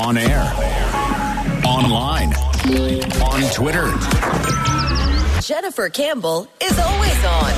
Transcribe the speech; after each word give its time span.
On 0.00 0.16
air, 0.16 0.42
online, 1.64 2.32
on 2.32 3.52
Twitter. 3.52 3.92
Jennifer 5.42 5.90
Campbell 5.90 6.48
is 6.60 6.78
always 6.78 7.24
on. 7.24 7.52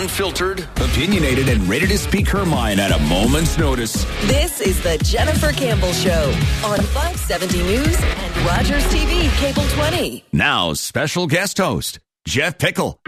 Unfiltered, 0.00 0.60
opinionated, 0.76 1.50
and 1.50 1.68
ready 1.68 1.86
to 1.86 1.98
speak 1.98 2.28
her 2.28 2.46
mind 2.46 2.80
at 2.80 2.92
a 2.92 2.98
moment's 3.04 3.58
notice. 3.58 4.04
This 4.22 4.62
is 4.62 4.82
the 4.82 4.96
Jennifer 5.04 5.52
Campbell 5.52 5.92
Show 5.92 6.30
on 6.64 6.78
570 6.80 7.62
News 7.62 7.96
and 8.00 8.36
Rogers 8.46 8.84
TV 8.84 9.28
Cable 9.38 9.68
20. 9.68 10.24
Now, 10.32 10.72
special 10.72 11.26
guest 11.26 11.58
host, 11.58 12.00
Jeff 12.26 12.56
Pickle. 12.58 12.98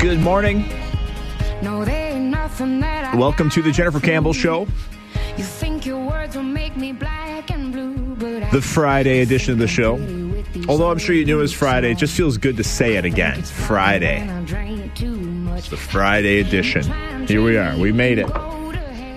Good 0.00 0.20
morning. 0.20 0.64
Welcome 2.58 3.50
to 3.50 3.62
the 3.62 3.70
Jennifer 3.70 4.00
Campbell 4.00 4.32
Show, 4.32 4.66
You 5.36 5.44
think 5.44 5.86
your 5.86 6.04
words 6.04 6.34
will 6.34 6.42
make 6.42 6.76
me 6.76 6.90
black 6.92 7.52
and 7.52 7.72
blue, 7.72 8.16
the 8.50 8.60
Friday 8.60 9.20
edition 9.20 9.52
of 9.52 9.60
the 9.60 9.68
show. 9.68 9.92
Although 10.68 10.90
I'm 10.90 10.98
sure 10.98 11.14
you 11.14 11.24
knew 11.24 11.38
it 11.38 11.42
was 11.42 11.52
Friday, 11.52 11.92
it 11.92 11.98
just 11.98 12.16
feels 12.16 12.36
good 12.36 12.56
to 12.56 12.64
say 12.64 12.96
it 12.96 13.04
again. 13.04 13.38
It's 13.38 13.52
Friday. 13.52 14.28
I 14.28 14.40
drank 14.42 14.92
too 14.96 15.14
much. 15.14 15.68
The 15.68 15.76
Friday 15.76 16.40
edition. 16.40 16.82
Here 17.28 17.42
we 17.44 17.56
are. 17.56 17.76
We 17.78 17.92
made 17.92 18.18
it. 18.18 18.26
Go 18.26 18.72
to 18.72 18.78
hell, 18.78 19.16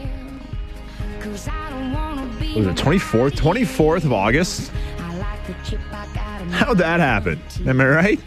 'cause 1.19 1.47
I 1.47 1.69
don't 1.71 1.93
wanna 1.93 2.27
be 2.39 2.53
Was 2.57 2.67
it 2.67 2.77
24th? 2.77 3.35
24th 3.35 4.03
of 4.05 4.13
August? 4.13 4.71
I 4.99 5.15
like 5.17 5.47
the 5.47 5.55
chip 5.67 5.79
I 5.91 6.05
got 6.13 6.41
in 6.41 6.51
my 6.51 6.57
How'd 6.57 6.77
that 6.77 6.99
happen? 6.99 7.41
Am 7.65 7.81
I 7.81 7.87
right? 7.87 8.19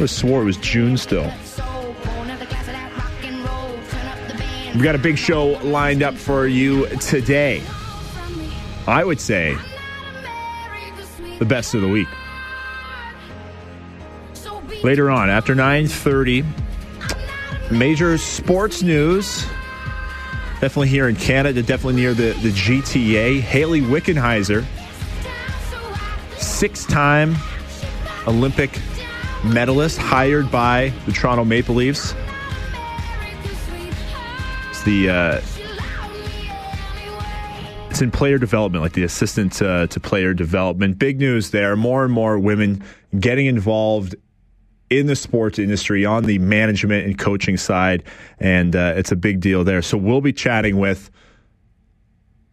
I 0.00 0.06
swore 0.06 0.40
it 0.40 0.44
was 0.44 0.56
June 0.56 0.96
still. 0.96 1.30
We've 4.74 4.82
got 4.82 4.94
a 4.94 4.98
big 4.98 5.18
show 5.18 5.48
lined 5.62 6.02
up 6.02 6.14
for 6.14 6.46
you 6.46 6.86
today. 7.00 7.62
I 8.86 9.04
would 9.04 9.20
say 9.20 9.58
the 11.38 11.44
best 11.44 11.74
of 11.74 11.82
the 11.82 11.88
week. 11.88 12.08
Later 14.82 15.10
on, 15.10 15.28
after 15.28 15.54
9:30, 15.54 16.46
major 17.70 18.16
sports 18.16 18.82
news. 18.82 19.44
Definitely 20.60 20.88
here 20.88 21.08
in 21.08 21.16
Canada, 21.16 21.62
definitely 21.62 22.00
near 22.00 22.14
the, 22.14 22.32
the 22.42 22.50
GTA. 22.50 23.40
Hayley 23.40 23.80
Wickenheiser, 23.80 24.64
six-time 26.38 27.36
Olympic 28.26 28.78
medalist, 29.44 29.98
hired 29.98 30.50
by 30.50 30.92
the 31.06 31.12
Toronto 31.12 31.44
Maple 31.44 31.74
Leafs. 31.74 32.14
It's 34.70 34.82
the 34.82 35.10
uh, 35.10 35.40
it's 37.90 38.00
in 38.00 38.10
player 38.10 38.38
development, 38.38 38.82
like 38.82 38.92
the 38.92 39.02
assistant 39.02 39.60
uh, 39.60 39.86
to 39.88 40.00
player 40.00 40.32
development. 40.32 40.98
Big 40.98 41.18
news 41.18 41.50
there. 41.50 41.76
More 41.76 42.04
and 42.04 42.12
more 42.12 42.38
women 42.38 42.82
getting 43.18 43.46
involved 43.46 44.14
in 44.90 45.06
the 45.06 45.16
sports 45.16 45.58
industry 45.58 46.04
on 46.04 46.24
the 46.24 46.38
management 46.38 47.06
and 47.06 47.18
coaching 47.18 47.56
side, 47.56 48.02
and 48.38 48.74
uh, 48.74 48.94
it's 48.96 49.12
a 49.12 49.16
big 49.16 49.40
deal 49.40 49.64
there. 49.64 49.82
So 49.82 49.96
we'll 49.96 50.20
be 50.20 50.32
chatting 50.32 50.78
with 50.78 51.10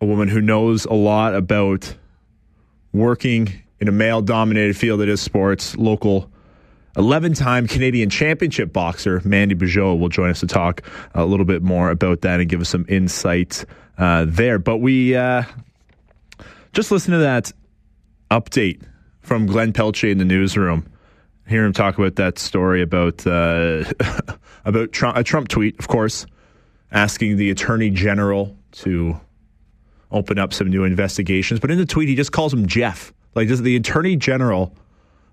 a 0.02 0.06
woman 0.06 0.28
who 0.28 0.42
knows 0.42 0.86
a 0.86 0.94
lot 0.94 1.34
about 1.34 1.96
working 2.94 3.54
in 3.80 3.88
a 3.88 3.92
male 3.92 4.22
dominated 4.22 4.76
field 4.76 5.00
that 5.00 5.10
is 5.10 5.22
sports, 5.22 5.76
local 5.78 6.32
11 6.98 7.34
time 7.34 7.68
Canadian 7.68 8.10
championship 8.10 8.74
boxer 8.74 9.22
Mandy 9.24 9.54
Bujold 9.54 10.00
will 10.00 10.10
join 10.10 10.32
us 10.32 10.40
to 10.40 10.48
talk 10.48 10.82
a 11.14 11.26
little 11.26 11.46
bit 11.46 11.62
more 11.62 11.92
about 11.92 12.22
that 12.22 12.40
and 12.40 12.50
give 12.50 12.60
us 12.60 12.70
some 12.70 12.86
insight 12.90 13.66
uh, 14.00 14.26
there. 14.28 14.58
But 14.58 14.78
we 14.78 15.16
uh, 15.16 15.44
just 16.74 16.92
listen 16.92 17.14
to 17.14 17.20
that 17.20 17.52
update 18.32 18.82
from 19.22 19.46
Glenn 19.46 19.74
Pelche 19.74 20.10
in 20.10 20.18
the 20.18 20.26
newsroom. 20.26 20.88
Hear 21.48 21.66
him 21.66 21.72
talk 21.72 21.98
about 21.98 22.16
that 22.16 22.40
story 22.40 22.82
about 22.82 23.26
uh, 23.28 23.86
about 24.66 24.92
Trump, 24.92 25.18
a 25.18 25.24
Trump 25.24 25.50
tweet, 25.50 25.78
of 25.80 25.88
course, 25.88 26.26
asking 26.92 27.38
the 27.38 27.52
attorney 27.52 27.92
general 27.92 28.58
to 28.72 29.20
open 30.12 30.40
up 30.40 30.52
some 30.52 30.70
new 30.70 30.84
investigations. 30.84 31.60
But 31.60 31.70
in 31.70 31.78
the 31.78 31.86
tweet, 31.86 32.10
he 32.10 32.16
just 32.16 32.32
calls 32.32 32.54
him 32.54 32.66
Jeff, 32.66 33.14
like 33.36 33.50
is 33.50 33.62
the 33.62 33.76
attorney 33.76 34.16
general 34.16 34.76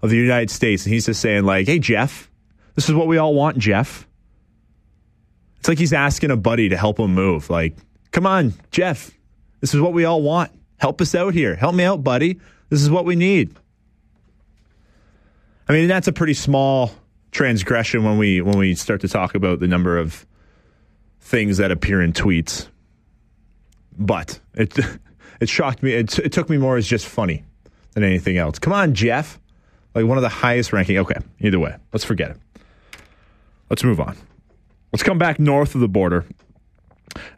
of 0.05 0.11
the 0.11 0.17
United 0.17 0.51
States, 0.51 0.85
and 0.85 0.93
he's 0.93 1.07
just 1.07 1.21
saying 1.23 1.45
like, 1.45 1.67
"Hey, 1.67 1.79
Jeff, 1.79 2.31
this 2.75 2.91
is 2.91 2.95
what 2.95 3.07
we 3.07 3.17
all 3.17 3.33
want, 3.35 3.57
Jeff." 3.57 4.07
It's 5.59 5.69
like 5.69 5.79
he's 5.79 5.95
asking 5.95 6.31
a 6.31 6.37
buddy 6.37 6.69
to 6.69 6.77
help 6.77 7.01
him 7.01 7.15
move. 7.15 7.49
Like, 7.49 7.75
come 8.11 8.27
on, 8.27 8.53
Jeff, 8.71 9.11
this 9.61 9.75
is 9.75 9.81
what 9.81 9.95
we 9.95 10.05
all 10.05 10.21
want. 10.21 10.53
Help 10.77 11.01
us 11.01 11.15
out 11.15 11.33
here. 11.33 11.55
Help 11.55 11.75
me 11.75 11.85
out, 11.85 12.05
buddy. 12.05 12.39
This 12.69 12.83
is 12.83 12.91
what 12.91 13.07
we 13.07 13.17
need. 13.17 13.57
I 15.67 15.73
mean, 15.73 15.89
that's 15.89 16.07
a 16.07 16.13
pretty 16.13 16.35
small 16.35 16.93
transgression 17.31 18.05
when 18.05 18.19
we 18.19 18.43
when 18.43 18.59
we 18.59 18.75
start 18.75 19.01
to 19.01 19.09
talk 19.09 19.35
about 19.35 19.59
the 19.59 19.67
number 19.67 19.97
of 19.97 20.27
things 21.21 21.57
that 21.57 21.71
appear 21.71 22.03
in 22.03 22.13
tweets. 22.13 22.69
But 23.99 24.39
it 24.53 24.79
it 25.41 25.49
shocked 25.49 25.83
me. 25.83 25.95
It, 25.95 26.19
it 26.19 26.33
took 26.33 26.51
me 26.51 26.59
more 26.59 26.77
as 26.77 26.87
just 26.87 27.07
funny 27.07 27.43
than 27.95 28.05
anything 28.05 28.37
else. 28.37 28.59
Come 28.59 28.75
on, 28.75 28.93
Jeff. 28.93 29.41
Like 29.95 30.07
one 30.07 30.19
of 30.19 30.23
the 30.23 30.29
highest 30.29 30.73
ranking. 30.73 30.99
Okay, 30.99 31.21
either 31.41 31.59
way, 31.59 31.77
let's 31.93 32.05
forget 32.05 32.31
it. 32.33 32.37
Let's 33.71 33.85
move 33.85 34.01
on. 34.01 34.17
Let's 34.93 35.03
come 35.03 35.19
back 35.19 35.39
north 35.39 35.75
of 35.75 35.81
the 35.81 35.89
border. 35.89 36.25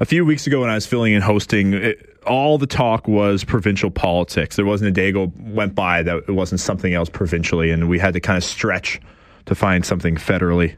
A 0.00 0.05
few 0.05 0.25
weeks 0.25 0.47
ago, 0.47 0.61
when 0.62 0.71
I 0.71 0.75
was 0.75 0.87
filling 0.87 1.12
in 1.12 1.22
hosting, 1.22 1.75
it, 1.75 2.19
all 2.27 2.59
the 2.59 2.66
talk 2.66 3.06
was 3.06 3.45
provincial 3.45 3.91
politics. 3.91 4.56
There 4.56 4.65
wasn't 4.65 4.89
a 4.89 4.93
day 4.93 5.12
go 5.12 5.33
went 5.39 5.75
by 5.75 6.03
that 6.03 6.25
it 6.28 6.33
wasn't 6.33 6.61
something 6.61 6.95
else 6.95 7.09
provincially, 7.09 7.71
and 7.71 7.89
we 7.89 7.99
had 7.99 8.15
to 8.15 8.21
kind 8.21 8.37
of 8.37 8.45
stretch 8.45 9.00
to 9.47 9.55
find 9.55 9.84
something 9.84 10.16
federally. 10.16 10.77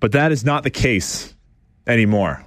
But 0.00 0.12
that 0.12 0.32
is 0.32 0.44
not 0.44 0.64
the 0.64 0.70
case 0.70 1.34
anymore. 1.86 2.44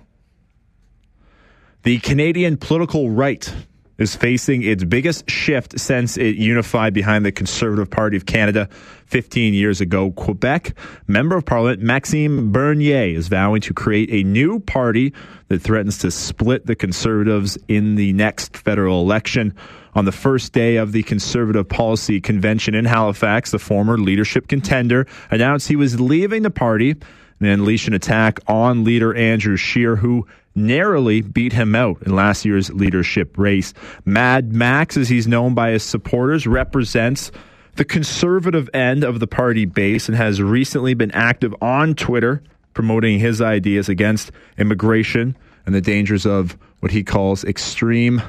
The 1.84 2.00
Canadian 2.00 2.58
political 2.58 3.10
right 3.10 3.54
is 3.98 4.16
facing 4.16 4.64
its 4.64 4.84
biggest 4.84 5.30
shift 5.30 5.80
since 5.80 6.18
it 6.18 6.36
unified 6.36 6.94
behind 6.94 7.26
the 7.26 7.32
Conservative 7.32 7.90
Party 7.90 8.18
of 8.18 8.26
Canada 8.26 8.68
15 9.06 9.54
years 9.54 9.82
ago. 9.82 10.12
Quebec 10.12 10.76
Member 11.08 11.38
of 11.38 11.46
Parliament 11.46 11.82
Maxime 11.82 12.52
Bernier 12.52 13.16
is 13.16 13.28
vowing 13.28 13.62
to 13.62 13.74
create 13.74 14.10
a 14.12 14.28
new 14.28 14.60
party 14.60 15.14
that 15.48 15.62
threatens 15.62 15.98
to 16.00 16.12
split 16.12 16.66
the 16.66 16.76
Conservatives 16.76 17.58
in 17.68 17.96
the 17.96 18.14
next 18.14 18.58
federal 18.58 19.02
election. 19.02 19.54
On 19.94 20.04
the 20.04 20.12
first 20.12 20.52
day 20.52 20.76
of 20.76 20.92
the 20.92 21.04
Conservative 21.04 21.70
Policy 21.70 22.20
Convention 22.20 22.76
in 22.76 22.84
Halifax, 22.84 23.52
the 23.52 23.60
former 23.60 23.98
leadership 23.98 24.50
contender 24.50 25.08
announced 25.32 25.70
he 25.70 25.78
was 25.78 26.02
leaving 26.02 26.42
the 26.42 26.50
party 26.50 26.96
and 27.40 27.50
unleashed 27.50 27.88
an 27.88 27.94
attack 27.94 28.40
on 28.48 28.84
leader 28.84 29.16
Andrew 29.16 29.56
Scheer, 29.56 29.96
who 29.96 30.28
narrowly 30.56 31.22
beat 31.22 31.54
him 31.54 31.76
out 31.76 32.02
in 32.04 32.16
last 32.16 32.46
year's 32.46 32.72
leadership 32.72 33.38
race. 33.38 33.74
Mad 34.06 34.54
Max, 34.54 34.98
as 34.98 35.10
he's 35.10 35.28
known 35.28 35.54
by 35.54 35.72
his 35.72 35.84
supporters, 35.84 36.48
represents 36.48 37.32
the 37.76 37.86
conservative 37.86 38.70
end 38.74 39.04
of 39.04 39.20
the 39.20 39.28
party 39.28 39.66
base 39.66 40.08
and 40.08 40.18
has 40.18 40.42
recently 40.42 40.94
been 40.94 41.12
active 41.12 41.54
on 41.62 41.94
Twitter 41.94 42.42
promoting 42.74 43.20
his 43.20 43.42
ideas 43.42 43.90
against 43.90 44.32
immigration 44.58 45.36
and 45.66 45.74
the 45.74 45.82
dangers 45.82 46.26
of 46.26 46.58
what 46.80 46.92
he 46.92 47.04
calls 47.04 47.44
extreme 47.44 48.22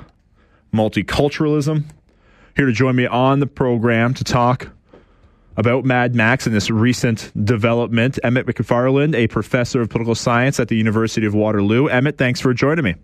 multiculturalism. 0.73 1.85
Here 2.57 2.67
to 2.67 2.73
join 2.73 2.97
me 2.97 3.07
on 3.07 3.41
the 3.41 3.47
program 3.47 4.15
to 4.15 4.25
talk 4.25 4.69
about 5.57 5.85
Mad 5.85 6.15
Max 6.15 6.47
and 6.47 6.55
this 6.55 6.71
recent 6.71 7.33
development. 7.45 8.19
Emmett 8.23 8.47
Macfarlane, 8.47 9.15
a 9.15 9.27
professor 9.29 9.81
of 9.81 9.89
political 9.89 10.15
science 10.15 10.61
at 10.61 10.69
the 10.69 10.77
University 10.77 11.27
of 11.27 11.35
Waterloo. 11.35 11.87
Emmett, 11.89 12.19
thanks 12.19 12.41
for 12.41 12.53
joining 12.53 12.85
me. 12.85 12.95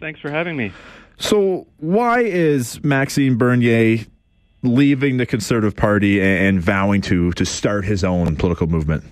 Thanks 0.00 0.20
for 0.20 0.30
having 0.30 0.56
me. 0.56 0.72
So, 1.18 1.66
why 1.78 2.20
is 2.20 2.82
Maxime 2.82 3.38
Bernier 3.38 4.04
leaving 4.62 5.16
the 5.16 5.26
Conservative 5.26 5.76
Party 5.76 6.20
and 6.20 6.60
vowing 6.60 7.00
to 7.02 7.32
to 7.32 7.44
start 7.44 7.84
his 7.84 8.02
own 8.02 8.36
political 8.36 8.66
movement? 8.66 9.04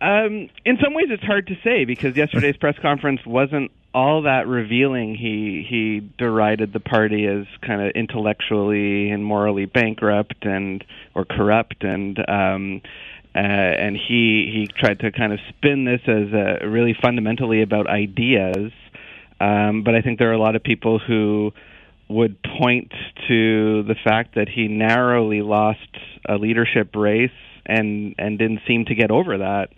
Um, 0.00 0.50
in 0.64 0.78
some 0.82 0.94
ways, 0.94 1.06
it's 1.10 1.22
hard 1.22 1.46
to 1.46 1.54
say 1.64 1.84
because 1.84 2.16
yesterday's 2.16 2.56
press 2.56 2.76
conference 2.80 3.20
wasn't 3.24 3.70
all 3.94 4.22
that 4.22 4.46
revealing. 4.46 5.14
He 5.14 5.66
he 5.68 6.00
derided 6.18 6.72
the 6.72 6.80
party 6.80 7.26
as 7.26 7.46
kind 7.66 7.80
of 7.80 7.92
intellectually 7.94 9.10
and 9.10 9.24
morally 9.24 9.64
bankrupt 9.64 10.44
and 10.44 10.84
or 11.14 11.24
corrupt, 11.24 11.82
and 11.82 12.18
um, 12.28 12.82
uh, 13.34 13.38
and 13.38 13.96
he 13.96 14.50
he 14.52 14.66
tried 14.78 15.00
to 15.00 15.12
kind 15.12 15.32
of 15.32 15.38
spin 15.48 15.84
this 15.84 16.02
as 16.06 16.32
a 16.32 16.68
really 16.68 16.94
fundamentally 17.00 17.62
about 17.62 17.86
ideas. 17.86 18.72
Um, 19.40 19.82
but 19.82 19.94
I 19.94 20.02
think 20.02 20.18
there 20.18 20.30
are 20.30 20.34
a 20.34 20.40
lot 20.40 20.56
of 20.56 20.62
people 20.62 20.98
who 20.98 21.52
would 22.08 22.36
point 22.42 22.92
to 23.28 23.82
the 23.82 23.96
fact 24.04 24.34
that 24.36 24.48
he 24.48 24.68
narrowly 24.68 25.42
lost 25.42 25.80
a 26.28 26.36
leadership 26.36 26.94
race 26.94 27.30
and 27.66 28.14
and 28.18 28.38
didn't 28.38 28.60
seem 28.66 28.84
to 28.86 28.94
get 28.94 29.10
over 29.10 29.38
that. 29.38 29.68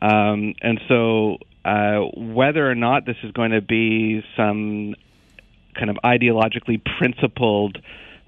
Um, 0.00 0.54
and 0.62 0.80
so, 0.88 1.38
uh, 1.64 2.00
whether 2.16 2.68
or 2.68 2.74
not 2.74 3.06
this 3.06 3.16
is 3.22 3.32
going 3.32 3.52
to 3.52 3.60
be 3.60 4.24
some 4.36 4.94
kind 5.74 5.90
of 5.90 5.96
ideologically 6.04 6.80
principled 6.98 7.78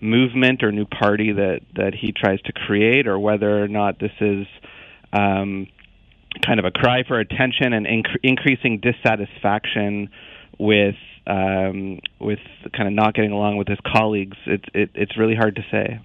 movement 0.00 0.62
or 0.62 0.72
new 0.72 0.84
party 0.84 1.32
that 1.32 1.60
that 1.74 1.94
he 1.94 2.12
tries 2.12 2.40
to 2.42 2.52
create, 2.52 3.06
or 3.06 3.18
whether 3.18 3.62
or 3.62 3.68
not 3.68 3.98
this 3.98 4.12
is 4.20 4.46
um, 5.12 5.66
kind 6.42 6.58
of 6.58 6.64
a 6.64 6.70
cry 6.70 7.02
for 7.06 7.18
attention 7.18 7.72
and 7.72 7.86
inc- 7.86 8.18
increasing 8.22 8.80
dissatisfaction 8.80 10.10
with 10.58 10.96
um, 11.26 12.00
with 12.20 12.40
kind 12.76 12.88
of 12.88 12.92
not 12.94 13.14
getting 13.14 13.32
along 13.32 13.56
with 13.56 13.68
his 13.68 13.78
colleagues, 13.86 14.36
it, 14.46 14.64
it, 14.74 14.90
it's 14.94 15.16
really 15.16 15.34
hard 15.34 15.56
to 15.56 15.62
say. 15.70 16.00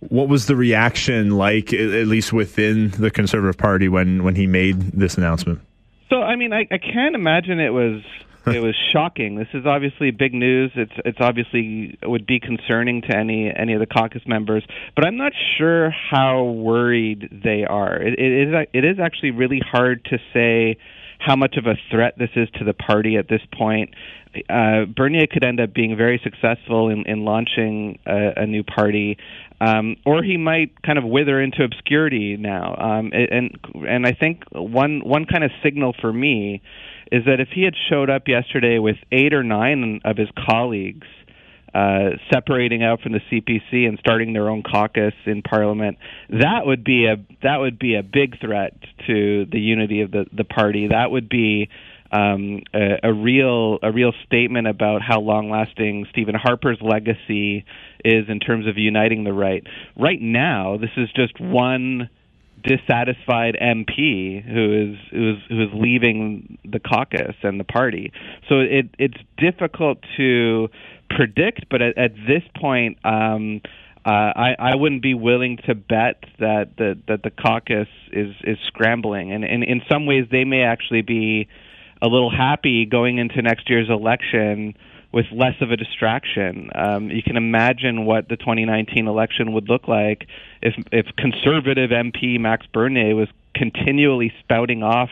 What 0.00 0.28
was 0.28 0.46
the 0.46 0.56
reaction 0.56 1.30
like, 1.30 1.72
at 1.72 2.06
least 2.06 2.32
within 2.32 2.90
the 2.90 3.10
Conservative 3.10 3.58
Party, 3.58 3.88
when, 3.88 4.24
when 4.24 4.34
he 4.34 4.46
made 4.46 4.80
this 4.92 5.16
announcement? 5.16 5.60
So, 6.08 6.22
I 6.22 6.36
mean, 6.36 6.52
I, 6.52 6.66
I 6.70 6.78
can't 6.78 7.14
imagine 7.14 7.60
it 7.60 7.70
was 7.70 8.02
it 8.46 8.62
was 8.62 8.74
shocking. 8.92 9.36
This 9.36 9.48
is 9.52 9.66
obviously 9.66 10.10
big 10.10 10.32
news. 10.32 10.72
It's 10.74 10.92
it's 11.04 11.18
obviously 11.20 11.98
would 12.02 12.26
be 12.26 12.40
concerning 12.40 13.02
to 13.02 13.14
any 13.14 13.52
any 13.54 13.74
of 13.74 13.80
the 13.80 13.86
caucus 13.86 14.22
members, 14.26 14.64
but 14.94 15.06
I'm 15.06 15.18
not 15.18 15.32
sure 15.58 15.90
how 15.90 16.44
worried 16.44 17.40
they 17.44 17.64
are. 17.64 17.96
It, 17.96 18.18
it 18.18 18.48
is 18.48 18.66
it 18.72 18.84
is 18.84 18.98
actually 18.98 19.32
really 19.32 19.60
hard 19.60 20.04
to 20.06 20.18
say 20.32 20.78
how 21.20 21.36
much 21.36 21.56
of 21.56 21.66
a 21.66 21.74
threat 21.90 22.14
this 22.18 22.30
is 22.34 22.48
to 22.58 22.64
the 22.64 22.72
party 22.72 23.16
at 23.16 23.28
this 23.28 23.42
point. 23.56 23.90
Uh, 24.48 24.86
Bernier 24.86 25.26
could 25.26 25.44
end 25.44 25.60
up 25.60 25.74
being 25.74 25.96
very 25.96 26.20
successful 26.24 26.88
in, 26.88 27.04
in 27.06 27.24
launching 27.24 27.98
a, 28.06 28.42
a 28.42 28.46
new 28.46 28.62
party, 28.62 29.18
um, 29.60 29.96
or 30.06 30.22
he 30.22 30.36
might 30.36 30.80
kind 30.82 30.98
of 30.98 31.04
wither 31.04 31.40
into 31.40 31.62
obscurity 31.62 32.36
now. 32.36 32.74
Um, 32.76 33.12
and 33.12 33.58
and 33.86 34.06
I 34.06 34.12
think 34.12 34.44
one 34.52 35.00
one 35.04 35.26
kind 35.26 35.44
of 35.44 35.50
signal 35.62 35.94
for 36.00 36.12
me 36.12 36.62
is 37.12 37.24
that 37.26 37.40
if 37.40 37.48
he 37.52 37.64
had 37.64 37.74
showed 37.90 38.08
up 38.08 38.28
yesterday 38.28 38.78
with 38.78 38.96
eight 39.10 39.34
or 39.34 39.42
nine 39.42 40.00
of 40.04 40.16
his 40.16 40.28
colleagues 40.48 41.06
uh, 41.74 42.10
separating 42.32 42.82
out 42.82 43.00
from 43.00 43.12
the 43.12 43.20
CPC 43.30 43.86
and 43.86 43.98
starting 43.98 44.32
their 44.32 44.48
own 44.48 44.62
caucus 44.62 45.14
in 45.26 45.42
Parliament, 45.42 45.98
that 46.28 46.66
would 46.66 46.84
be 46.84 47.06
a 47.06 47.16
that 47.42 47.58
would 47.58 47.78
be 47.78 47.94
a 47.94 48.02
big 48.02 48.40
threat 48.40 48.74
to 49.06 49.46
the 49.46 49.60
unity 49.60 50.00
of 50.00 50.10
the 50.10 50.26
the 50.32 50.44
party. 50.44 50.88
That 50.88 51.10
would 51.10 51.28
be 51.28 51.68
um, 52.12 52.62
a, 52.74 53.08
a 53.08 53.12
real 53.12 53.78
a 53.82 53.92
real 53.92 54.12
statement 54.26 54.66
about 54.66 55.00
how 55.02 55.20
long 55.20 55.50
lasting 55.50 56.06
Stephen 56.10 56.34
Harper's 56.34 56.78
legacy 56.80 57.64
is 58.04 58.28
in 58.28 58.40
terms 58.40 58.66
of 58.66 58.76
uniting 58.76 59.24
the 59.24 59.32
right. 59.32 59.64
Right 59.96 60.20
now, 60.20 60.76
this 60.76 60.90
is 60.96 61.08
just 61.14 61.40
one 61.40 62.10
dissatisfied 62.62 63.56
MP 63.60 64.44
who 64.44 64.92
is 64.92 64.98
who 65.10 65.30
is 65.30 65.36
who 65.48 65.62
is 65.62 65.68
leaving 65.72 66.58
the 66.64 66.80
caucus 66.80 67.34
and 67.42 67.58
the 67.58 67.64
party. 67.64 68.12
So 68.48 68.60
it 68.60 68.90
it's 68.98 69.16
difficult 69.38 69.98
to 70.16 70.68
predict, 71.10 71.68
but 71.70 71.82
at, 71.82 71.98
at 71.98 72.14
this 72.26 72.42
point, 72.56 72.98
um, 73.04 73.60
uh, 74.04 74.08
I, 74.08 74.56
I 74.58 74.76
wouldn't 74.76 75.02
be 75.02 75.14
willing 75.14 75.58
to 75.66 75.74
bet 75.74 76.24
that 76.38 76.76
the, 76.78 76.98
that 77.08 77.22
the 77.22 77.30
caucus 77.30 77.88
is 78.12 78.34
is 78.44 78.56
scrambling, 78.66 79.32
and, 79.32 79.44
and 79.44 79.62
in 79.62 79.82
some 79.90 80.06
ways 80.06 80.26
they 80.30 80.44
may 80.44 80.62
actually 80.62 81.02
be 81.02 81.48
a 82.00 82.06
little 82.06 82.30
happy 82.30 82.86
going 82.86 83.18
into 83.18 83.42
next 83.42 83.68
year's 83.68 83.90
election 83.90 84.74
with 85.12 85.26
less 85.32 85.54
of 85.60 85.70
a 85.70 85.76
distraction. 85.76 86.70
Um, 86.74 87.10
you 87.10 87.22
can 87.22 87.36
imagine 87.36 88.06
what 88.06 88.28
the 88.28 88.36
2019 88.36 89.06
election 89.06 89.52
would 89.52 89.68
look 89.68 89.86
like 89.88 90.26
if 90.62 90.74
if 90.92 91.06
conservative 91.16 91.90
MP 91.90 92.40
Max 92.40 92.66
Bernier 92.72 93.14
was 93.14 93.28
continually 93.54 94.32
spouting 94.40 94.82
off 94.82 95.10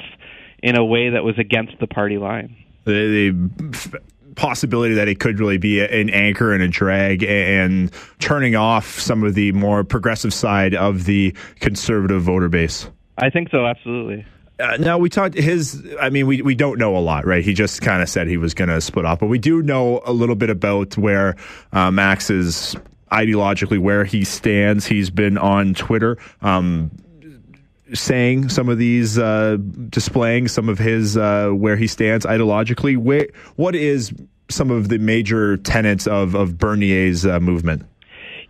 in 0.63 0.77
a 0.77 0.85
way 0.85 1.11
that 1.11 1.25
was 1.25 1.39
against 1.39 1.79
the 1.79 1.87
party 1.87 2.17
line. 2.17 2.57
The, 2.85 3.31
the 3.31 4.01
possibility 4.35 4.95
that 4.95 5.09
it 5.09 5.21
could 5.21 5.41
really 5.41 5.59
be 5.59 5.81
an 5.81 6.11
anchor 6.11 6.53
and 6.53 6.63
a 6.63 6.69
drag 6.69 7.23
and 7.25 7.91
turning 8.19 8.55
off 8.57 8.99
some 8.99 9.25
of 9.25 9.35
the 9.35 9.53
more 9.53 9.85
progressive 9.85 10.33
side 10.33 10.75
of 10.75 11.05
the 11.05 11.35
conservative 11.61 12.23
voter 12.23 12.49
base. 12.49 12.89
I 13.17 13.31
think 13.31 13.51
so, 13.51 13.67
absolutely. 13.67 14.25
Uh, 14.61 14.77
now 14.79 14.99
we 14.99 15.09
talked 15.09 15.35
his. 15.35 15.87
I 16.01 16.11
mean, 16.11 16.27
we 16.27 16.43
we 16.43 16.57
don't 16.57 16.79
know 16.79 16.97
a 16.97 16.99
lot, 16.99 17.25
right? 17.25 17.45
He 17.45 17.55
just 17.55 17.81
kind 17.81 18.03
of 18.03 18.09
said 18.09 18.27
he 18.27 18.37
was 18.37 18.55
going 18.55 18.69
to 18.69 18.81
split 18.81 19.05
off, 19.05 19.21
but 19.21 19.27
we 19.27 19.39
do 19.39 19.63
know 19.63 20.01
a 20.05 20.13
little 20.13 20.35
bit 20.35 20.51
about 20.51 20.97
where 20.99 21.37
uh, 21.73 21.93
Max 21.93 22.29
is 22.29 22.77
ideologically, 23.13 23.79
where 23.79 24.05
he 24.05 24.25
stands. 24.25 24.85
He's 24.85 25.11
been 25.11 25.39
on 25.39 25.75
Twitter. 25.75 26.19
Um, 26.43 26.91
saying 27.95 28.49
some 28.49 28.69
of 28.69 28.79
these, 28.79 29.19
uh, 29.19 29.57
displaying 29.89 30.49
some 30.49 30.69
of 30.69 30.79
his 30.79 31.17
uh, 31.17 31.51
where 31.51 31.77
he 31.77 31.87
stands 31.87 32.27
ideologically. 32.27 32.97
Where, 32.97 33.29
what 33.57 33.75
is 33.75 34.13
some 34.51 34.71
of 34.71 34.89
the 34.89 34.99
major 34.99 35.57
tenets 35.57 36.07
of 36.07 36.35
of 36.35 36.59
Bernier's 36.59 37.27
uh, 37.27 37.41
movement? 37.41 37.85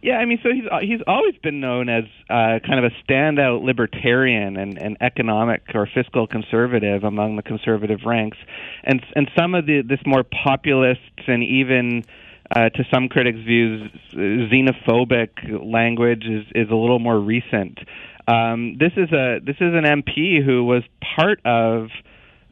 Yeah, 0.01 0.19
I 0.19 0.27
mean, 0.27 0.39
so 0.43 0.51
he's 0.51 0.65
he's 0.83 1.01
always 1.09 1.35
been 1.43 1.61
known 1.61 1.89
as 1.89 2.05
uh, 2.31 2.61
kind 2.65 2.85
of 2.85 2.85
a 2.85 2.95
standout 3.03 3.65
libertarian 3.65 4.57
and, 4.57 4.79
and 4.79 4.97
economic 5.01 5.63
or 5.75 5.89
fiscal 5.93 6.29
conservative 6.29 7.03
among 7.03 7.35
the 7.35 7.43
conservative 7.43 8.01
ranks, 8.07 8.39
and 8.85 9.05
and 9.17 9.29
some 9.37 9.55
of 9.55 9.67
the 9.67 9.83
this 9.83 9.99
more 10.07 10.23
populist 10.23 11.01
and 11.27 11.43
even 11.43 12.05
uh, 12.55 12.69
to 12.71 12.85
some 12.93 13.09
critics' 13.09 13.41
views 13.41 13.91
xenophobic 14.13 15.31
language 15.65 16.25
is 16.25 16.47
is 16.55 16.71
a 16.71 16.77
little 16.77 17.01
more 17.01 17.19
recent. 17.19 17.81
Um, 18.29 18.77
this 18.79 18.93
is 18.97 19.11
a 19.11 19.41
this 19.45 19.57
is 19.57 19.73
an 19.73 19.85
MP 19.85 20.45
who 20.45 20.65
was 20.65 20.83
part 21.17 21.41
of 21.47 21.89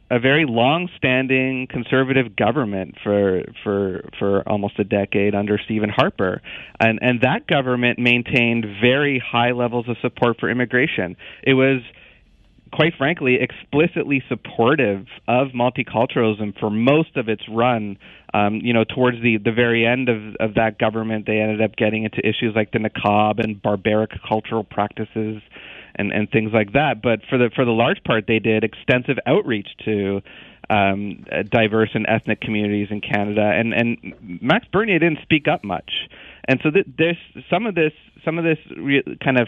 a 0.09 0.19
very 0.19 0.45
long-standing 0.47 1.67
conservative 1.69 2.35
government 2.35 2.95
for 3.03 3.43
for 3.63 4.09
for 4.17 4.49
almost 4.49 4.79
a 4.79 4.83
decade 4.83 5.35
under 5.35 5.59
Stephen 5.63 5.89
Harper, 5.89 6.41
and 6.79 6.97
and 7.03 7.21
that 7.21 7.45
government 7.45 7.99
maintained 7.99 8.65
very 8.81 9.19
high 9.23 9.51
levels 9.51 9.87
of 9.87 9.97
support 10.01 10.39
for 10.39 10.49
immigration. 10.49 11.15
It 11.43 11.53
was 11.53 11.81
quite 12.71 12.93
frankly, 12.97 13.37
explicitly 13.39 14.23
supportive 14.27 15.05
of 15.27 15.49
multiculturalism 15.49 16.59
for 16.59 16.69
most 16.69 17.15
of 17.15 17.29
its 17.29 17.43
run. 17.49 17.97
Um, 18.33 18.55
you 18.55 18.73
know, 18.73 18.83
towards 18.83 19.21
the, 19.21 19.37
the 19.37 19.51
very 19.51 19.85
end 19.85 20.09
of, 20.09 20.35
of 20.39 20.55
that 20.55 20.77
government, 20.77 21.25
they 21.25 21.39
ended 21.39 21.61
up 21.61 21.75
getting 21.75 22.03
into 22.03 22.19
issues 22.19 22.53
like 22.55 22.71
the 22.71 22.79
niqab 22.79 23.43
and 23.43 23.61
barbaric 23.61 24.11
cultural 24.27 24.63
practices 24.63 25.41
and 25.97 26.11
and 26.11 26.29
things 26.29 26.51
like 26.53 26.73
that. 26.73 27.01
But 27.01 27.21
for 27.29 27.37
the 27.37 27.49
for 27.55 27.65
the 27.65 27.71
large 27.71 28.03
part, 28.03 28.25
they 28.27 28.39
did 28.39 28.63
extensive 28.63 29.17
outreach 29.25 29.67
to 29.85 30.21
um, 30.69 31.25
diverse 31.49 31.89
and 31.93 32.05
ethnic 32.07 32.41
communities 32.41 32.87
in 32.89 33.01
Canada. 33.01 33.41
And 33.41 33.73
and 33.73 34.41
Max 34.41 34.65
Bernier 34.71 34.99
didn't 34.99 35.19
speak 35.23 35.47
up 35.47 35.63
much, 35.63 35.91
and 36.47 36.59
so 36.63 36.71
th- 36.71 36.87
there's 36.97 37.17
some 37.49 37.65
of 37.65 37.75
this 37.75 37.93
some 38.23 38.37
of 38.37 38.43
this 38.43 38.59
re- 38.77 39.17
kind 39.23 39.39
of. 39.39 39.47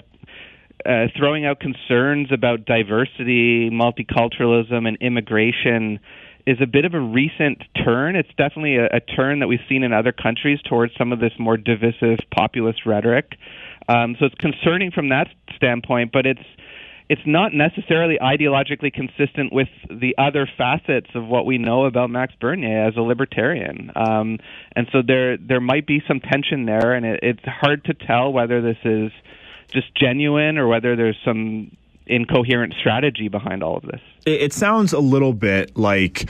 Uh, 0.86 1.08
throwing 1.18 1.46
out 1.46 1.60
concerns 1.60 2.32
about 2.32 2.64
diversity, 2.64 3.70
multiculturalism, 3.70 4.88
and 4.88 4.98
immigration 5.02 6.00
is 6.48 6.58
a 6.62 6.66
bit 6.66 6.86
of 6.86 6.94
a 6.94 7.00
recent 7.00 7.62
turn. 7.84 8.16
It's 8.16 8.30
definitely 8.38 8.78
a, 8.78 8.86
a 8.86 9.00
turn 9.02 9.40
that 9.40 9.48
we've 9.48 9.60
seen 9.68 9.84
in 9.84 9.92
other 9.92 10.12
countries 10.12 10.60
towards 10.68 10.94
some 10.98 11.12
of 11.12 11.20
this 11.20 11.34
more 11.38 11.58
divisive 11.58 12.20
populist 12.34 12.86
rhetoric. 12.86 13.34
Um, 13.90 14.16
so 14.20 14.26
it's 14.26 14.36
concerning 14.36 14.92
from 14.92 15.10
that 15.10 15.28
standpoint, 15.56 16.12
but 16.14 16.26
it's 16.26 16.46
it's 17.10 17.22
not 17.26 17.54
necessarily 17.56 18.20
ideologically 18.22 18.94
consistent 18.94 19.52
with 19.52 19.68
the 19.90 20.14
other 20.20 20.48
facets 20.58 21.08
of 21.16 21.26
what 21.26 21.44
we 21.48 21.58
know 21.58 21.86
about 21.86 22.12
Max 22.12 22.36
Bernier 22.40 22.88
as 22.88 22.96
a 22.98 23.02
libertarian. 23.02 23.92
Um, 23.96 24.38
and 24.76 24.88
so 24.92 25.02
there 25.06 25.36
there 25.38 25.60
might 25.60 25.88
be 25.88 26.04
some 26.08 26.20
tension 26.20 26.66
there, 26.66 26.94
and 26.94 27.06
it, 27.06 27.20
it's 27.24 27.44
hard 27.44 27.84
to 27.86 27.96
tell 27.96 28.32
whether 28.32 28.62
this 28.62 28.78
is 28.86 29.12
just 29.72 29.94
genuine 29.96 30.60
or 30.60 30.68
whether 30.68 30.96
there's 30.96 31.18
some 31.26 31.76
incoherent 32.06 32.76
strategy 32.80 33.28
behind 33.28 33.64
all 33.64 33.78
of 33.78 33.84
this. 33.84 34.02
It, 34.26 34.42
it 34.42 34.54
sounds 34.54 34.94
a 34.94 35.00
little 35.00 35.34
bit 35.34 35.76
like 35.78 36.30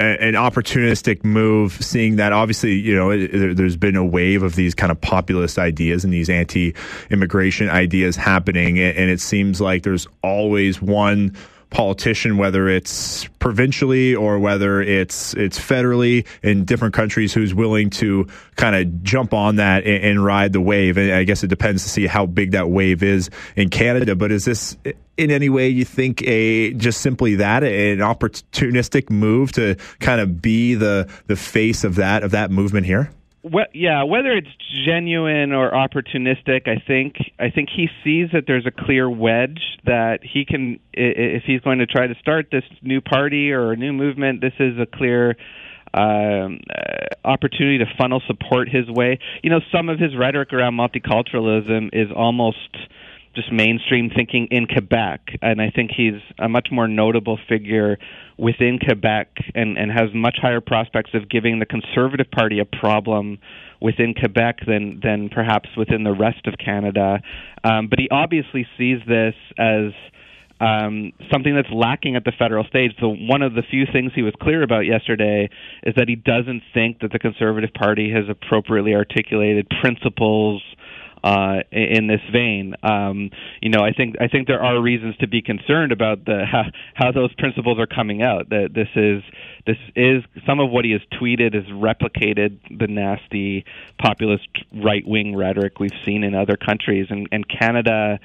an 0.00 0.34
opportunistic 0.34 1.24
move, 1.24 1.72
seeing 1.72 2.16
that 2.16 2.32
obviously, 2.32 2.74
you 2.74 2.94
know, 2.94 3.54
there's 3.54 3.76
been 3.76 3.96
a 3.96 4.04
wave 4.04 4.44
of 4.44 4.54
these 4.54 4.74
kind 4.74 4.92
of 4.92 5.00
populist 5.00 5.58
ideas 5.58 6.04
and 6.04 6.12
these 6.12 6.30
anti 6.30 6.74
immigration 7.10 7.68
ideas 7.68 8.14
happening. 8.14 8.78
And 8.78 9.10
it 9.10 9.20
seems 9.20 9.60
like 9.60 9.82
there's 9.82 10.06
always 10.22 10.80
one 10.80 11.34
politician, 11.70 12.38
whether 12.38 12.68
it's 12.68 13.26
provincially 13.38 14.14
or 14.14 14.38
whether 14.38 14.80
it's 14.80 15.34
it's 15.34 15.58
federally 15.58 16.26
in 16.42 16.64
different 16.64 16.94
countries, 16.94 17.34
who's 17.34 17.54
willing 17.54 17.90
to 17.90 18.26
kind 18.56 18.74
of 18.74 19.02
jump 19.02 19.34
on 19.34 19.56
that 19.56 19.84
and, 19.84 20.04
and, 20.04 20.24
ride 20.24 20.52
the 20.52 20.60
wave. 20.60 20.96
And 20.96 21.12
I 21.12 21.24
guess 21.24 21.44
it 21.44 21.48
depends 21.48 21.82
to 21.82 21.88
see 21.88 22.06
how 22.06 22.26
big 22.26 22.52
that 22.52 22.70
wave 22.70 23.02
is 23.02 23.30
in 23.56 23.68
Canada. 23.68 24.16
But 24.16 24.32
is 24.32 24.44
this 24.44 24.76
in 25.16 25.30
any 25.30 25.48
way 25.48 25.68
you 25.68 25.84
think 25.84 26.22
a 26.22 26.72
just 26.74 27.00
simply 27.00 27.36
that 27.36 27.62
an 27.62 27.98
opportunistic 27.98 29.10
move 29.10 29.52
to 29.52 29.76
kind 30.00 30.20
of 30.20 30.40
be 30.40 30.74
the 30.74 31.10
the 31.26 31.36
face 31.36 31.84
of 31.84 31.96
that 31.96 32.22
of 32.22 32.30
that 32.30 32.50
movement 32.50 32.86
here? 32.86 33.10
Wh- 33.52 33.74
yeah, 33.74 34.02
whether 34.04 34.30
it's 34.32 34.48
genuine 34.86 35.52
or 35.52 35.70
opportunistic, 35.70 36.68
I 36.68 36.82
think 36.86 37.16
I 37.38 37.50
think 37.50 37.68
he 37.74 37.88
sees 38.04 38.30
that 38.32 38.44
there's 38.46 38.66
a 38.66 38.70
clear 38.70 39.08
wedge 39.08 39.60
that 39.84 40.20
he 40.22 40.44
can, 40.44 40.80
if 40.92 41.44
he's 41.44 41.60
going 41.60 41.78
to 41.78 41.86
try 41.86 42.06
to 42.06 42.14
start 42.20 42.48
this 42.50 42.64
new 42.82 43.00
party 43.00 43.52
or 43.52 43.72
a 43.72 43.76
new 43.76 43.92
movement, 43.92 44.40
this 44.40 44.54
is 44.58 44.78
a 44.78 44.86
clear 44.86 45.36
um, 45.94 46.60
uh, 46.70 47.06
opportunity 47.24 47.78
to 47.78 47.86
funnel 47.96 48.22
support 48.26 48.68
his 48.68 48.88
way. 48.88 49.18
You 49.42 49.50
know, 49.50 49.60
some 49.72 49.88
of 49.88 49.98
his 49.98 50.16
rhetoric 50.16 50.52
around 50.52 50.74
multiculturalism 50.74 51.90
is 51.92 52.08
almost 52.14 52.76
just 53.38 53.52
mainstream 53.52 54.10
thinking 54.14 54.48
in 54.50 54.66
Quebec, 54.66 55.20
and 55.42 55.62
I 55.62 55.70
think 55.70 55.92
he's 55.96 56.20
a 56.40 56.48
much 56.48 56.68
more 56.72 56.88
notable 56.88 57.38
figure 57.48 57.96
within 58.36 58.80
Quebec 58.84 59.28
and, 59.54 59.78
and 59.78 59.92
has 59.92 60.08
much 60.12 60.38
higher 60.42 60.60
prospects 60.60 61.10
of 61.14 61.28
giving 61.28 61.60
the 61.60 61.66
Conservative 61.66 62.28
Party 62.30 62.58
a 62.58 62.64
problem 62.64 63.38
within 63.80 64.14
Quebec 64.14 64.58
than 64.66 65.00
than 65.04 65.28
perhaps 65.28 65.68
within 65.76 66.02
the 66.02 66.12
rest 66.12 66.46
of 66.46 66.54
Canada. 66.58 67.20
Um, 67.62 67.86
but 67.88 68.00
he 68.00 68.08
obviously 68.10 68.66
sees 68.76 68.98
this 69.06 69.34
as 69.56 69.92
um, 70.60 71.12
something 71.32 71.54
that's 71.54 71.70
lacking 71.72 72.16
at 72.16 72.24
the 72.24 72.32
federal 72.36 72.64
stage. 72.64 72.92
So 72.98 73.14
one 73.14 73.42
of 73.42 73.54
the 73.54 73.62
few 73.62 73.84
things 73.92 74.10
he 74.16 74.22
was 74.22 74.34
clear 74.42 74.64
about 74.64 74.80
yesterday 74.80 75.48
is 75.84 75.94
that 75.94 76.08
he 76.08 76.16
doesn't 76.16 76.62
think 76.74 77.00
that 77.02 77.12
the 77.12 77.20
Conservative 77.20 77.70
Party 77.72 78.10
has 78.12 78.24
appropriately 78.28 78.94
articulated 78.94 79.68
principles 79.80 80.60
uh, 81.22 81.60
in 81.70 82.06
this 82.06 82.20
vein. 82.32 82.74
Um, 82.82 83.30
you 83.60 83.70
know, 83.70 83.84
I 83.84 83.92
think 83.92 84.16
I 84.20 84.28
think 84.28 84.46
there 84.46 84.62
are 84.62 84.80
reasons 84.80 85.16
to 85.18 85.28
be 85.28 85.42
concerned 85.42 85.92
about 85.92 86.24
the 86.24 86.44
how, 86.44 86.64
how 86.94 87.12
those 87.12 87.32
principles 87.34 87.78
are 87.78 87.86
coming 87.86 88.22
out. 88.22 88.50
That 88.50 88.70
this 88.74 88.88
is 88.94 89.22
this 89.66 89.78
is 89.96 90.24
some 90.46 90.60
of 90.60 90.70
what 90.70 90.84
he 90.84 90.92
has 90.92 91.02
tweeted 91.20 91.54
has 91.54 91.64
replicated 91.66 92.58
the 92.70 92.86
nasty 92.86 93.64
populist 93.98 94.48
right 94.74 95.06
wing 95.06 95.36
rhetoric 95.36 95.78
we've 95.80 95.90
seen 96.04 96.24
in 96.24 96.34
other 96.34 96.56
countries, 96.56 97.06
and, 97.10 97.28
and 97.32 97.46
Canada 97.48 98.18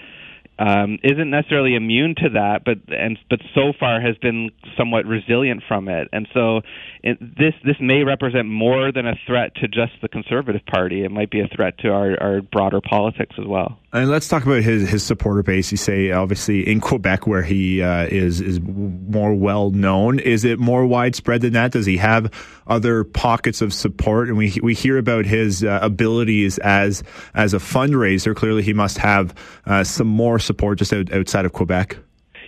um, 0.59 0.99
isn't 1.03 1.29
necessarily 1.29 1.75
immune 1.75 2.15
to 2.17 2.29
that, 2.29 2.63
but 2.63 2.77
and 2.87 3.17
but 3.29 3.39
so 3.55 3.73
far 3.79 3.99
has 3.99 4.15
been 4.17 4.51
somewhat 4.77 5.05
resilient 5.05 5.63
from 5.67 5.87
it. 5.87 6.07
And 6.13 6.27
so 6.33 6.61
it, 7.01 7.19
this 7.19 7.53
this 7.63 7.77
may 7.79 8.03
represent 8.03 8.47
more 8.47 8.91
than 8.91 9.07
a 9.07 9.15
threat 9.25 9.55
to 9.55 9.67
just 9.67 9.93
the 10.01 10.07
Conservative 10.07 10.65
Party. 10.65 11.03
It 11.03 11.11
might 11.11 11.31
be 11.31 11.39
a 11.41 11.47
threat 11.47 11.79
to 11.79 11.89
our, 11.89 12.21
our 12.21 12.41
broader 12.41 12.81
politics 12.81 13.35
as 13.39 13.47
well. 13.47 13.79
And 13.93 14.09
let's 14.09 14.27
talk 14.27 14.43
about 14.43 14.63
his, 14.63 14.89
his 14.89 15.03
supporter 15.03 15.43
base. 15.43 15.69
You 15.69 15.77
say 15.77 16.09
obviously 16.09 16.67
in 16.67 16.81
Quebec, 16.81 17.27
where 17.27 17.43
he 17.43 17.83
uh, 17.83 18.07
is 18.07 18.41
is 18.41 18.59
more 18.59 19.35
well 19.35 19.69
known. 19.69 20.17
Is 20.17 20.43
it 20.43 20.57
more 20.57 20.83
widespread 20.83 21.41
than 21.41 21.53
that? 21.53 21.73
Does 21.73 21.85
he 21.85 21.97
have 21.97 22.33
other 22.65 23.03
pockets 23.03 23.61
of 23.61 23.71
support? 23.71 24.29
And 24.29 24.37
we 24.37 24.57
we 24.63 24.73
hear 24.73 24.97
about 24.97 25.27
his 25.27 25.63
uh, 25.63 25.77
abilities 25.83 26.57
as 26.57 27.03
as 27.35 27.53
a 27.53 27.59
fundraiser. 27.59 28.35
Clearly, 28.35 28.63
he 28.63 28.73
must 28.73 28.97
have 28.97 29.35
uh, 29.67 29.83
some 29.83 30.07
more 30.07 30.39
support 30.39 30.79
just 30.79 30.91
out, 30.91 31.13
outside 31.13 31.45
of 31.45 31.53
Quebec. 31.53 31.97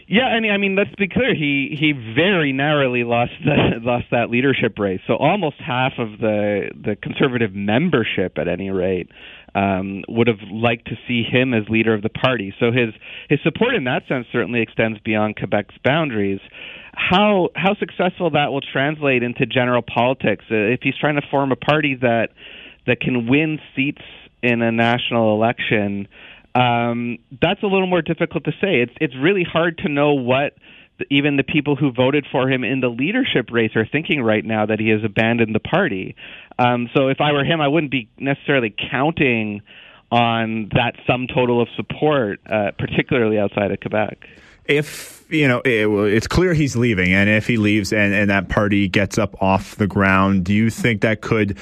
Yeah, 0.07 0.25
I 0.25 0.39
mean, 0.39 0.51
I 0.51 0.57
mean, 0.57 0.75
let's 0.75 0.93
be 0.95 1.07
clear. 1.07 1.33
He 1.35 1.75
he 1.79 1.91
very 2.15 2.53
narrowly 2.53 3.03
lost 3.03 3.33
the, 3.43 3.79
lost 3.81 4.05
that 4.09 4.31
leadership 4.31 4.79
race. 4.79 5.01
So 5.05 5.15
almost 5.15 5.57
half 5.59 5.93
of 5.99 6.19
the 6.19 6.71
the 6.73 6.95
conservative 6.95 7.53
membership, 7.53 8.37
at 8.39 8.47
any 8.47 8.71
rate, 8.71 9.09
um, 9.55 10.03
would 10.07 10.27
have 10.27 10.41
liked 10.51 10.87
to 10.89 10.95
see 11.07 11.23
him 11.23 11.53
as 11.53 11.63
leader 11.69 11.93
of 11.93 12.01
the 12.01 12.09
party. 12.09 12.53
So 12.59 12.71
his 12.71 12.93
his 13.29 13.39
support 13.43 13.73
in 13.73 13.85
that 13.85 14.03
sense 14.07 14.27
certainly 14.31 14.61
extends 14.61 14.99
beyond 14.99 15.37
Quebec's 15.37 15.75
boundaries. 15.83 16.41
How 16.93 17.49
how 17.55 17.75
successful 17.75 18.29
that 18.31 18.51
will 18.51 18.61
translate 18.61 19.23
into 19.23 19.45
general 19.45 19.81
politics 19.81 20.45
uh, 20.51 20.55
if 20.55 20.81
he's 20.83 20.97
trying 20.99 21.15
to 21.15 21.25
form 21.31 21.51
a 21.51 21.55
party 21.55 21.95
that 22.01 22.29
that 22.85 22.99
can 22.99 23.27
win 23.27 23.59
seats 23.75 24.03
in 24.43 24.61
a 24.61 24.71
national 24.71 25.33
election 25.33 26.07
um, 26.55 27.17
that's 27.41 27.61
a 27.63 27.67
little 27.67 27.87
more 27.87 28.01
difficult 28.01 28.45
to 28.45 28.51
say. 28.61 28.79
It's 28.81 28.93
it's 29.01 29.15
really 29.15 29.43
hard 29.43 29.77
to 29.79 29.89
know 29.89 30.13
what 30.13 30.53
even 31.09 31.37
the 31.37 31.43
people 31.43 31.75
who 31.75 31.91
voted 31.91 32.25
for 32.31 32.49
him 32.49 32.63
in 32.63 32.79
the 32.79 32.87
leadership 32.87 33.49
race 33.51 33.75
are 33.75 33.85
thinking 33.85 34.21
right 34.21 34.43
now 34.43 34.65
that 34.65 34.79
he 34.79 34.89
has 34.89 35.03
abandoned 35.03 35.53
the 35.53 35.59
party. 35.59 36.15
Um, 36.57 36.89
so 36.95 37.09
if 37.09 37.19
I 37.19 37.31
were 37.33 37.43
him, 37.43 37.61
I 37.61 37.67
wouldn't 37.67 37.91
be 37.91 38.09
necessarily 38.17 38.73
counting 38.91 39.61
on 40.11 40.69
that 40.73 40.95
sum 41.05 41.27
total 41.27 41.61
of 41.61 41.67
support, 41.75 42.39
uh, 42.49 42.71
particularly 42.77 43.37
outside 43.37 43.71
of 43.71 43.79
Quebec. 43.81 44.27
If 44.65 45.25
you 45.29 45.47
know, 45.47 45.61
it, 45.65 45.87
it's 46.13 46.27
clear 46.27 46.53
he's 46.53 46.75
leaving, 46.75 47.13
and 47.13 47.29
if 47.29 47.47
he 47.47 47.57
leaves 47.57 47.91
and, 47.91 48.13
and 48.13 48.29
that 48.29 48.49
party 48.49 48.87
gets 48.87 49.17
up 49.17 49.41
off 49.41 49.75
the 49.75 49.87
ground, 49.87 50.45
do 50.45 50.53
you 50.53 50.69
think 50.69 51.01
that 51.01 51.21
could 51.21 51.57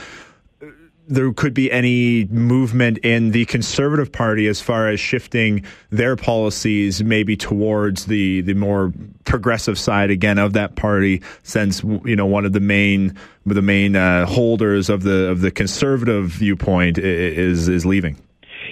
there 1.07 1.31
could 1.33 1.53
be 1.53 1.71
any 1.71 2.25
movement 2.25 2.99
in 2.99 3.31
the 3.31 3.45
Conservative 3.45 4.11
Party 4.11 4.47
as 4.47 4.61
far 4.61 4.87
as 4.87 4.99
shifting 4.99 5.65
their 5.89 6.15
policies 6.15 7.03
maybe 7.03 7.35
towards 7.35 8.05
the 8.05 8.41
the 8.41 8.53
more 8.53 8.93
progressive 9.25 9.77
side 9.77 10.09
again 10.09 10.37
of 10.37 10.53
that 10.53 10.75
party, 10.75 11.21
since 11.43 11.83
you 11.83 12.15
know 12.15 12.25
one 12.25 12.45
of 12.45 12.53
the 12.53 12.59
main 12.59 13.17
the 13.45 13.61
main 13.61 13.95
uh, 13.95 14.25
holders 14.25 14.89
of 14.89 15.03
the 15.03 15.29
of 15.29 15.41
the 15.41 15.51
conservative 15.51 16.27
viewpoint 16.27 16.97
is 16.97 17.67
is 17.67 17.85
leaving. 17.85 18.17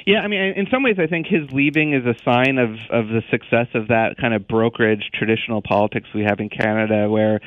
Yeah, 0.05 0.21
I 0.21 0.27
mean, 0.27 0.39
in 0.55 0.67
some 0.71 0.81
ways, 0.81 0.97
I 0.97 1.05
think 1.05 1.27
his 1.27 1.51
leaving 1.51 1.93
is 1.93 2.05
a 2.05 2.15
sign 2.23 2.57
of 2.57 2.71
of 2.89 3.07
the 3.09 3.21
success 3.29 3.67
of 3.73 3.89
that 3.89 4.17
kind 4.17 4.33
of 4.33 4.47
brokerage 4.47 5.09
traditional 5.13 5.61
politics 5.61 6.07
we 6.15 6.23
have 6.23 6.39
in 6.39 6.49
Canada, 6.49 7.09
where 7.09 7.39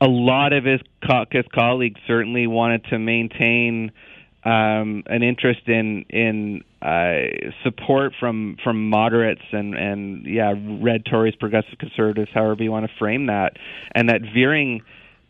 a 0.00 0.06
lot 0.06 0.52
of 0.52 0.64
his 0.64 0.80
caucus 1.04 1.46
colleagues 1.54 2.00
certainly 2.06 2.46
wanted 2.46 2.84
to 2.84 2.98
maintain 2.98 3.92
um, 4.46 5.02
an 5.06 5.24
interest 5.24 5.66
in 5.66 6.04
in 6.08 6.62
uh, 6.80 7.50
support 7.64 8.12
from 8.20 8.56
from 8.62 8.88
moderates 8.88 9.42
and 9.50 9.74
and 9.74 10.24
yeah, 10.24 10.54
red 10.80 11.04
Tories, 11.04 11.34
progressive 11.34 11.78
conservatives, 11.80 12.30
however 12.32 12.62
you 12.62 12.70
want 12.70 12.86
to 12.86 12.92
frame 12.96 13.26
that, 13.26 13.54
and 13.92 14.08
that 14.08 14.20
veering 14.22 14.82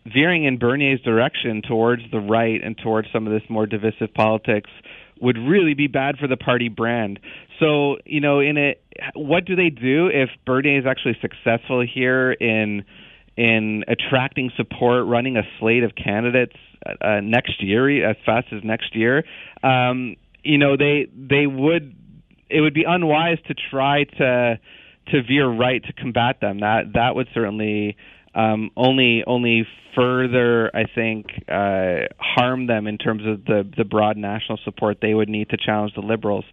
veering 0.04 0.44
in 0.44 0.58
Bernier's 0.58 1.00
direction 1.00 1.62
towards 1.66 2.02
the 2.12 2.20
right 2.20 2.62
and 2.62 2.76
towards 2.76 3.08
some 3.10 3.26
of 3.26 3.32
this 3.32 3.42
more 3.48 3.66
divisive 3.66 4.12
politics 4.14 4.70
would 5.18 5.38
really 5.38 5.72
be 5.72 5.86
bad 5.86 6.18
for 6.18 6.28
the 6.28 6.36
party 6.36 6.68
brand. 6.68 7.18
So, 7.58 7.96
you 8.04 8.20
know, 8.20 8.40
in 8.40 8.58
it, 8.58 8.82
what 9.14 9.46
do 9.46 9.56
they 9.56 9.70
do 9.70 10.08
if 10.08 10.28
Bernier 10.44 10.78
is 10.78 10.84
actually 10.86 11.16
successful 11.22 11.82
here 11.82 12.32
in 12.32 12.84
in 13.36 13.84
attracting 13.88 14.50
support, 14.56 15.06
running 15.06 15.36
a 15.36 15.42
slate 15.58 15.84
of 15.84 15.92
candidates 15.94 16.56
uh, 17.00 17.20
next 17.20 17.62
year, 17.62 18.08
as 18.08 18.16
fast 18.24 18.48
as 18.52 18.62
next 18.64 18.94
year? 18.94 19.24
Um, 19.62 20.16
you 20.42 20.58
know, 20.58 20.76
they 20.76 21.08
they 21.14 21.46
would 21.46 21.94
it 22.48 22.60
would 22.60 22.74
be 22.74 22.84
unwise 22.84 23.38
to 23.48 23.54
try 23.70 24.04
to 24.04 24.58
to 25.08 25.22
veer 25.22 25.48
right 25.48 25.82
to 25.84 25.92
combat 25.92 26.40
them. 26.40 26.60
That 26.60 26.92
that 26.94 27.14
would 27.14 27.28
certainly 27.34 27.96
um, 28.34 28.70
only 28.76 29.24
only 29.26 29.66
further, 29.94 30.70
I 30.74 30.84
think, 30.94 31.26
uh, 31.48 32.06
harm 32.18 32.66
them 32.66 32.86
in 32.86 32.98
terms 32.98 33.22
of 33.26 33.44
the 33.44 33.68
the 33.76 33.84
broad 33.84 34.16
national 34.16 34.58
support 34.64 34.98
they 35.00 35.14
would 35.14 35.28
need 35.28 35.48
to 35.50 35.56
challenge 35.56 35.94
the 35.94 36.02
liberals. 36.02 36.44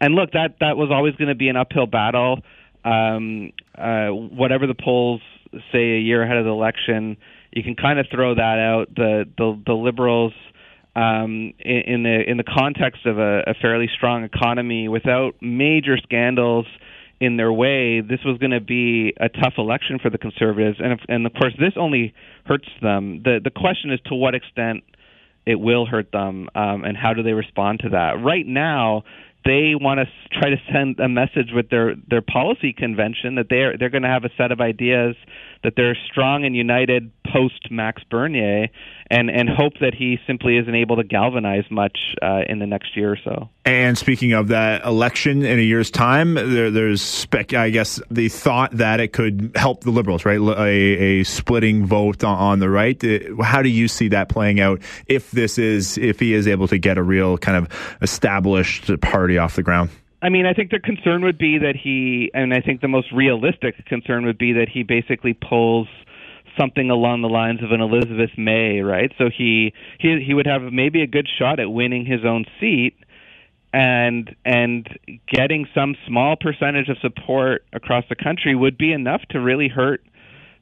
And 0.00 0.14
look, 0.14 0.32
that 0.32 0.56
that 0.60 0.76
was 0.76 0.90
always 0.90 1.14
going 1.16 1.28
to 1.28 1.34
be 1.34 1.48
an 1.48 1.56
uphill 1.56 1.86
battle. 1.86 2.40
Um, 2.84 3.52
uh, 3.76 4.08
whatever 4.08 4.66
the 4.66 4.74
polls 4.74 5.20
say 5.72 5.96
a 5.96 6.00
year 6.00 6.22
ahead 6.22 6.36
of 6.36 6.44
the 6.44 6.50
election, 6.50 7.16
you 7.52 7.62
can 7.62 7.74
kind 7.74 7.98
of 7.98 8.06
throw 8.10 8.34
that 8.34 8.58
out. 8.58 8.94
The 8.94 9.24
the, 9.36 9.62
the 9.66 9.74
liberals. 9.74 10.32
Um, 10.94 11.54
in, 11.58 11.82
in 11.86 12.02
the 12.02 12.30
in 12.30 12.36
the 12.36 12.44
context 12.44 13.06
of 13.06 13.18
a, 13.18 13.44
a 13.46 13.54
fairly 13.62 13.88
strong 13.96 14.24
economy, 14.24 14.88
without 14.88 15.36
major 15.40 15.96
scandals, 15.96 16.66
in 17.22 17.36
their 17.36 17.52
way, 17.52 18.00
this 18.00 18.18
was 18.24 18.36
going 18.38 18.50
to 18.50 18.60
be 18.60 19.14
a 19.20 19.28
tough 19.28 19.54
election 19.56 20.00
for 20.02 20.10
the 20.10 20.18
conservatives, 20.18 20.78
and 20.82 20.92
if, 20.92 21.00
and 21.08 21.24
of 21.24 21.32
course 21.32 21.54
this 21.56 21.72
only 21.76 22.12
hurts 22.44 22.68
them. 22.82 23.22
the 23.22 23.40
The 23.42 23.50
question 23.50 23.92
is 23.92 24.00
to 24.06 24.16
what 24.16 24.34
extent 24.34 24.82
it 25.46 25.54
will 25.54 25.86
hurt 25.86 26.10
them, 26.10 26.48
um, 26.56 26.82
and 26.82 26.96
how 26.96 27.14
do 27.14 27.22
they 27.22 27.32
respond 27.32 27.78
to 27.84 27.90
that? 27.90 28.20
Right 28.20 28.44
now, 28.44 29.04
they 29.44 29.74
want 29.80 30.00
to 30.00 30.06
try 30.36 30.50
to 30.50 30.56
send 30.72 30.98
a 30.98 31.08
message 31.08 31.50
with 31.54 31.68
their 31.70 31.94
their 32.10 32.22
policy 32.22 32.72
convention 32.72 33.36
that 33.36 33.46
they're 33.48 33.78
they're 33.78 33.90
going 33.90 34.02
to 34.02 34.08
have 34.08 34.24
a 34.24 34.30
set 34.36 34.50
of 34.50 34.60
ideas 34.60 35.14
that 35.62 35.74
they're 35.76 35.96
strong 36.10 36.44
and 36.44 36.56
united 36.56 37.12
post 37.32 37.70
Max 37.70 38.02
Bernier, 38.10 38.68
and 39.10 39.30
and 39.30 39.48
hope 39.48 39.74
that 39.80 39.94
he 39.94 40.18
simply 40.26 40.58
isn't 40.58 40.74
able 40.74 40.96
to 40.96 41.04
galvanize 41.04 41.64
much 41.70 41.98
uh, 42.20 42.42
in 42.48 42.58
the 42.58 42.66
next 42.66 42.96
year 42.96 43.12
or 43.12 43.18
so. 43.24 43.48
And 43.64 43.96
speaking 43.96 44.32
of 44.32 44.48
that 44.48 44.84
election 44.84 45.44
in 45.44 45.58
a 45.58 45.62
year's 45.62 45.90
time, 45.90 46.34
there, 46.34 46.70
there's 46.70 47.00
spec. 47.00 47.54
I 47.54 47.70
guess 47.70 48.00
the 48.10 48.28
thought 48.28 48.72
that 48.72 49.00
it 49.00 49.12
could 49.12 49.52
help 49.54 49.84
the 49.84 49.90
liberals, 49.90 50.24
right? 50.24 50.40
A, 50.40 51.20
a 51.20 51.24
splitting 51.24 51.86
vote 51.86 52.24
on, 52.24 52.36
on 52.36 52.58
the 52.58 52.68
right. 52.68 53.00
How 53.42 53.62
do 53.62 53.68
you 53.68 53.88
see 53.88 54.08
that 54.08 54.28
playing 54.28 54.60
out 54.60 54.82
if 55.06 55.30
this 55.30 55.58
is 55.58 55.98
if 55.98 56.20
he 56.20 56.34
is 56.34 56.46
able 56.46 56.68
to 56.68 56.78
get 56.78 56.98
a 56.98 57.02
real 57.02 57.38
kind 57.38 57.56
of 57.56 57.96
established 58.02 58.90
party 59.00 59.38
off 59.38 59.56
the 59.56 59.62
ground? 59.62 59.90
I 60.22 60.28
mean, 60.28 60.46
I 60.46 60.54
think 60.54 60.70
the 60.70 60.78
concern 60.78 61.24
would 61.24 61.36
be 61.36 61.58
that 61.58 61.74
he, 61.74 62.30
and 62.32 62.54
I 62.54 62.60
think 62.60 62.80
the 62.80 62.86
most 62.88 63.10
realistic 63.10 63.84
concern 63.86 64.24
would 64.24 64.38
be 64.38 64.52
that 64.52 64.68
he 64.68 64.84
basically 64.84 65.34
pulls 65.34 65.88
something 66.58 66.90
along 66.90 67.22
the 67.22 67.28
lines 67.28 67.62
of 67.62 67.72
an 67.72 67.80
Elizabeth 67.80 68.30
May, 68.36 68.80
right? 68.80 69.12
So 69.18 69.30
he 69.36 69.72
he 69.98 70.22
he 70.26 70.34
would 70.34 70.46
have 70.46 70.62
maybe 70.72 71.02
a 71.02 71.06
good 71.06 71.28
shot 71.38 71.60
at 71.60 71.70
winning 71.70 72.04
his 72.06 72.24
own 72.24 72.44
seat 72.60 72.96
and 73.72 74.34
and 74.44 74.88
getting 75.32 75.66
some 75.74 75.94
small 76.06 76.36
percentage 76.36 76.88
of 76.88 76.98
support 76.98 77.64
across 77.72 78.04
the 78.08 78.16
country 78.16 78.54
would 78.54 78.76
be 78.76 78.92
enough 78.92 79.22
to 79.30 79.40
really 79.40 79.68
hurt 79.68 80.02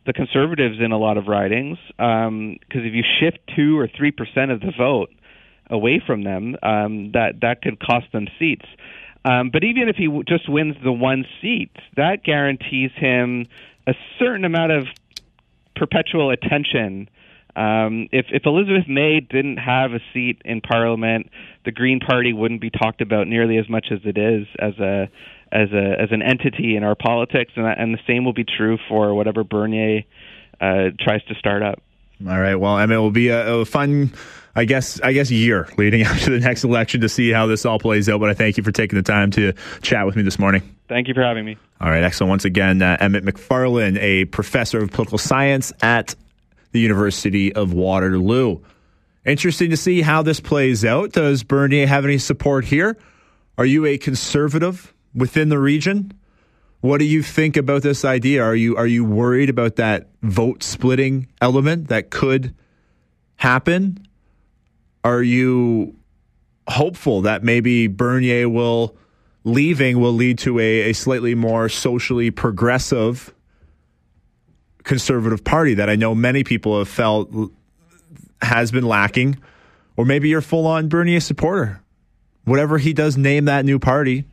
the 0.06 0.12
conservatives 0.12 0.76
in 0.80 0.92
a 0.92 0.98
lot 0.98 1.18
of 1.18 1.26
ridings 1.26 1.76
because 1.88 2.28
um, 2.28 2.56
if 2.72 2.94
you 2.94 3.02
shift 3.20 3.38
two 3.54 3.78
or 3.78 3.88
three 3.88 4.10
percent 4.10 4.50
of 4.50 4.60
the 4.60 4.72
vote 4.76 5.10
away 5.68 6.02
from 6.04 6.24
them, 6.24 6.56
um, 6.62 7.12
that 7.12 7.40
that 7.42 7.62
could 7.62 7.78
cost 7.78 8.06
them 8.12 8.26
seats. 8.38 8.66
Um, 9.24 9.50
but 9.52 9.64
even 9.64 9.88
if 9.88 9.96
he 9.96 10.06
w- 10.06 10.24
just 10.24 10.48
wins 10.48 10.76
the 10.82 10.92
one 10.92 11.26
seat, 11.42 11.70
that 11.96 12.24
guarantees 12.24 12.90
him 12.96 13.46
a 13.86 13.92
certain 14.18 14.44
amount 14.44 14.72
of 14.72 14.86
perpetual 15.80 16.30
attention. 16.30 17.08
Um, 17.56 18.08
if, 18.12 18.26
if 18.30 18.42
Elizabeth 18.44 18.86
May 18.86 19.20
didn't 19.20 19.56
have 19.56 19.92
a 19.92 20.00
seat 20.12 20.42
in 20.44 20.60
Parliament, 20.60 21.30
the 21.64 21.72
Green 21.72 21.98
Party 21.98 22.34
wouldn't 22.34 22.60
be 22.60 22.70
talked 22.70 23.00
about 23.00 23.26
nearly 23.26 23.56
as 23.56 23.68
much 23.68 23.86
as 23.90 23.98
it 24.04 24.18
is 24.18 24.46
as 24.58 24.78
a 24.78 25.08
as 25.50 25.72
a 25.72 26.00
as 26.00 26.12
an 26.12 26.22
entity 26.22 26.76
in 26.76 26.84
our 26.84 26.94
politics, 26.94 27.52
and 27.56 27.66
and 27.66 27.92
the 27.92 27.98
same 28.06 28.24
will 28.24 28.32
be 28.32 28.44
true 28.44 28.78
for 28.88 29.12
whatever 29.14 29.42
Bernier 29.42 30.02
uh, 30.60 30.90
tries 31.00 31.24
to 31.24 31.34
start 31.34 31.62
up. 31.62 31.82
All 32.24 32.38
right. 32.38 32.54
Well, 32.54 32.74
I 32.74 32.86
mean, 32.86 32.98
it 32.98 33.00
will 33.00 33.10
be 33.10 33.28
a, 33.28 33.54
a 33.54 33.64
fun 33.64 34.12
I 34.54 34.64
guess 34.64 35.00
I 35.00 35.12
guess 35.12 35.30
year 35.30 35.68
leading 35.76 36.04
up 36.06 36.16
to 36.18 36.30
the 36.30 36.40
next 36.40 36.62
election 36.62 37.00
to 37.00 37.08
see 37.08 37.30
how 37.30 37.46
this 37.46 37.64
all 37.64 37.78
plays 37.78 38.08
out. 38.08 38.20
But 38.20 38.30
I 38.30 38.34
thank 38.34 38.56
you 38.56 38.62
for 38.62 38.72
taking 38.72 38.96
the 38.96 39.02
time 39.02 39.30
to 39.32 39.54
chat 39.82 40.06
with 40.06 40.14
me 40.14 40.22
this 40.22 40.38
morning. 40.38 40.62
Thank 40.88 41.08
you 41.08 41.14
for 41.14 41.22
having 41.22 41.44
me. 41.44 41.56
All 41.80 41.90
right, 41.90 42.02
excellent. 42.02 42.28
Once 42.28 42.44
again, 42.44 42.82
uh, 42.82 42.96
Emmett 43.00 43.24
Macfarlane, 43.24 43.96
a 43.98 44.26
professor 44.26 44.78
of 44.78 44.90
political 44.90 45.18
science 45.18 45.72
at 45.80 46.14
the 46.72 46.80
University 46.80 47.52
of 47.54 47.72
Waterloo. 47.72 48.58
Interesting 49.24 49.70
to 49.70 49.76
see 49.76 50.02
how 50.02 50.22
this 50.22 50.40
plays 50.40 50.84
out. 50.84 51.12
Does 51.12 51.42
Bernier 51.42 51.86
have 51.86 52.04
any 52.04 52.18
support 52.18 52.64
here? 52.64 52.96
Are 53.56 53.64
you 53.64 53.86
a 53.86 53.98
conservative 53.98 54.92
within 55.14 55.48
the 55.48 55.58
region? 55.58 56.12
What 56.80 56.98
do 56.98 57.04
you 57.04 57.22
think 57.22 57.56
about 57.56 57.82
this 57.82 58.04
idea? 58.04 58.42
Are 58.42 58.54
you 58.54 58.76
are 58.76 58.86
you 58.86 59.04
worried 59.04 59.50
about 59.50 59.76
that 59.76 60.08
vote 60.22 60.62
splitting 60.62 61.28
element 61.40 61.88
that 61.88 62.10
could 62.10 62.54
happen? 63.36 64.06
are 65.04 65.22
you 65.22 65.96
hopeful 66.68 67.22
that 67.22 67.42
maybe 67.42 67.86
Bernier 67.86 68.48
will 68.48 68.96
leaving 69.44 70.00
will 70.00 70.12
lead 70.12 70.38
to 70.38 70.58
a, 70.58 70.90
a 70.90 70.92
slightly 70.92 71.34
more 71.34 71.68
socially 71.68 72.30
progressive 72.30 73.34
conservative 74.82 75.44
party 75.44 75.74
that 75.74 75.90
I 75.90 75.96
know 75.96 76.14
many 76.14 76.42
people 76.42 76.78
have 76.78 76.88
felt 76.88 77.30
has 78.40 78.70
been 78.70 78.84
lacking, 78.84 79.38
or 79.96 80.04
maybe 80.04 80.28
you're 80.28 80.40
full 80.40 80.66
on 80.66 80.88
Bernier 80.88 81.20
supporter. 81.20 81.82
Whatever 82.44 82.78
he 82.78 82.92
does, 82.94 83.16
name 83.16 83.44
that 83.44 83.64
new 83.64 83.78
party. 83.78 84.24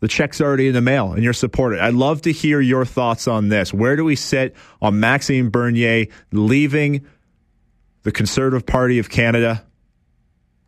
The 0.00 0.08
check's 0.08 0.40
already 0.40 0.68
in 0.68 0.74
the 0.74 0.80
mail 0.80 1.12
and 1.12 1.22
you're 1.22 1.32
supported. 1.32 1.80
I'd 1.80 1.94
love 1.94 2.22
to 2.22 2.32
hear 2.32 2.60
your 2.60 2.84
thoughts 2.84 3.28
on 3.28 3.48
this. 3.48 3.72
Where 3.72 3.94
do 3.94 4.04
we 4.04 4.16
sit 4.16 4.56
on 4.80 4.98
Maxime 4.98 5.50
Bernier 5.50 6.06
leaving 6.32 7.06
the 8.02 8.12
Conservative 8.12 8.66
Party 8.66 8.98
of 8.98 9.08
Canada. 9.08 9.64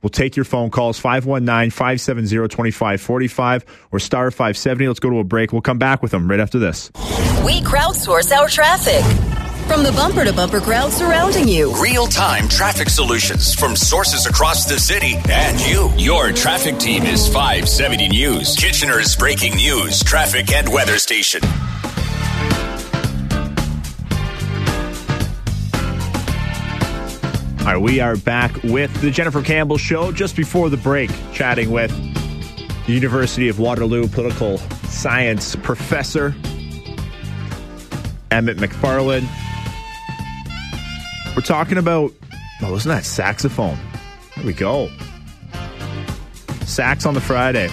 We'll 0.04 0.10
take 0.10 0.36
your 0.36 0.44
phone 0.44 0.68
calls 0.68 0.98
519 0.98 1.70
570 1.70 2.28
2545 2.28 3.64
or 3.90 3.98
star 3.98 4.30
570. 4.30 4.86
Let's 4.86 5.00
go 5.00 5.08
to 5.08 5.18
a 5.18 5.24
break. 5.24 5.50
We'll 5.50 5.62
come 5.62 5.78
back 5.78 6.02
with 6.02 6.10
them 6.10 6.30
right 6.30 6.40
after 6.40 6.58
this. 6.58 6.92
We 7.42 7.62
crowdsource 7.62 8.30
our 8.30 8.46
traffic. 8.46 9.02
From 9.66 9.82
the 9.82 9.92
bumper 9.92 10.26
to 10.26 10.32
bumper 10.34 10.60
crowd 10.60 10.92
surrounding 10.92 11.48
you. 11.48 11.74
Real 11.82 12.06
time 12.06 12.50
traffic 12.50 12.90
solutions 12.90 13.54
from 13.54 13.74
sources 13.74 14.26
across 14.26 14.66
the 14.66 14.78
city 14.78 15.16
and 15.30 15.58
you. 15.62 15.90
Your 15.96 16.32
traffic 16.32 16.76
team 16.78 17.04
is 17.04 17.26
570 17.26 18.08
News, 18.08 18.56
Kitchener's 18.56 19.16
breaking 19.16 19.56
news, 19.56 20.04
traffic, 20.04 20.52
and 20.52 20.70
weather 20.70 20.98
station. 20.98 21.40
All 27.64 27.72
right, 27.72 27.80
we 27.80 27.98
are 27.98 28.14
back 28.14 28.62
with 28.62 28.92
the 29.00 29.10
Jennifer 29.10 29.40
Campbell 29.40 29.78
Show 29.78 30.12
just 30.12 30.36
before 30.36 30.68
the 30.68 30.76
break, 30.76 31.10
chatting 31.32 31.70
with 31.70 31.90
the 32.84 32.92
University 32.92 33.48
of 33.48 33.58
Waterloo 33.58 34.06
political 34.06 34.58
science 34.58 35.56
professor 35.56 36.34
Emmett 38.30 38.58
Macfarlane. 38.58 39.26
We're 41.34 41.40
talking 41.40 41.78
about, 41.78 42.12
oh, 42.60 42.70
wasn't 42.70 42.96
that 42.96 43.06
saxophone? 43.06 43.78
There 44.36 44.44
we 44.44 44.52
go. 44.52 44.90
Sax 46.66 47.06
on 47.06 47.14
the 47.14 47.22
Friday. 47.22 47.70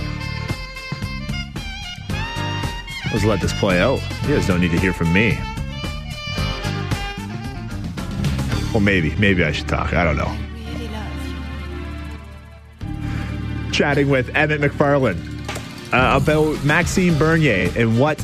Let's 3.11 3.25
let 3.25 3.41
this 3.41 3.51
play 3.59 3.81
out. 3.81 3.99
You 4.21 4.35
guys 4.35 4.47
don't 4.47 4.61
need 4.61 4.71
to 4.71 4.79
hear 4.79 4.93
from 4.93 5.11
me. 5.11 5.37
Well, 8.71 8.79
maybe. 8.79 9.13
Maybe 9.17 9.43
I 9.43 9.51
should 9.51 9.67
talk. 9.67 9.93
I 9.93 10.03
don't 10.03 10.15
know. 10.15 10.33
Chatting 13.71 14.09
with 14.09 14.33
Emmett 14.35 14.61
Macfarlane 14.61 15.17
uh, 15.91 16.19
about 16.21 16.63
Maxime 16.63 17.17
Bernier 17.17 17.71
and 17.75 17.99
what 17.99 18.23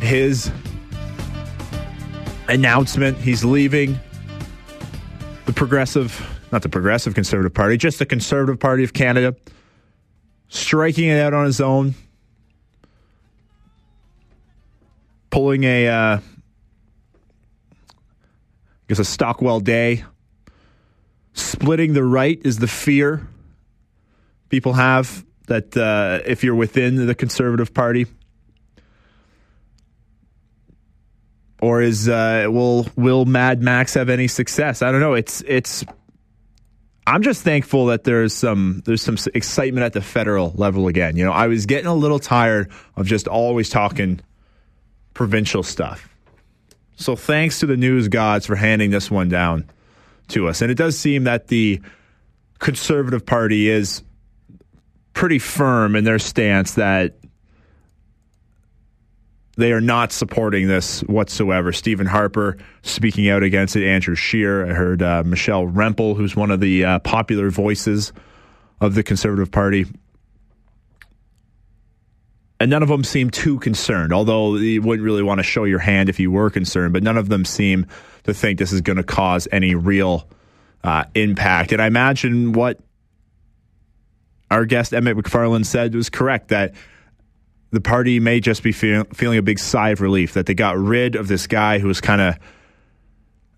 his 0.00 0.50
announcement 2.48 3.18
he's 3.18 3.44
leaving 3.44 3.98
the 5.46 5.52
progressive, 5.52 6.26
not 6.52 6.62
the 6.62 6.68
progressive 6.68 7.14
conservative 7.14 7.52
party, 7.52 7.76
just 7.76 7.98
the 7.98 8.06
conservative 8.06 8.58
party 8.58 8.84
of 8.84 8.92
Canada, 8.94 9.34
striking 10.48 11.08
it 11.08 11.20
out 11.20 11.34
on 11.34 11.44
his 11.44 11.60
own, 11.60 11.94
pulling 15.30 15.64
a. 15.64 15.88
Uh, 15.88 16.18
guess 18.88 18.98
a 18.98 19.04
Stockwell 19.04 19.60
Day. 19.60 20.04
Splitting 21.32 21.94
the 21.94 22.04
right 22.04 22.40
is 22.44 22.58
the 22.58 22.68
fear 22.68 23.28
people 24.54 24.74
have 24.74 25.24
that 25.48 25.76
uh, 25.76 26.20
if 26.24 26.44
you're 26.44 26.54
within 26.54 27.06
the 27.06 27.14
Conservative 27.14 27.74
Party. 27.74 28.06
Or 31.60 31.82
is 31.82 32.08
uh, 32.08 32.46
will 32.48 32.86
will 32.94 33.24
Mad 33.24 33.62
Max 33.62 33.94
have 33.94 34.10
any 34.10 34.28
success? 34.28 34.82
I 34.82 34.92
don't 34.92 35.00
know. 35.00 35.14
It's 35.14 35.42
it's. 35.46 35.84
I'm 37.06 37.22
just 37.22 37.42
thankful 37.42 37.86
that 37.86 38.04
there's 38.04 38.32
some 38.32 38.82
there's 38.84 39.02
some 39.02 39.16
excitement 39.34 39.84
at 39.84 39.92
the 39.92 40.02
federal 40.02 40.52
level 40.56 40.88
again. 40.88 41.16
You 41.16 41.24
know, 41.24 41.32
I 41.32 41.48
was 41.48 41.66
getting 41.66 41.86
a 41.86 41.94
little 41.94 42.18
tired 42.18 42.70
of 42.96 43.06
just 43.06 43.26
always 43.26 43.70
talking 43.70 44.20
provincial 45.14 45.62
stuff. 45.62 46.13
So 46.96 47.16
thanks 47.16 47.60
to 47.60 47.66
the 47.66 47.76
news 47.76 48.08
gods 48.08 48.46
for 48.46 48.56
handing 48.56 48.90
this 48.90 49.10
one 49.10 49.28
down 49.28 49.70
to 50.28 50.48
us. 50.48 50.62
And 50.62 50.70
it 50.70 50.76
does 50.76 50.98
seem 50.98 51.24
that 51.24 51.48
the 51.48 51.80
Conservative 52.58 53.26
Party 53.26 53.68
is 53.68 54.02
pretty 55.12 55.38
firm 55.38 55.96
in 55.96 56.04
their 56.04 56.18
stance 56.18 56.74
that 56.74 57.16
they 59.56 59.72
are 59.72 59.80
not 59.80 60.12
supporting 60.12 60.66
this 60.66 61.00
whatsoever. 61.02 61.72
Stephen 61.72 62.06
Harper 62.06 62.56
speaking 62.82 63.28
out 63.28 63.42
against 63.42 63.76
it. 63.76 63.86
Andrew 63.86 64.14
Scheer. 64.14 64.66
I 64.66 64.74
heard 64.74 65.02
uh, 65.02 65.22
Michelle 65.24 65.66
Rempel, 65.66 66.16
who's 66.16 66.34
one 66.34 66.50
of 66.50 66.60
the 66.60 66.84
uh, 66.84 66.98
popular 67.00 67.50
voices 67.50 68.12
of 68.80 68.94
the 68.94 69.02
Conservative 69.02 69.52
Party, 69.52 69.86
and 72.60 72.70
none 72.70 72.82
of 72.82 72.88
them 72.88 73.04
seem 73.04 73.30
too 73.30 73.58
concerned, 73.58 74.12
although 74.12 74.56
you 74.56 74.80
wouldn't 74.80 75.04
really 75.04 75.22
want 75.22 75.38
to 75.38 75.42
show 75.42 75.64
your 75.64 75.80
hand 75.80 76.08
if 76.08 76.20
you 76.20 76.30
were 76.30 76.50
concerned, 76.50 76.92
but 76.92 77.02
none 77.02 77.16
of 77.16 77.28
them 77.28 77.44
seem 77.44 77.86
to 78.24 78.32
think 78.32 78.58
this 78.58 78.72
is 78.72 78.80
going 78.80 78.96
to 78.96 79.02
cause 79.02 79.48
any 79.50 79.74
real 79.74 80.28
uh, 80.82 81.04
impact. 81.14 81.72
And 81.72 81.82
I 81.82 81.86
imagine 81.86 82.52
what 82.52 82.78
our 84.50 84.64
guest 84.64 84.94
Emmett 84.94 85.16
Macfarlane 85.16 85.64
said 85.64 85.94
was 85.94 86.10
correct 86.10 86.48
that 86.48 86.74
the 87.70 87.80
party 87.80 88.20
may 88.20 88.38
just 88.38 88.62
be 88.62 88.70
feel, 88.70 89.04
feeling 89.12 89.38
a 89.38 89.42
big 89.42 89.58
sigh 89.58 89.90
of 89.90 90.00
relief 90.00 90.34
that 90.34 90.46
they 90.46 90.54
got 90.54 90.78
rid 90.78 91.16
of 91.16 91.26
this 91.26 91.46
guy 91.48 91.80
who 91.80 91.88
was 91.88 92.00
kind 92.00 92.20
of 92.20 92.38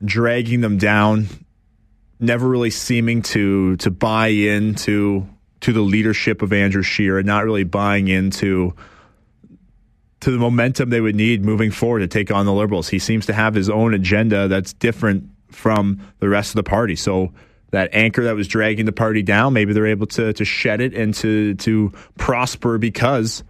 dragging 0.02 0.62
them 0.62 0.78
down, 0.78 1.26
never 2.18 2.48
really 2.48 2.70
seeming 2.70 3.20
to 3.20 3.76
to 3.76 3.90
buy 3.90 4.28
into 4.28 5.28
to 5.61 5.73
the 5.73 5.81
leadership 5.81 6.42
of 6.42 6.53
Andrew 6.53 6.83
Scheer 6.83 7.19
and 7.19 7.27
not 7.27 7.45
really 7.45 7.64
buying 7.64 8.09
into 8.09 8.75
to 10.21 10.31
the 10.31 10.38
momentum 10.38 10.90
they 10.90 11.01
would 11.01 11.14
need 11.14 11.45
moving 11.45 11.71
forward 11.71 12.01
to 12.01 12.09
take 12.09 12.31
on 12.31 12.47
the 12.47 12.53
Liberals. 12.53 12.88
He 12.88 12.99
seems 12.99 13.27
to 13.27 13.33
have 13.33 13.55
his 13.55 13.69
own 13.69 13.95
agenda 13.95 14.49
that's 14.49 14.73
different 14.73 15.31
from 15.51 16.01
the 16.19 16.29
rest 16.29 16.51
of 16.51 16.57
the 16.57 16.62
party. 16.62 16.97
So 16.97 17.33
that 17.71 17.90
anchor 17.92 18.25
that 18.25 18.35
was 18.35 18.49
dragging 18.49 18.87
the 18.87 18.92
party 18.92 19.23
down, 19.23 19.53
maybe 19.53 19.73
they're 19.73 19.87
able 19.87 20.07
to 20.09 20.33
to 20.33 20.45
shed 20.45 20.81
it 20.81 20.95
and 20.95 21.14
to 21.14 21.55
to 21.55 21.92
prosper 22.16 22.79
because 22.79 23.45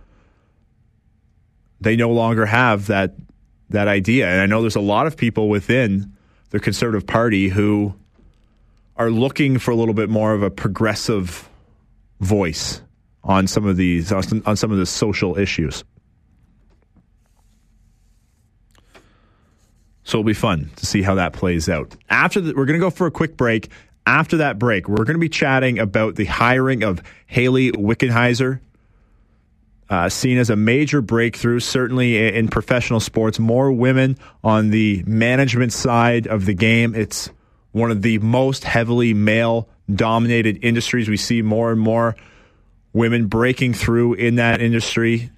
they 1.81 1.97
no 1.97 2.11
longer 2.11 2.47
have 2.47 2.87
that 2.87 3.15
that 3.71 3.89
idea. 3.89 4.29
And 4.29 4.41
I 4.41 4.47
know 4.47 4.61
there's 4.61 4.77
a 4.77 4.81
lot 4.81 5.07
of 5.07 5.17
people 5.17 5.49
within 5.49 6.13
the 6.51 6.61
Conservative 6.61 7.07
Party 7.07 7.49
who 7.49 7.95
are 8.97 9.11
looking 9.11 9.59
for 9.59 9.71
a 9.71 9.75
little 9.75 9.95
bit 9.95 10.09
more 10.09 10.33
of 10.33 10.43
a 10.43 10.51
progressive 10.51 11.49
voice 12.21 12.81
on 13.23 13.47
some 13.47 13.67
of 13.67 13.77
these 13.77 14.13
on 14.13 14.57
some 14.57 14.71
of 14.73 14.79
the 14.79 14.87
social 14.87 15.39
issues. 15.39 15.85
So 20.05 20.19
it'll 20.19 20.27
be 20.27 20.35
fun 20.35 20.71
to 20.77 20.87
see 20.87 21.03
how 21.03 21.17
that 21.17 21.33
plays 21.33 21.69
out. 21.69 21.97
After 22.09 22.41
the, 22.41 22.55
we're 22.55 22.65
going 22.65 22.79
to 22.79 22.85
go 22.85 22.91
for 22.91 23.09
a 23.09 23.11
quick 23.11 23.37
break. 23.37 23.71
After 24.07 24.37
that 24.37 24.57
break, 24.57 24.89
we're 24.89 25.05
going 25.05 25.17
to 25.17 25.19
be 25.19 25.29
chatting 25.29 25.81
about 25.81 26.15
the 26.15 26.27
hiring 26.27 26.85
of 26.85 27.03
Hayley 27.27 27.73
Wickenheiser, 27.73 28.61
uh, 29.91 30.09
seen 30.09 30.39
as 30.39 30.49
a 30.49 30.55
major 30.55 31.01
breakthrough, 31.01 31.59
certainly 31.59 32.25
in, 32.25 32.35
in 32.35 32.49
professional 32.49 33.01
sports. 33.01 33.41
More 33.41 33.73
women 33.73 34.17
on 34.45 34.71
the 34.71 35.03
management 35.09 35.73
side 35.73 36.29
of 36.29 36.45
the 36.45 36.55
game. 36.55 36.95
It's 36.95 37.31
one 37.73 37.91
of 37.91 38.03
the 38.03 38.21
most 38.21 38.63
heavily 38.63 39.13
male 39.13 39.69
dominated 39.93 40.59
industries. 40.63 41.09
We 41.09 41.17
see 41.17 41.43
more 41.43 41.71
and 41.71 41.81
more 41.81 42.17
women 42.93 43.27
breaking 43.27 43.75
through 43.75 44.15
in 44.15 44.37
that 44.37 44.61
industry. 44.61 45.31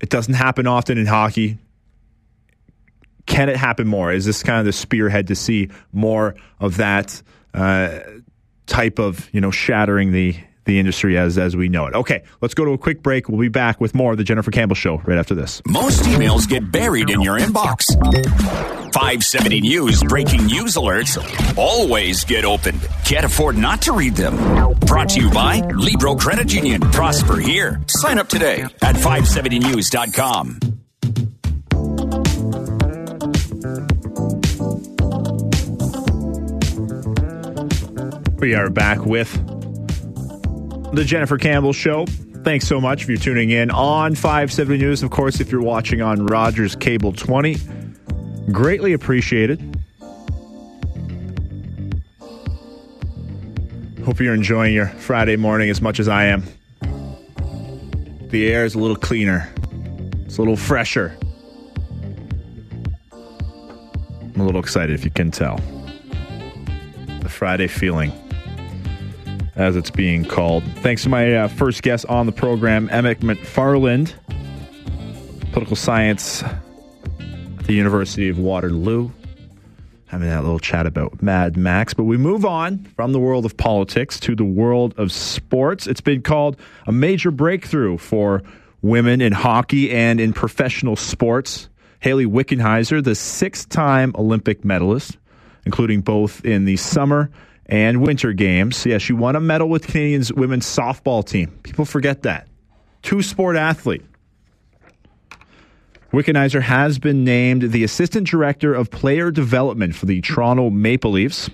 It 0.00 0.08
doesn't 0.08 0.34
happen 0.34 0.66
often 0.66 0.96
in 0.96 1.06
hockey. 1.06 1.58
Can 3.26 3.48
it 3.48 3.56
happen 3.56 3.86
more? 3.86 4.12
Is 4.12 4.24
this 4.24 4.42
kind 4.42 4.58
of 4.58 4.64
the 4.64 4.72
spearhead 4.72 5.28
to 5.28 5.34
see 5.34 5.68
more 5.92 6.34
of 6.58 6.78
that 6.78 7.22
uh, 7.52 8.00
type 8.66 8.98
of 8.98 9.28
you 9.32 9.40
know 9.40 9.50
shattering 9.50 10.12
the 10.12 10.36
the 10.64 10.78
industry 10.78 11.16
as 11.16 11.38
as 11.38 11.56
we 11.56 11.68
know 11.68 11.86
it? 11.86 11.94
Okay, 11.94 12.22
let's 12.40 12.54
go 12.54 12.64
to 12.64 12.72
a 12.72 12.78
quick 12.78 13.02
break. 13.02 13.28
We'll 13.28 13.40
be 13.40 13.48
back 13.48 13.80
with 13.80 13.94
more 13.94 14.12
of 14.12 14.18
the 14.18 14.24
Jennifer 14.24 14.50
Campbell 14.50 14.76
Show 14.76 14.98
right 14.98 15.18
after 15.18 15.34
this. 15.34 15.62
Most 15.66 16.02
emails 16.02 16.48
get 16.48 16.70
buried 16.70 17.10
in 17.10 17.20
your 17.20 17.38
inbox. 17.38 17.84
570 18.92 19.60
News 19.60 20.02
breaking 20.02 20.46
news 20.46 20.74
alerts 20.74 21.16
always 21.56 22.24
get 22.24 22.44
opened. 22.44 22.80
Can't 23.04 23.24
afford 23.24 23.56
not 23.56 23.82
to 23.82 23.92
read 23.92 24.16
them. 24.16 24.36
Brought 24.80 25.10
to 25.10 25.20
you 25.20 25.30
by 25.30 25.60
Libro 25.74 26.16
Credit 26.16 26.52
Union. 26.52 26.80
Prosper 26.80 27.36
here. 27.36 27.80
Sign 27.86 28.18
up 28.18 28.28
today 28.28 28.62
at 28.82 28.96
570news.com. 28.96 30.60
We 38.38 38.54
are 38.54 38.70
back 38.70 39.04
with 39.04 39.59
the 40.92 41.04
Jennifer 41.04 41.38
Campbell 41.38 41.72
Show. 41.72 42.06
Thanks 42.42 42.66
so 42.66 42.80
much 42.80 43.04
for 43.04 43.16
tuning 43.16 43.50
in 43.50 43.70
on 43.70 44.14
570 44.14 44.78
News. 44.78 45.02
Of 45.02 45.10
course, 45.10 45.40
if 45.40 45.52
you're 45.52 45.62
watching 45.62 46.02
on 46.02 46.26
Rogers 46.26 46.74
Cable 46.74 47.12
20, 47.12 47.56
greatly 48.50 48.92
appreciated. 48.92 49.60
Hope 54.04 54.18
you're 54.18 54.34
enjoying 54.34 54.74
your 54.74 54.86
Friday 54.86 55.36
morning 55.36 55.70
as 55.70 55.80
much 55.80 56.00
as 56.00 56.08
I 56.08 56.24
am. 56.24 56.42
The 58.30 58.50
air 58.50 58.64
is 58.64 58.74
a 58.74 58.78
little 58.78 58.96
cleaner, 58.96 59.52
it's 60.24 60.38
a 60.38 60.40
little 60.40 60.56
fresher. 60.56 61.16
I'm 63.12 64.40
a 64.40 64.44
little 64.44 64.60
excited 64.60 64.94
if 64.94 65.04
you 65.04 65.10
can 65.10 65.30
tell. 65.30 65.60
The 67.20 67.28
Friday 67.28 67.66
feeling 67.66 68.12
as 69.56 69.76
it's 69.76 69.90
being 69.90 70.24
called. 70.24 70.64
Thanks 70.78 71.02
to 71.02 71.08
my 71.08 71.34
uh, 71.34 71.48
first 71.48 71.82
guest 71.82 72.06
on 72.06 72.26
the 72.26 72.32
program, 72.32 72.88
Emmett 72.90 73.22
Macfarlane, 73.22 74.08
political 75.52 75.76
science 75.76 76.42
at 76.42 77.66
the 77.66 77.74
University 77.74 78.28
of 78.28 78.38
Waterloo. 78.38 79.10
Having 80.06 80.28
that 80.28 80.42
little 80.42 80.58
chat 80.58 80.86
about 80.86 81.22
Mad 81.22 81.56
Max. 81.56 81.94
But 81.94 82.02
we 82.02 82.16
move 82.16 82.44
on 82.44 82.84
from 82.96 83.12
the 83.12 83.20
world 83.20 83.44
of 83.44 83.56
politics 83.56 84.18
to 84.20 84.34
the 84.34 84.44
world 84.44 84.92
of 84.96 85.12
sports. 85.12 85.86
It's 85.86 86.00
been 86.00 86.22
called 86.22 86.56
a 86.88 86.92
major 86.92 87.30
breakthrough 87.30 87.96
for 87.96 88.42
women 88.82 89.20
in 89.20 89.32
hockey 89.32 89.92
and 89.92 90.18
in 90.18 90.32
professional 90.32 90.96
sports. 90.96 91.68
Hayley 92.00 92.26
Wickenheiser, 92.26 93.04
the 93.04 93.14
six 93.14 93.64
time 93.66 94.12
Olympic 94.18 94.64
medalist, 94.64 95.16
including 95.64 96.00
both 96.00 96.44
in 96.44 96.64
the 96.64 96.76
summer 96.76 97.30
and 97.70 98.02
Winter 98.02 98.32
Games. 98.32 98.84
Yeah, 98.84 98.98
she 98.98 99.12
won 99.12 99.36
a 99.36 99.40
medal 99.40 99.68
with 99.68 99.86
Canadians 99.86 100.32
women's 100.32 100.66
softball 100.66 101.24
team. 101.24 101.58
People 101.62 101.84
forget 101.84 102.22
that. 102.22 102.48
Two 103.02 103.22
sport 103.22 103.56
athlete. 103.56 104.02
Wickenheiser 106.12 106.60
has 106.60 106.98
been 106.98 107.22
named 107.22 107.70
the 107.70 107.84
Assistant 107.84 108.26
Director 108.26 108.74
of 108.74 108.90
Player 108.90 109.30
Development 109.30 109.94
for 109.94 110.06
the 110.06 110.20
Toronto 110.20 110.68
Maple 110.68 111.12
Leafs. 111.12 111.48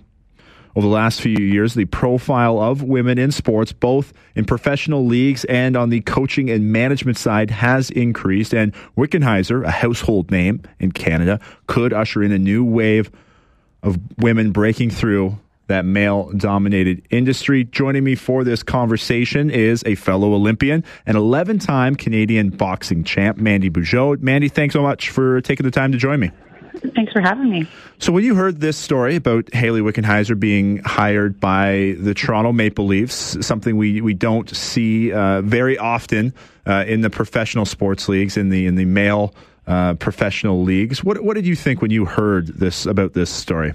Over 0.75 0.87
the 0.87 0.93
last 0.93 1.21
few 1.21 1.37
years, 1.37 1.75
the 1.75 1.85
profile 1.87 2.59
of 2.59 2.83
women 2.83 3.19
in 3.19 3.33
sports, 3.33 3.73
both 3.73 4.13
in 4.35 4.45
professional 4.45 5.07
leagues 5.07 5.45
and 5.47 5.77
on 5.77 5.89
the 5.91 6.01
coaching 6.03 6.51
and 6.51 6.71
management 6.71 7.17
side, 7.19 7.51
has 7.51 7.91
increased. 7.91 8.55
And 8.55 8.75
Wickenheiser, 8.97 9.65
a 9.65 9.71
household 9.71 10.31
name 10.31 10.63
in 10.79 10.93
Canada, 10.93 11.41
could 11.67 11.93
usher 11.93 12.23
in 12.23 12.33
a 12.33 12.39
new 12.39 12.65
wave 12.65 13.11
of 13.83 13.99
women 14.19 14.53
breaking 14.53 14.91
through 14.91 15.39
that 15.67 15.85
male 15.85 16.31
dominated 16.37 17.07
industry. 17.11 17.65
Joining 17.65 18.05
me 18.05 18.15
for 18.15 18.45
this 18.45 18.63
conversation 18.63 19.51
is 19.51 19.83
a 19.87 19.95
fellow 19.95 20.35
Olympian 20.35 20.85
and 21.07 21.17
11 21.17 21.59
time 21.59 21.95
Canadian 21.95 22.51
boxing 22.51 23.05
champ, 23.05 23.39
Mandy 23.39 23.71
Bujold. 23.71 24.21
Mandy, 24.21 24.49
thanks 24.49 24.73
so 24.73 24.83
much 24.83 25.11
for 25.11 25.41
taking 25.41 25.65
the 25.65 25.71
time 25.71 25.93
to 25.93 25.99
join 25.99 26.21
me. 26.21 26.31
Thanks 26.95 27.13
for 27.13 27.21
having 27.21 27.51
me. 27.51 27.67
So, 27.99 28.13
when 28.13 28.23
you 28.23 28.35
heard 28.35 28.61
this 28.61 28.77
story 28.77 29.17
about 29.17 29.53
Hayley 29.55 29.81
Wickenheiser 29.81 30.39
being 30.39 30.79
hired 30.79 31.41
by 31.41 31.97
the 31.99 32.13
Toronto 32.15 32.53
Maple 32.53 32.87
Leafs, 32.87 33.45
something 33.45 33.77
we, 33.77 34.01
we 34.03 34.15
don't 34.15 34.55
see 34.55 35.11
uh, 35.11 35.41
very 35.43 35.79
often 35.79 36.35
uh, 36.67 36.85
in 36.87 37.01
the 37.01 37.11
professional 37.11 37.65
sports 37.65 38.09
leagues, 38.09 38.37
in 38.37 38.51
the 38.51 38.67
in 38.67 38.75
the 38.75 38.85
male 38.85 39.35
uh, 39.67 39.95
professional 39.95 40.63
leagues, 40.63 41.03
what 41.03 41.23
what 41.23 41.35
did 41.35 41.47
you 41.47 41.57
think 41.57 41.81
when 41.81 41.91
you 41.91 42.05
heard 42.05 42.47
this 42.49 42.87
about 42.87 43.15
this 43.15 43.31
story? 43.31 43.73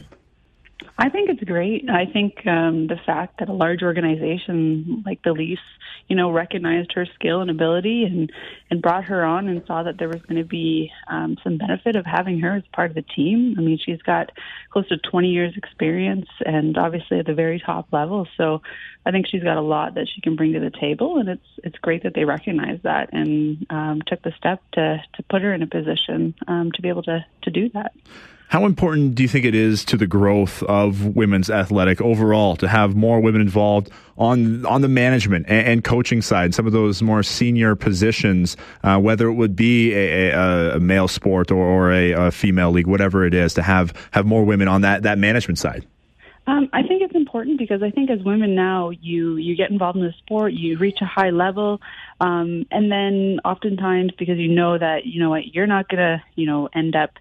I 1.01 1.09
think 1.09 1.31
it's 1.31 1.43
great. 1.43 1.89
I 1.89 2.05
think 2.05 2.45
um, 2.45 2.85
the 2.85 2.99
fact 3.07 3.39
that 3.39 3.49
a 3.49 3.53
large 3.53 3.81
organization 3.81 5.01
like 5.03 5.23
the 5.23 5.31
Leafs, 5.31 5.59
you 6.07 6.15
know, 6.15 6.29
recognized 6.31 6.93
her 6.93 7.07
skill 7.15 7.41
and 7.41 7.49
ability 7.49 8.03
and 8.03 8.31
and 8.69 8.83
brought 8.83 9.05
her 9.05 9.25
on 9.25 9.47
and 9.47 9.63
saw 9.65 9.81
that 9.81 9.97
there 9.97 10.09
was 10.09 10.21
going 10.21 10.39
to 10.39 10.47
be 10.47 10.91
um, 11.07 11.37
some 11.43 11.57
benefit 11.57 11.95
of 11.95 12.05
having 12.05 12.39
her 12.41 12.55
as 12.55 12.63
part 12.71 12.91
of 12.91 12.95
the 12.95 13.01
team. 13.01 13.55
I 13.57 13.61
mean, 13.61 13.79
she's 13.83 14.01
got 14.03 14.31
close 14.69 14.87
to 14.89 14.97
20 14.97 15.29
years 15.29 15.57
experience 15.57 16.27
and 16.45 16.77
obviously 16.77 17.17
at 17.17 17.25
the 17.25 17.33
very 17.33 17.59
top 17.59 17.91
level. 17.91 18.27
So 18.37 18.61
I 19.03 19.09
think 19.09 19.25
she's 19.25 19.41
got 19.41 19.57
a 19.57 19.61
lot 19.61 19.95
that 19.95 20.07
she 20.07 20.21
can 20.21 20.35
bring 20.35 20.53
to 20.53 20.59
the 20.59 20.69
table, 20.69 21.17
and 21.17 21.29
it's 21.29 21.47
it's 21.63 21.79
great 21.79 22.03
that 22.03 22.13
they 22.13 22.25
recognize 22.25 22.79
that 22.83 23.11
and 23.11 23.65
um, 23.71 24.03
took 24.05 24.21
the 24.21 24.33
step 24.37 24.61
to 24.73 25.01
to 25.15 25.23
put 25.23 25.41
her 25.41 25.51
in 25.51 25.63
a 25.63 25.67
position 25.67 26.35
um, 26.47 26.71
to 26.73 26.81
be 26.83 26.89
able 26.89 27.03
to 27.03 27.25
to 27.41 27.49
do 27.49 27.69
that. 27.69 27.93
How 28.51 28.65
important 28.65 29.15
do 29.15 29.23
you 29.23 29.29
think 29.29 29.45
it 29.45 29.55
is 29.55 29.85
to 29.85 29.95
the 29.95 30.05
growth 30.05 30.61
of 30.63 31.15
women's 31.15 31.49
athletic 31.49 32.01
overall 32.01 32.57
to 32.57 32.67
have 32.67 32.97
more 32.97 33.21
women 33.21 33.39
involved 33.39 33.89
on 34.17 34.65
on 34.65 34.81
the 34.81 34.89
management 34.89 35.45
and, 35.47 35.67
and 35.67 35.83
coaching 35.85 36.21
side, 36.21 36.53
some 36.53 36.67
of 36.67 36.73
those 36.73 37.01
more 37.01 37.23
senior 37.23 37.77
positions, 37.77 38.57
uh, 38.83 38.99
whether 38.99 39.29
it 39.29 39.35
would 39.35 39.55
be 39.55 39.93
a, 39.93 40.31
a, 40.31 40.75
a 40.75 40.79
male 40.81 41.07
sport 41.07 41.49
or, 41.49 41.63
or 41.65 41.93
a, 41.93 42.11
a, 42.11 42.31
female 42.31 42.71
league, 42.71 42.87
whatever 42.87 43.23
it 43.25 43.33
is, 43.33 43.53
to 43.53 43.61
have 43.61 43.93
have 44.11 44.25
more 44.25 44.43
women 44.43 44.67
on 44.67 44.81
that 44.81 45.03
that 45.03 45.17
management 45.17 45.57
side? 45.57 45.87
Um, 46.45 46.67
I 46.73 46.83
think 46.83 47.03
it's 47.03 47.15
important 47.15 47.57
because 47.57 47.81
I 47.81 47.89
think 47.89 48.09
as 48.09 48.19
women 48.21 48.53
now, 48.53 48.89
you 48.89 49.37
you 49.37 49.55
get 49.55 49.71
involved 49.71 49.97
in 49.97 50.03
the 50.03 50.13
sport, 50.25 50.51
you 50.51 50.77
reach 50.77 50.97
a 51.01 51.05
high 51.05 51.29
level, 51.29 51.79
um, 52.19 52.65
and 52.69 52.91
then 52.91 53.39
oftentimes 53.45 54.11
because 54.19 54.37
you 54.37 54.49
know 54.49 54.77
that 54.77 55.05
you 55.05 55.21
know 55.21 55.29
what 55.29 55.55
you're 55.55 55.67
not 55.67 55.87
gonna 55.87 56.21
you 56.35 56.47
know 56.47 56.67
end 56.75 56.97
up 56.97 57.11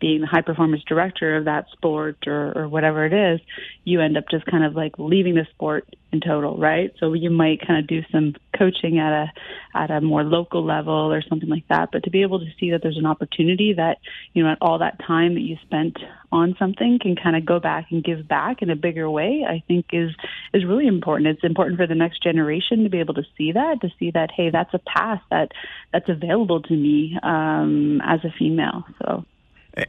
being 0.00 0.22
the 0.22 0.26
high 0.26 0.40
performance 0.40 0.82
director 0.84 1.36
of 1.36 1.44
that 1.44 1.66
sport 1.72 2.16
or, 2.26 2.52
or 2.56 2.68
whatever 2.68 3.04
it 3.04 3.12
is, 3.12 3.40
you 3.84 4.00
end 4.00 4.16
up 4.16 4.24
just 4.30 4.46
kind 4.46 4.64
of 4.64 4.74
like 4.74 4.98
leaving 4.98 5.34
the 5.34 5.46
sport 5.50 5.86
in 6.12 6.20
total, 6.20 6.56
right? 6.56 6.92
So 6.98 7.12
you 7.12 7.30
might 7.30 7.64
kind 7.66 7.78
of 7.78 7.86
do 7.86 8.02
some 8.10 8.34
coaching 8.58 8.98
at 8.98 9.12
a 9.12 9.32
at 9.74 9.90
a 9.90 10.00
more 10.00 10.24
local 10.24 10.64
level 10.64 11.12
or 11.12 11.22
something 11.22 11.48
like 11.48 11.68
that. 11.68 11.90
But 11.92 12.04
to 12.04 12.10
be 12.10 12.22
able 12.22 12.40
to 12.40 12.46
see 12.58 12.72
that 12.72 12.82
there's 12.82 12.96
an 12.96 13.06
opportunity 13.06 13.74
that 13.74 13.98
you 14.32 14.42
know 14.42 14.56
all 14.60 14.78
that 14.78 14.98
time 15.06 15.34
that 15.34 15.40
you 15.40 15.56
spent 15.62 15.98
on 16.32 16.56
something 16.58 16.98
can 17.00 17.16
kind 17.16 17.36
of 17.36 17.46
go 17.46 17.60
back 17.60 17.86
and 17.90 18.02
give 18.02 18.26
back 18.26 18.62
in 18.62 18.70
a 18.70 18.76
bigger 18.76 19.08
way, 19.08 19.44
I 19.48 19.62
think 19.68 19.86
is 19.92 20.10
is 20.52 20.64
really 20.64 20.86
important. 20.86 21.28
It's 21.28 21.44
important 21.44 21.78
for 21.78 21.86
the 21.86 21.94
next 21.94 22.22
generation 22.22 22.82
to 22.84 22.90
be 22.90 23.00
able 23.00 23.14
to 23.14 23.24
see 23.38 23.52
that, 23.52 23.80
to 23.82 23.88
see 23.98 24.10
that 24.12 24.30
hey, 24.36 24.50
that's 24.50 24.74
a 24.74 24.80
path 24.80 25.22
that 25.30 25.52
that's 25.92 26.08
available 26.08 26.62
to 26.62 26.74
me 26.74 27.18
um, 27.22 28.00
as 28.04 28.20
a 28.24 28.34
female. 28.36 28.84
So. 29.02 29.24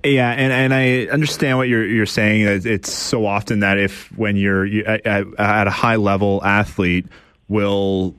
Yeah, 0.04 0.30
and, 0.32 0.54
and 0.54 0.74
I 0.74 1.06
understand 1.12 1.58
what 1.58 1.68
you're 1.68 1.86
you're 1.86 2.06
saying. 2.06 2.46
It's 2.66 2.92
so 2.92 3.26
often 3.26 3.62
that 3.62 3.78
if 3.80 4.16
when 4.18 4.36
you're 4.36 4.66
at, 4.88 5.06
at 5.06 5.68
a 5.68 5.72
high 5.72 5.96
level 5.96 6.44
athlete 6.44 7.08
will 7.48 8.16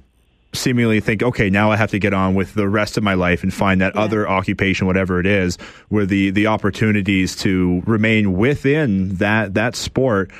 seemingly 0.53 1.01
think, 1.01 1.23
okay, 1.23 1.49
now 1.49 1.71
I 1.71 1.77
have 1.77 1.91
to 1.93 1.99
get 1.99 2.13
on 2.13 2.35
with 2.35 2.53
the 2.55 2.69
rest 2.69 2.99
of 2.99 3.05
my 3.05 3.15
life 3.15 3.43
and 3.43 3.55
find 3.55 3.81
that 3.81 3.95
Yeah. 3.95 4.03
other 4.03 4.29
occupation, 4.29 4.87
whatever 4.87 5.19
it 5.21 5.27
is, 5.27 5.57
where 5.89 6.05
the 6.05 6.31
the 6.31 6.49
opportunities 6.49 7.37
to 7.37 7.83
remain 7.87 8.35
within 8.37 9.17
that 9.17 9.55
that 9.55 9.77
sport 9.77 10.31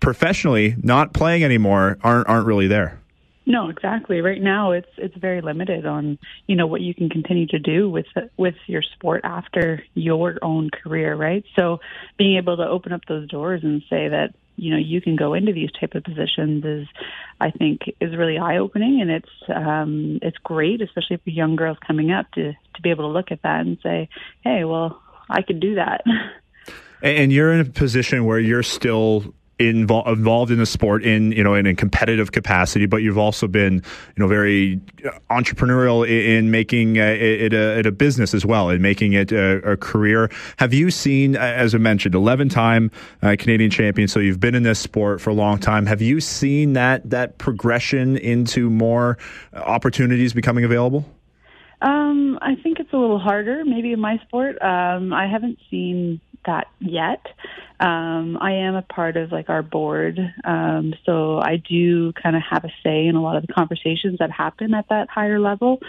professionally, 0.00 0.74
not 0.82 1.12
playing 1.12 1.44
anymore, 1.44 1.96
aren't 2.02 2.28
aren't 2.28 2.46
really 2.46 2.66
there. 2.66 2.99
No, 3.46 3.68
exactly. 3.68 4.20
Right 4.20 4.40
now, 4.40 4.72
it's 4.72 4.90
it's 4.98 5.16
very 5.16 5.40
limited 5.40 5.86
on 5.86 6.18
you 6.46 6.56
know 6.56 6.66
what 6.66 6.82
you 6.82 6.94
can 6.94 7.08
continue 7.08 7.46
to 7.48 7.58
do 7.58 7.88
with 7.88 8.06
with 8.36 8.54
your 8.66 8.82
sport 8.82 9.22
after 9.24 9.82
your 9.94 10.38
own 10.42 10.70
career, 10.70 11.14
right? 11.14 11.44
So, 11.58 11.80
being 12.18 12.36
able 12.36 12.58
to 12.58 12.66
open 12.66 12.92
up 12.92 13.00
those 13.08 13.28
doors 13.28 13.62
and 13.64 13.82
say 13.88 14.08
that 14.08 14.34
you 14.56 14.70
know 14.70 14.76
you 14.76 15.00
can 15.00 15.16
go 15.16 15.32
into 15.32 15.52
these 15.52 15.70
type 15.72 15.94
of 15.94 16.04
positions 16.04 16.64
is, 16.64 16.86
I 17.40 17.50
think, 17.50 17.80
is 17.98 18.14
really 18.14 18.38
eye 18.38 18.58
opening, 18.58 19.00
and 19.00 19.10
it's 19.10 19.32
um, 19.48 20.18
it's 20.20 20.38
great, 20.38 20.82
especially 20.82 21.16
for 21.16 21.30
young 21.30 21.56
girls 21.56 21.78
coming 21.84 22.12
up 22.12 22.30
to 22.32 22.52
to 22.52 22.82
be 22.82 22.90
able 22.90 23.08
to 23.08 23.12
look 23.12 23.32
at 23.32 23.42
that 23.42 23.62
and 23.62 23.78
say, 23.82 24.10
hey, 24.44 24.64
well, 24.64 25.00
I 25.30 25.40
could 25.40 25.60
do 25.60 25.76
that. 25.76 26.04
and 27.02 27.32
you're 27.32 27.52
in 27.52 27.60
a 27.60 27.64
position 27.64 28.26
where 28.26 28.38
you're 28.38 28.62
still 28.62 29.34
invol- 29.60 30.06
involved 30.06 30.50
in 30.50 30.58
the 30.58 30.66
sport 30.66 31.04
in 31.04 31.32
you 31.32 31.44
know 31.44 31.54
in 31.54 31.66
a 31.66 31.74
competitive 31.74 32.32
capacity, 32.32 32.86
but 32.86 32.98
you've 32.98 33.18
also 33.18 33.46
been 33.46 33.74
you 33.74 33.82
know 34.16 34.26
very 34.26 34.80
entrepreneurial 35.30 36.06
in, 36.06 36.36
in 36.36 36.50
making 36.50 36.98
uh, 36.98 37.02
it, 37.02 37.52
a, 37.52 37.78
it 37.78 37.86
a 37.86 37.92
business 37.92 38.34
as 38.34 38.44
well, 38.44 38.70
and 38.70 38.82
making 38.82 39.12
it 39.12 39.32
a, 39.32 39.72
a 39.72 39.76
career. 39.76 40.30
Have 40.56 40.72
you 40.72 40.90
seen, 40.90 41.36
uh, 41.36 41.40
as 41.40 41.74
I 41.74 41.78
mentioned, 41.78 42.14
11 42.14 42.48
time 42.48 42.90
uh, 43.22 43.36
Canadian 43.38 43.70
champion? 43.70 44.08
So 44.08 44.18
you've 44.20 44.40
been 44.40 44.54
in 44.54 44.62
this 44.62 44.78
sport 44.78 45.20
for 45.20 45.30
a 45.30 45.34
long 45.34 45.58
time. 45.58 45.86
Have 45.86 46.02
you 46.02 46.20
seen 46.20 46.72
that 46.72 47.08
that 47.10 47.38
progression 47.38 48.16
into 48.16 48.70
more 48.70 49.18
opportunities 49.52 50.32
becoming 50.32 50.64
available? 50.64 51.04
Um, 51.82 52.38
I 52.42 52.56
think 52.62 52.78
it's 52.78 52.92
a 52.92 52.96
little 52.96 53.18
harder, 53.18 53.64
maybe 53.64 53.92
in 53.92 54.00
my 54.00 54.18
sport. 54.26 54.60
Um, 54.60 55.12
I 55.14 55.26
haven't 55.26 55.58
seen 55.70 56.20
that 56.44 56.66
yet. 56.78 57.26
Um, 57.80 58.36
I 58.40 58.52
am 58.52 58.74
a 58.74 58.82
part 58.82 59.16
of 59.16 59.32
like 59.32 59.48
our 59.48 59.62
board, 59.62 60.18
um, 60.44 60.94
so 61.06 61.38
I 61.38 61.56
do 61.56 62.12
kind 62.12 62.36
of 62.36 62.42
have 62.48 62.64
a 62.64 62.72
say 62.84 63.06
in 63.06 63.16
a 63.16 63.22
lot 63.22 63.36
of 63.36 63.46
the 63.46 63.52
conversations 63.52 64.18
that 64.18 64.30
happen 64.30 64.74
at 64.74 64.88
that 64.90 65.08
higher 65.08 65.40
level. 65.40 65.80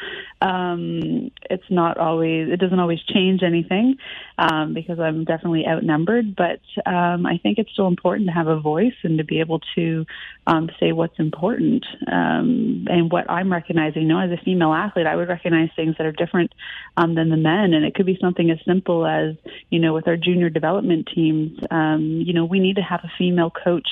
Um, 0.41 1.31
it's 1.49 1.69
not 1.69 1.97
always, 1.97 2.49
it 2.49 2.59
doesn't 2.59 2.79
always 2.79 3.01
change 3.01 3.43
anything 3.43 3.97
um, 4.37 4.73
because 4.73 4.99
I'm 4.99 5.25
definitely 5.25 5.67
outnumbered, 5.67 6.35
but 6.35 6.61
um, 6.85 7.25
I 7.25 7.37
think 7.43 7.57
it's 7.57 7.71
still 7.73 7.87
important 7.87 8.27
to 8.27 8.33
have 8.33 8.47
a 8.47 8.59
voice 8.59 8.93
and 9.03 9.17
to 9.17 9.25
be 9.25 9.41
able 9.41 9.59
to 9.75 10.05
um, 10.47 10.69
say 10.79 10.93
what's 10.93 11.19
important 11.19 11.85
um, 12.11 12.87
and 12.89 13.11
what 13.11 13.29
I'm 13.29 13.51
recognizing. 13.51 14.03
You 14.03 14.07
know, 14.07 14.19
as 14.19 14.31
a 14.31 14.41
female 14.43 14.73
athlete, 14.73 15.07
I 15.07 15.15
would 15.15 15.27
recognize 15.27 15.69
things 15.75 15.95
that 15.97 16.07
are 16.07 16.13
different 16.13 16.53
um, 16.95 17.15
than 17.15 17.29
the 17.29 17.37
men, 17.37 17.73
and 17.73 17.83
it 17.83 17.95
could 17.95 18.05
be 18.05 18.17
something 18.21 18.49
as 18.49 18.59
simple 18.65 19.05
as 19.05 19.35
you 19.69 19.79
know, 19.79 19.93
with 19.93 20.07
our 20.07 20.17
junior 20.17 20.49
development 20.49 21.09
teams, 21.13 21.57
um, 21.69 21.80
you 22.25 22.33
know, 22.33 22.45
we 22.45 22.59
need 22.59 22.77
to 22.77 22.81
have 22.81 23.01
a 23.03 23.11
female 23.17 23.51
coach. 23.51 23.89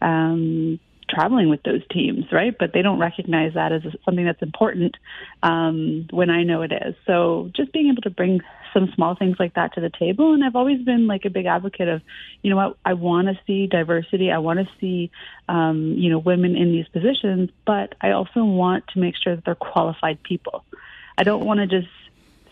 Um, 0.00 0.80
traveling 1.08 1.48
with 1.48 1.62
those 1.62 1.80
teams, 1.90 2.26
right? 2.30 2.54
But 2.56 2.72
they 2.72 2.82
don't 2.82 2.98
recognize 2.98 3.54
that 3.54 3.72
as 3.72 3.82
something 4.04 4.24
that's 4.24 4.42
important 4.42 4.96
um, 5.42 6.06
when 6.10 6.30
I 6.30 6.42
know 6.42 6.62
it 6.62 6.72
is. 6.72 6.94
So 7.06 7.50
just 7.56 7.72
being 7.72 7.88
able 7.88 8.02
to 8.02 8.10
bring 8.10 8.40
some 8.74 8.92
small 8.94 9.14
things 9.14 9.36
like 9.38 9.54
that 9.54 9.74
to 9.74 9.80
the 9.80 9.90
table. 9.90 10.34
And 10.34 10.44
I've 10.44 10.56
always 10.56 10.82
been 10.82 11.06
like 11.06 11.24
a 11.24 11.30
big 11.30 11.46
advocate 11.46 11.88
of, 11.88 12.02
you 12.42 12.50
know 12.50 12.56
what, 12.56 12.76
I 12.84 12.94
want 12.94 13.28
to 13.28 13.38
see 13.46 13.66
diversity. 13.66 14.30
I 14.30 14.38
want 14.38 14.58
to 14.60 14.68
see, 14.80 15.10
um, 15.48 15.94
you 15.96 16.10
know, 16.10 16.18
women 16.18 16.56
in 16.56 16.72
these 16.72 16.86
positions, 16.88 17.50
but 17.66 17.94
I 18.00 18.10
also 18.10 18.44
want 18.44 18.86
to 18.88 18.98
make 18.98 19.14
sure 19.16 19.34
that 19.34 19.44
they're 19.44 19.54
qualified 19.54 20.22
people. 20.22 20.64
I 21.16 21.24
don't 21.24 21.44
want 21.44 21.60
to 21.60 21.66
just 21.66 21.88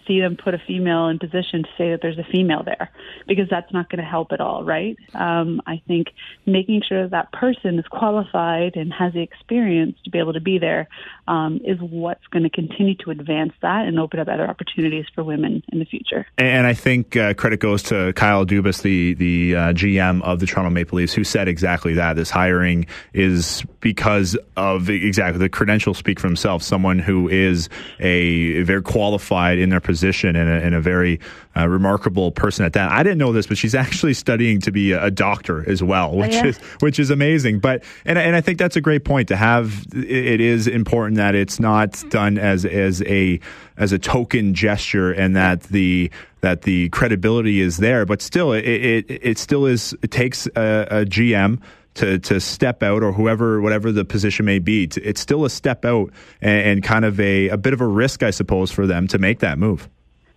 see 0.07 0.21
them 0.21 0.37
put 0.37 0.55
a 0.55 0.59
female 0.66 1.09
in 1.09 1.19
position 1.19 1.62
to 1.62 1.69
say 1.77 1.90
that 1.90 2.01
there's 2.03 2.19
a 2.19 2.27
female 2.31 2.62
there 2.64 2.90
because 3.27 3.47
that's 3.51 3.73
not 3.73 3.88
going 3.88 3.99
to 3.99 4.09
help 4.09 4.33
at 4.33 4.40
all, 4.40 4.64
right? 4.64 4.97
Um, 5.14 5.61
I 5.66 5.83
think 5.87 6.09
making 6.45 6.83
sure 6.88 7.09
that, 7.09 7.11
that 7.11 7.33
person 7.33 7.79
is 7.79 7.87
qualified 7.90 8.77
and 8.77 8.92
has 8.92 9.12
the 9.12 9.23
experience 9.23 9.97
to 10.05 10.11
be 10.11 10.19
able 10.19 10.33
to 10.33 10.40
be 10.40 10.59
there 10.59 10.88
um, 11.29 11.61
is 11.64 11.79
what's 11.81 12.27
going 12.29 12.42
to 12.42 12.51
continue 12.51 12.95
to 12.97 13.11
advance 13.11 13.53
that 13.62 13.87
and 13.87 13.99
open 13.99 14.21
up 14.21 14.29
other 14.29 14.49
opportunities 14.49 15.07
for 15.14 15.25
women 15.25 15.62
in 15.73 15.79
the 15.79 15.85
future. 15.85 16.27
And 16.38 16.66
I 16.66 16.75
think 16.75 17.16
uh, 17.16 17.35
credit 17.35 17.61
goes 17.61 17.83
to 17.85 18.12
Kyle 18.14 18.47
Dubas, 18.47 18.83
the 18.83 19.14
the 19.14 19.57
uh, 19.57 19.61
GM 19.73 20.23
of 20.23 20.40
the 20.40 20.47
Toronto 20.47 20.71
Maple 20.71 20.97
Leafs, 20.97 21.12
who 21.12 21.25
said 21.25 21.49
exactly 21.49 21.95
that. 21.95 22.16
This 22.16 22.31
hiring 22.31 22.87
is 23.12 23.64
because 23.87 24.37
of 24.57 24.90
exactly 24.90 25.38
the 25.38 25.49
credentials 25.49 25.96
speak 25.96 26.18
for 26.18 26.27
themselves. 26.27 26.66
Someone 26.66 26.99
who 26.99 27.29
is 27.29 27.68
a 28.01 28.61
very 28.62 28.83
qualified 28.83 29.61
in 29.61 29.68
their 29.68 29.79
position 29.79 30.35
and 30.35 30.51
a, 30.51 30.55
and 30.55 30.75
a 30.75 30.81
very 30.81 31.20
uh, 31.57 31.68
remarkable 31.68 32.33
person 32.33 32.66
at 32.66 32.72
that. 32.72 32.90
I 32.90 33.05
didn't 33.05 33.18
know 33.18 33.33
this, 33.33 33.46
but 33.46 33.57
she's 33.57 33.75
actually 33.87 34.14
studying 34.14 34.61
to 34.62 34.72
be 34.72 34.90
a, 34.90 35.05
a 35.05 35.11
doctor 35.12 35.64
as 35.70 35.85
well, 35.85 36.16
which 36.16 36.33
yeah. 36.33 36.46
is 36.46 36.59
which 36.81 36.99
is 36.99 37.11
amazing. 37.11 37.61
But 37.61 37.85
and 38.05 38.18
and 38.18 38.35
I 38.35 38.40
think 38.40 38.59
that's 38.59 38.75
a 38.75 38.81
great 38.81 39.05
point 39.05 39.29
to 39.29 39.37
have. 39.37 39.87
It 39.94 40.40
is 40.40 40.66
important 40.66 41.18
that 41.18 41.37
it's 41.37 41.61
not 41.61 42.03
done 42.11 42.38
as 42.38 42.64
as 42.64 43.03
a 43.03 43.38
as 43.77 43.92
a 43.92 44.01
token 44.01 44.53
gesture, 44.53 45.12
and 45.12 45.37
that 45.37 45.62
the 45.62 46.11
that 46.40 46.62
the 46.62 46.88
credibility 46.88 47.61
is 47.61 47.77
there. 47.77 48.05
But 48.05 48.20
still, 48.20 48.53
it 48.53 48.64
it, 48.64 49.05
it 49.09 49.38
still 49.38 49.64
is. 49.64 49.94
It 50.03 50.11
takes 50.11 50.49
a, 50.57 50.88
a 50.90 51.05
GM 51.05 51.61
to 51.96 52.18
to 52.20 52.40
step 52.40 52.82
out 52.82 53.02
or 53.02 53.12
whoever 53.12 53.61
whatever 53.61 53.92
the 53.92 54.04
position 54.04 54.44
may 54.44 54.59
be. 54.59 54.88
It's 54.96 55.20
still 55.20 55.44
a 55.44 55.50
step 55.50 55.85
out 55.85 56.12
and, 56.40 56.61
and 56.68 56.82
kind 56.82 57.04
of 57.04 57.18
a 57.20 57.48
a 57.48 57.56
bit 57.56 57.72
of 57.72 57.80
a 57.80 57.87
risk, 57.87 58.22
I 58.22 58.30
suppose, 58.30 58.70
for 58.70 58.87
them 58.87 59.09
to 59.09 59.18
make 59.18 59.40
that 59.40 59.59
move. 59.59 59.88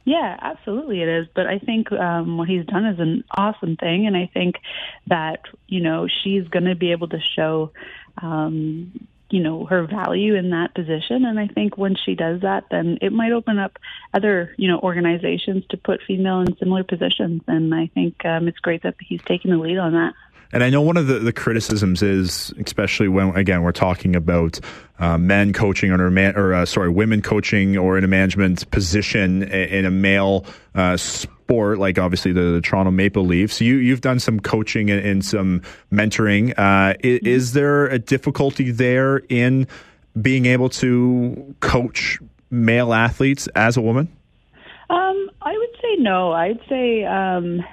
Yeah, 0.06 0.38
absolutely 0.42 1.02
it 1.02 1.08
is. 1.08 1.28
But 1.36 1.48
I 1.48 1.60
think 1.60 1.92
um, 1.92 2.38
what 2.38 2.48
he's 2.48 2.66
done 2.66 2.86
is 2.86 3.00
an 3.00 3.24
awesome 3.30 3.76
thing, 3.76 4.08
and 4.08 4.18
I 4.18 4.30
think 4.34 4.56
that 5.08 5.42
you 5.68 5.82
know 5.82 6.08
she's 6.24 6.48
going 6.48 6.66
to 6.66 6.76
be 6.76 6.92
able 6.92 7.10
to 7.10 7.20
show. 7.36 7.72
Um, 8.22 9.08
you 9.30 9.42
know 9.42 9.66
her 9.66 9.86
value 9.86 10.36
in 10.36 10.50
that 10.50 10.74
position 10.74 11.24
and 11.24 11.40
i 11.40 11.46
think 11.46 11.78
when 11.78 11.96
she 11.96 12.16
does 12.16 12.42
that 12.42 12.64
then 12.72 12.98
it 13.00 13.14
might 13.14 13.32
open 13.32 13.60
up 13.60 13.78
other 14.14 14.56
you 14.58 14.68
know 14.68 14.80
organizations 14.80 15.64
to 15.70 15.78
put 15.78 16.02
female 16.08 16.42
in 16.42 16.58
similar 16.58 16.84
positions 16.84 17.42
and 17.48 17.74
i 17.76 17.86
think 17.94 18.26
um, 18.26 18.48
it's 18.48 18.58
great 18.58 18.82
that 18.82 18.96
he's 19.00 19.22
taking 19.28 19.52
the 19.52 19.58
lead 19.58 19.78
on 19.78 19.94
that 19.94 20.14
and 20.52 20.64
I 20.64 20.70
know 20.70 20.82
one 20.82 20.98
of 20.98 21.08
the, 21.08 21.20
the 21.20 21.34
criticisms 21.34 22.02
is, 22.02 22.54
especially 22.64 23.08
when 23.08 23.36
again 23.36 23.62
we're 23.62 23.72
talking 23.72 24.16
about 24.16 24.60
uh, 24.98 25.18
men 25.18 25.54
coaching 25.54 25.92
or 25.92 26.10
man, 26.10 26.36
or 26.36 26.54
uh, 26.54 26.66
sorry, 26.66 26.90
women 26.90 27.22
coaching 27.22 27.78
or 27.78 27.98
in 27.98 28.04
a 28.04 28.08
management 28.08 28.70
position 28.72 29.44
in 29.44 29.86
a 29.86 29.92
male 29.92 30.46
uh, 30.76 30.98
sport, 30.98 31.78
like 31.78 31.98
obviously 32.00 32.32
the, 32.32 32.42
the, 32.42 32.62
Toronto 32.62 32.92
Maple 32.92 33.26
Leafs. 33.26 33.62
You 33.62 33.76
you've 33.76 34.02
done 34.02 34.20
some 34.20 34.40
coaching 34.40 34.90
and, 34.90 35.06
and 35.06 35.24
some 35.24 35.62
mentoring. 35.92 36.54
Uh, 36.58 36.96
is, 37.02 37.20
is 37.20 37.54
there 37.54 37.88
a 37.88 38.00
difficulty 38.00 38.72
there 38.72 39.18
in 39.30 39.68
being 40.20 40.48
able 40.48 40.70
to 40.70 41.56
coach 41.60 42.20
male 42.50 42.94
athletes 42.94 43.48
as 43.56 43.78
a 43.78 43.82
woman? 43.82 44.08
Um, 44.90 45.30
I 45.42 45.56
would 45.56 45.82
say 45.82 45.96
no. 45.98 46.32
I'd 46.32 46.60
say, 46.68 47.04
um, 47.04 47.64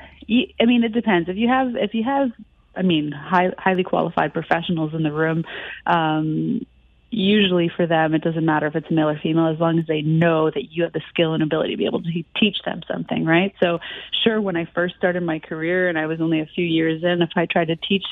I 0.60 0.64
mean, 0.66 0.84
it 0.84 0.92
depends. 0.92 1.30
If 1.30 1.36
you 1.36 1.48
have, 1.48 1.74
if 1.76 1.94
you 1.94 2.04
have 2.04 2.30
I 2.76 2.82
mean, 2.82 3.12
high, 3.12 3.50
highly 3.58 3.84
qualified 3.84 4.32
professionals 4.32 4.94
in 4.94 5.02
the 5.02 5.12
room. 5.12 5.44
Um, 5.86 6.66
usually 7.10 7.70
for 7.74 7.86
them, 7.86 8.14
it 8.14 8.22
doesn't 8.22 8.44
matter 8.44 8.66
if 8.66 8.74
it's 8.74 8.90
male 8.90 9.08
or 9.08 9.18
female, 9.18 9.46
as 9.46 9.58
long 9.58 9.78
as 9.78 9.86
they 9.86 10.02
know 10.02 10.50
that 10.50 10.70
you 10.70 10.82
have 10.82 10.92
the 10.92 11.02
skill 11.08 11.34
and 11.34 11.42
ability 11.42 11.72
to 11.72 11.76
be 11.76 11.86
able 11.86 12.02
to 12.02 12.24
teach 12.38 12.58
them 12.64 12.82
something, 12.90 13.24
right? 13.24 13.54
So, 13.62 13.78
sure, 14.22 14.40
when 14.40 14.56
I 14.56 14.66
first 14.74 14.96
started 14.96 15.22
my 15.22 15.38
career 15.38 15.88
and 15.88 15.98
I 15.98 16.06
was 16.06 16.20
only 16.20 16.40
a 16.40 16.46
few 16.46 16.64
years 16.64 17.02
in, 17.02 17.22
if 17.22 17.30
I 17.36 17.46
tried 17.46 17.68
to 17.68 17.76
teach 17.76 18.04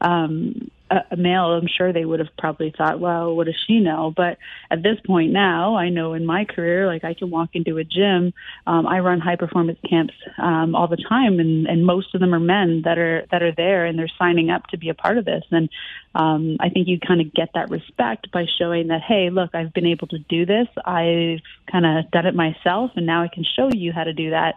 um, 0.00 0.70
a, 0.90 1.16
male, 1.16 1.52
I'm 1.52 1.68
sure 1.68 1.92
they 1.92 2.04
would 2.04 2.20
have 2.20 2.34
probably 2.38 2.72
thought, 2.76 3.00
well, 3.00 3.34
what 3.34 3.46
does 3.46 3.56
she 3.66 3.80
know? 3.80 4.12
But 4.16 4.38
at 4.70 4.82
this 4.82 4.98
point 5.06 5.32
now, 5.32 5.76
I 5.76 5.88
know 5.88 6.14
in 6.14 6.24
my 6.24 6.44
career, 6.44 6.86
like 6.86 7.04
I 7.04 7.14
can 7.14 7.30
walk 7.30 7.50
into 7.52 7.78
a 7.78 7.84
gym. 7.84 8.32
Um, 8.66 8.86
I 8.86 9.00
run 9.00 9.20
high 9.20 9.36
performance 9.36 9.78
camps 9.88 10.14
um, 10.38 10.74
all 10.74 10.88
the 10.88 11.02
time, 11.08 11.40
and, 11.40 11.66
and 11.66 11.84
most 11.84 12.14
of 12.14 12.20
them 12.20 12.34
are 12.34 12.40
men 12.40 12.82
that 12.84 12.98
are 12.98 13.26
that 13.30 13.42
are 13.42 13.54
there, 13.54 13.86
and 13.86 13.98
they're 13.98 14.10
signing 14.18 14.50
up 14.50 14.66
to 14.68 14.78
be 14.78 14.88
a 14.88 14.94
part 14.94 15.18
of 15.18 15.24
this. 15.24 15.44
And 15.50 15.68
um, 16.14 16.56
I 16.60 16.68
think 16.68 16.88
you 16.88 16.98
kind 16.98 17.20
of 17.20 17.32
get 17.32 17.50
that 17.54 17.70
respect 17.70 18.30
by 18.32 18.46
showing 18.58 18.88
that, 18.88 19.02
hey, 19.02 19.30
look, 19.30 19.54
I've 19.54 19.72
been 19.72 19.86
able 19.86 20.08
to 20.08 20.18
do 20.18 20.46
this. 20.46 20.68
I've 20.84 21.40
kind 21.70 21.86
of 21.86 22.10
done 22.10 22.26
it 22.26 22.34
myself, 22.34 22.92
and 22.96 23.06
now 23.06 23.22
I 23.22 23.28
can 23.28 23.44
show 23.44 23.70
you 23.72 23.92
how 23.92 24.04
to 24.04 24.12
do 24.12 24.30
that. 24.30 24.56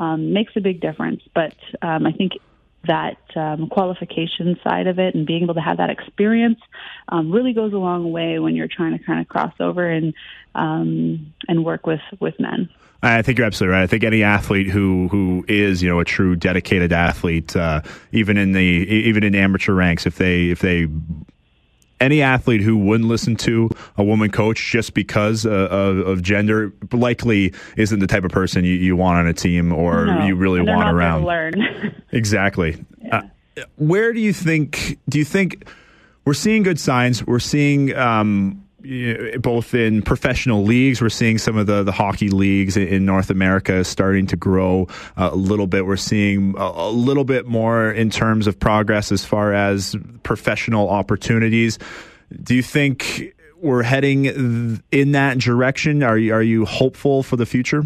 Um, 0.00 0.32
makes 0.32 0.52
a 0.56 0.60
big 0.60 0.80
difference. 0.80 1.22
But 1.34 1.54
um, 1.82 2.06
I 2.06 2.12
think 2.12 2.32
that 2.86 3.18
um, 3.36 3.68
qualification 3.68 4.58
side 4.62 4.86
of 4.86 4.98
it 4.98 5.14
and 5.14 5.26
being 5.26 5.42
able 5.42 5.54
to 5.54 5.60
have 5.60 5.78
that 5.78 5.90
experience 5.90 6.60
um, 7.08 7.30
really 7.30 7.52
goes 7.52 7.72
a 7.72 7.78
long 7.78 8.12
way 8.12 8.38
when 8.38 8.54
you're 8.54 8.68
trying 8.68 8.96
to 8.96 9.04
kind 9.04 9.20
of 9.20 9.28
cross 9.28 9.52
over 9.60 9.88
and 9.88 10.14
um, 10.54 11.32
and 11.48 11.64
work 11.64 11.86
with 11.86 12.00
with 12.20 12.38
men. 12.38 12.68
I 13.02 13.22
think 13.22 13.38
you're 13.38 13.46
absolutely 13.46 13.74
right. 13.74 13.82
I 13.82 13.86
think 13.86 14.02
any 14.02 14.22
athlete 14.22 14.68
who 14.68 15.08
who 15.08 15.44
is 15.48 15.82
you 15.82 15.88
know 15.88 16.00
a 16.00 16.04
true 16.04 16.34
dedicated 16.34 16.92
athlete, 16.92 17.54
uh, 17.54 17.82
even 18.12 18.36
in 18.36 18.52
the 18.52 18.60
even 18.60 19.22
in 19.22 19.34
amateur 19.34 19.72
ranks, 19.72 20.06
if 20.06 20.16
they 20.16 20.50
if 20.50 20.60
they 20.60 20.88
any 22.00 22.22
athlete 22.22 22.60
who 22.60 22.76
wouldn't 22.76 23.08
listen 23.08 23.34
to 23.36 23.70
a 23.96 24.04
woman 24.04 24.30
coach 24.30 24.70
just 24.70 24.94
because 24.94 25.44
uh, 25.46 25.50
of, 25.50 25.98
of 26.06 26.22
gender 26.22 26.72
likely 26.92 27.52
isn't 27.76 27.98
the 27.98 28.06
type 28.06 28.24
of 28.24 28.30
person 28.30 28.64
you, 28.64 28.72
you 28.74 28.94
want 28.96 29.18
on 29.18 29.26
a 29.26 29.32
team 29.32 29.72
or 29.72 30.06
No, 30.06 30.26
you 30.26 30.36
really 30.36 30.60
want 30.60 30.88
around. 30.94 31.24
learn. 31.24 31.54
Exactly. 32.12 32.82
Uh, 33.12 33.22
where 33.76 34.12
do 34.12 34.20
you 34.20 34.32
think? 34.32 34.98
Do 35.08 35.18
you 35.18 35.24
think 35.24 35.68
we're 36.24 36.32
seeing 36.34 36.62
good 36.62 36.80
signs? 36.80 37.26
We're 37.26 37.38
seeing 37.38 37.94
um, 37.94 38.64
both 39.40 39.74
in 39.74 40.02
professional 40.02 40.62
leagues. 40.62 41.00
We're 41.02 41.08
seeing 41.08 41.38
some 41.38 41.56
of 41.56 41.66
the 41.66 41.82
the 41.82 41.92
hockey 41.92 42.28
leagues 42.28 42.76
in, 42.76 43.04
North 43.04 43.30
America 43.30 43.84
starting 43.84 44.26
to 44.28 44.36
grow 44.36 44.86
uh, 45.16 45.30
a 45.32 45.36
little 45.36 45.66
bit. 45.66 45.86
We're 45.86 45.96
seeing 45.96 46.54
a, 46.56 46.62
a 46.62 46.90
little 46.90 47.24
bit 47.24 47.46
more 47.46 47.90
in 47.90 48.10
terms 48.10 48.46
of 48.46 48.58
progress 48.58 49.10
as 49.10 49.24
far 49.24 49.52
as 49.52 49.96
professional 50.22 50.88
opportunities. 50.88 51.78
Do 52.42 52.54
you 52.54 52.62
think? 52.62 53.34
We're 53.60 53.82
heading 53.82 54.26
in 54.92 55.12
that 55.12 55.38
direction. 55.38 56.04
Are 56.04 56.16
you, 56.16 56.32
are 56.32 56.42
you 56.44 56.64
hopeful 56.64 57.24
for 57.24 57.34
the 57.34 57.44
future? 57.44 57.84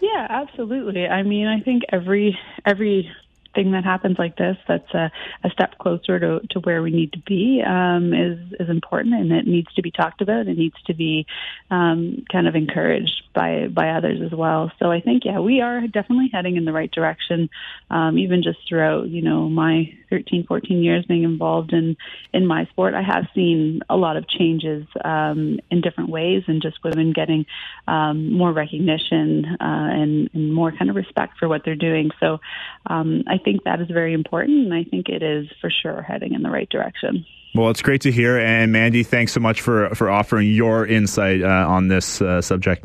Yeah, 0.00 0.26
absolutely. 0.28 1.06
I 1.06 1.22
mean, 1.22 1.46
I 1.46 1.60
think 1.60 1.84
every 1.90 2.38
every 2.66 3.10
thing 3.54 3.72
that 3.72 3.84
happens 3.84 4.18
like 4.18 4.36
this 4.36 4.56
that's 4.66 4.92
a, 4.94 5.10
a 5.44 5.50
step 5.50 5.78
closer 5.78 6.18
to, 6.18 6.40
to 6.50 6.60
where 6.60 6.82
we 6.82 6.90
need 6.90 7.12
to 7.12 7.18
be 7.20 7.62
um, 7.66 8.12
is 8.12 8.38
is 8.60 8.68
important 8.68 9.14
and 9.14 9.32
it 9.32 9.46
needs 9.46 9.72
to 9.74 9.82
be 9.82 9.90
talked 9.90 10.20
about. 10.20 10.46
It 10.46 10.58
needs 10.58 10.80
to 10.86 10.94
be 10.94 11.26
um, 11.70 12.24
kind 12.30 12.46
of 12.46 12.54
encouraged 12.54 13.22
by 13.34 13.68
by 13.68 13.90
others 13.90 14.20
as 14.22 14.36
well. 14.36 14.70
So 14.78 14.90
I 14.90 15.00
think 15.00 15.24
yeah, 15.24 15.40
we 15.40 15.60
are 15.60 15.86
definitely 15.86 16.30
heading 16.32 16.56
in 16.56 16.64
the 16.64 16.72
right 16.72 16.90
direction. 16.90 17.50
Um, 17.90 18.18
even 18.18 18.42
just 18.42 18.58
throughout 18.68 19.08
you 19.08 19.22
know 19.22 19.48
my 19.48 19.94
13, 20.10 20.46
14 20.46 20.82
years 20.82 21.04
being 21.06 21.24
involved 21.24 21.72
in 21.72 21.96
in 22.32 22.46
my 22.46 22.66
sport, 22.66 22.94
I 22.94 23.02
have 23.02 23.26
seen 23.34 23.80
a 23.88 23.96
lot 23.96 24.16
of 24.16 24.28
changes 24.28 24.86
um, 25.04 25.60
in 25.70 25.80
different 25.80 26.10
ways 26.10 26.42
and 26.46 26.62
just 26.62 26.82
women 26.84 27.12
getting 27.12 27.46
um, 27.86 28.32
more 28.32 28.52
recognition 28.52 29.44
uh, 29.44 29.54
and, 29.60 30.30
and 30.32 30.52
more 30.52 30.72
kind 30.72 30.90
of 30.90 30.96
respect 30.96 31.38
for 31.38 31.48
what 31.48 31.62
they're 31.64 31.76
doing. 31.76 32.10
So 32.20 32.38
um, 32.86 33.24
I 33.26 33.38
think 33.38 33.64
that 33.64 33.80
is 33.80 33.88
very 33.88 34.12
important, 34.12 34.66
and 34.66 34.74
I 34.74 34.84
think 34.84 35.08
it 35.08 35.22
is 35.22 35.48
for 35.60 35.70
sure 35.70 36.02
heading 36.02 36.34
in 36.34 36.42
the 36.42 36.50
right 36.50 36.68
direction. 36.68 37.24
Well, 37.54 37.70
it's 37.70 37.82
great 37.82 38.02
to 38.02 38.12
hear. 38.12 38.38
And 38.38 38.72
Mandy, 38.72 39.02
thanks 39.02 39.32
so 39.32 39.40
much 39.40 39.60
for, 39.60 39.94
for 39.94 40.10
offering 40.10 40.52
your 40.52 40.86
insight 40.86 41.42
uh, 41.42 41.46
on 41.46 41.88
this 41.88 42.20
uh, 42.20 42.40
subject. 42.42 42.84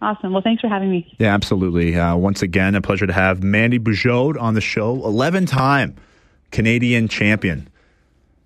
Awesome. 0.00 0.32
Well, 0.32 0.42
thanks 0.42 0.60
for 0.60 0.68
having 0.68 0.90
me. 0.90 1.06
Yeah, 1.18 1.32
absolutely. 1.32 1.96
Uh, 1.96 2.16
once 2.16 2.42
again, 2.42 2.74
a 2.74 2.80
pleasure 2.80 3.06
to 3.06 3.12
have 3.12 3.44
Mandy 3.44 3.78
Bujold 3.78 4.40
on 4.40 4.54
the 4.54 4.60
show, 4.60 4.94
11 5.04 5.46
time 5.46 5.94
Canadian 6.52 7.08
champion. 7.08 7.68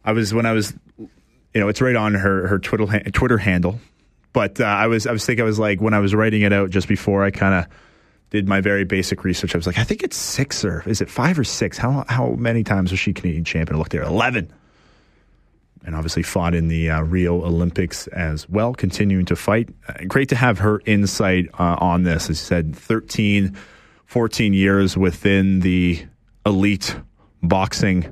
I 0.05 0.13
was, 0.13 0.33
when 0.33 0.47
I 0.47 0.53
was, 0.53 0.73
you 0.99 1.61
know, 1.61 1.69
it's 1.69 1.81
right 1.81 1.97
on 1.97 2.15
her, 2.15 2.47
her 2.47 2.59
Twitter, 2.59 2.87
Twitter 3.11 3.39
handle. 3.39 3.79
But 4.33 4.61
uh, 4.61 4.65
I 4.65 4.87
was, 4.87 5.07
I 5.07 5.13
was 5.13 5.25
thinking, 5.27 5.43
I 5.43 5.47
was 5.47 5.59
like, 5.59 5.81
when 5.81 5.95
I 5.95 5.99
was 5.99 6.15
writing 6.15 6.43
it 6.43 6.53
out 6.53 6.71
just 6.71 6.89
before 6.89 7.25
I 7.25 7.31
kind 7.31 7.55
of 7.55 7.67
did 8.31 8.49
my 8.49 8.61
very 8.61 8.85
basic 8.85 9.25
research, 9.25 9.55
I 9.55 9.59
was 9.59 9.67
like, 9.67 9.79
I 9.79 9.85
think 9.85 10.03
it's 10.03 10.17
six 10.17 10.65
or 10.65 10.83
is 10.87 11.01
it 11.01 11.11
five 11.11 11.39
or 11.39 11.45
six? 11.45 11.79
How, 11.79 12.05
how 12.09 12.31
many 12.31 12.65
times 12.65 12.91
was 12.91 13.01
she 13.01 13.13
Canadian 13.13 13.45
champion? 13.45 13.77
I 13.77 13.79
looked 13.79 13.93
there, 13.93 14.03
11 14.03 14.53
and 15.87 15.95
obviously 15.95 16.23
fought 16.23 16.55
in 16.55 16.67
the 16.67 16.91
uh, 16.91 17.01
Rio 17.03 17.45
Olympics 17.45 18.09
as 18.09 18.49
well, 18.49 18.75
continuing 18.75 19.25
to 19.27 19.37
fight. 19.37 19.71
Uh, 19.89 20.05
great 20.09 20.29
to 20.31 20.37
have 20.37 20.59
her 20.59 20.83
insight 20.85 21.47
uh, 21.59 21.77
on 21.79 22.03
this. 22.03 22.25
As 22.25 22.31
you 22.31 22.35
said, 22.35 22.77
13, 22.77 23.57
14 24.05 24.53
years 24.53 24.97
within 24.97 25.61
the 25.61 26.05
elite 26.45 26.97
boxing 27.43 28.11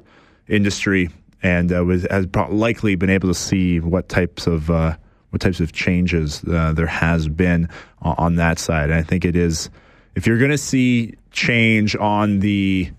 industry, 0.48 1.10
and 1.42 1.72
uh, 1.72 1.84
was, 1.84 2.06
has 2.10 2.26
likely 2.50 2.94
been 2.94 3.10
able 3.10 3.28
to 3.28 3.34
see 3.34 3.80
what 3.80 4.08
types 4.08 4.46
of 4.46 4.70
uh, 4.70 4.96
what 5.30 5.40
types 5.40 5.60
of 5.60 5.72
changes 5.72 6.44
uh, 6.44 6.72
there 6.72 6.86
has 6.86 7.28
been 7.28 7.68
on, 8.02 8.14
on 8.18 8.34
that 8.36 8.58
side. 8.58 8.90
And 8.90 8.94
I 8.94 9.02
think 9.02 9.24
it 9.24 9.36
is 9.36 9.68
if 10.14 10.26
you're 10.26 10.38
going 10.38 10.50
to 10.50 10.58
see 10.58 11.14
change 11.32 11.96
on 11.96 12.38
the 12.38 12.90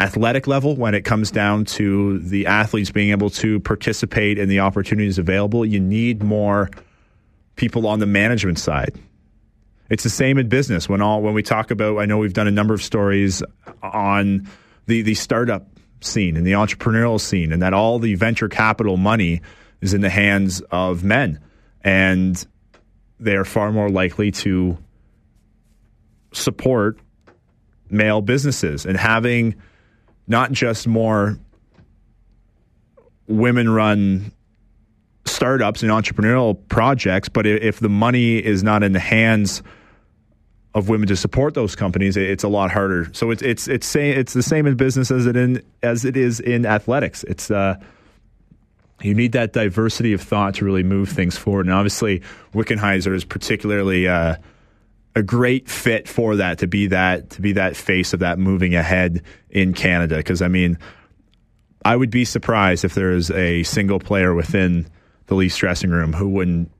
athletic 0.00 0.46
level 0.46 0.74
when 0.74 0.94
it 0.94 1.02
comes 1.02 1.30
down 1.30 1.64
to 1.64 2.18
the 2.20 2.46
athletes 2.46 2.90
being 2.90 3.10
able 3.10 3.30
to 3.30 3.60
participate 3.60 4.38
in 4.38 4.48
the 4.48 4.58
opportunities 4.58 5.18
available 5.18 5.66
you 5.66 5.78
need 5.78 6.22
more 6.22 6.70
people 7.56 7.86
on 7.86 7.98
the 7.98 8.06
management 8.06 8.58
side 8.58 8.98
it's 9.90 10.02
the 10.02 10.10
same 10.10 10.38
in 10.38 10.48
business 10.48 10.88
when 10.88 11.02
all 11.02 11.20
when 11.20 11.34
we 11.34 11.42
talk 11.42 11.70
about 11.70 11.98
i 11.98 12.06
know 12.06 12.16
we've 12.16 12.32
done 12.32 12.48
a 12.48 12.50
number 12.50 12.72
of 12.72 12.82
stories 12.82 13.42
on 13.82 14.48
the 14.86 15.02
the 15.02 15.14
startup 15.14 15.66
scene 16.04 16.36
and 16.36 16.46
the 16.46 16.52
entrepreneurial 16.52 17.20
scene 17.20 17.52
and 17.52 17.62
that 17.62 17.74
all 17.74 17.98
the 17.98 18.14
venture 18.14 18.48
capital 18.48 18.96
money 18.96 19.40
is 19.80 19.94
in 19.94 20.00
the 20.00 20.10
hands 20.10 20.60
of 20.70 21.02
men. 21.04 21.40
And 21.82 22.44
they 23.18 23.36
are 23.36 23.44
far 23.44 23.72
more 23.72 23.88
likely 23.88 24.30
to 24.30 24.78
support 26.32 26.98
male 27.90 28.20
businesses. 28.20 28.86
And 28.86 28.96
having 28.96 29.56
not 30.26 30.52
just 30.52 30.86
more 30.86 31.38
women 33.26 33.68
run 33.68 34.32
startups 35.24 35.82
and 35.82 35.90
entrepreneurial 35.90 36.56
projects, 36.68 37.28
but 37.28 37.46
if 37.46 37.80
the 37.80 37.88
money 37.88 38.36
is 38.38 38.62
not 38.62 38.82
in 38.82 38.92
the 38.92 39.00
hands 39.00 39.62
of 40.74 40.88
women 40.88 41.06
to 41.08 41.16
support 41.16 41.54
those 41.54 41.76
companies, 41.76 42.16
it's 42.16 42.44
a 42.44 42.48
lot 42.48 42.70
harder. 42.70 43.08
So 43.12 43.30
it's 43.30 43.42
it's 43.42 43.68
it's 43.68 43.86
say, 43.86 44.10
it's 44.10 44.32
the 44.32 44.42
same 44.42 44.66
in 44.66 44.76
business 44.76 45.10
as 45.10 45.26
it 45.26 45.36
in 45.36 45.62
as 45.82 46.04
it 46.04 46.16
is 46.16 46.40
in 46.40 46.64
athletics. 46.64 47.24
It's 47.24 47.50
uh, 47.50 47.76
you 49.02 49.14
need 49.14 49.32
that 49.32 49.52
diversity 49.52 50.12
of 50.12 50.22
thought 50.22 50.54
to 50.56 50.64
really 50.64 50.82
move 50.82 51.08
things 51.08 51.36
forward. 51.36 51.66
And 51.66 51.74
obviously, 51.74 52.22
Wickenheiser 52.54 53.14
is 53.14 53.24
particularly 53.24 54.08
uh, 54.08 54.36
a 55.14 55.22
great 55.22 55.68
fit 55.68 56.08
for 56.08 56.36
that 56.36 56.58
to 56.58 56.66
be 56.66 56.86
that 56.88 57.30
to 57.30 57.42
be 57.42 57.52
that 57.52 57.76
face 57.76 58.12
of 58.12 58.20
that 58.20 58.38
moving 58.38 58.74
ahead 58.74 59.22
in 59.50 59.74
Canada. 59.74 60.16
Because 60.16 60.40
I 60.40 60.48
mean, 60.48 60.78
I 61.84 61.96
would 61.96 62.10
be 62.10 62.24
surprised 62.24 62.84
if 62.84 62.94
there 62.94 63.12
is 63.12 63.30
a 63.30 63.62
single 63.64 63.98
player 63.98 64.34
within 64.34 64.86
the 65.26 65.34
Leafs 65.34 65.56
dressing 65.56 65.90
room 65.90 66.14
who 66.14 66.28
wouldn't 66.28 66.70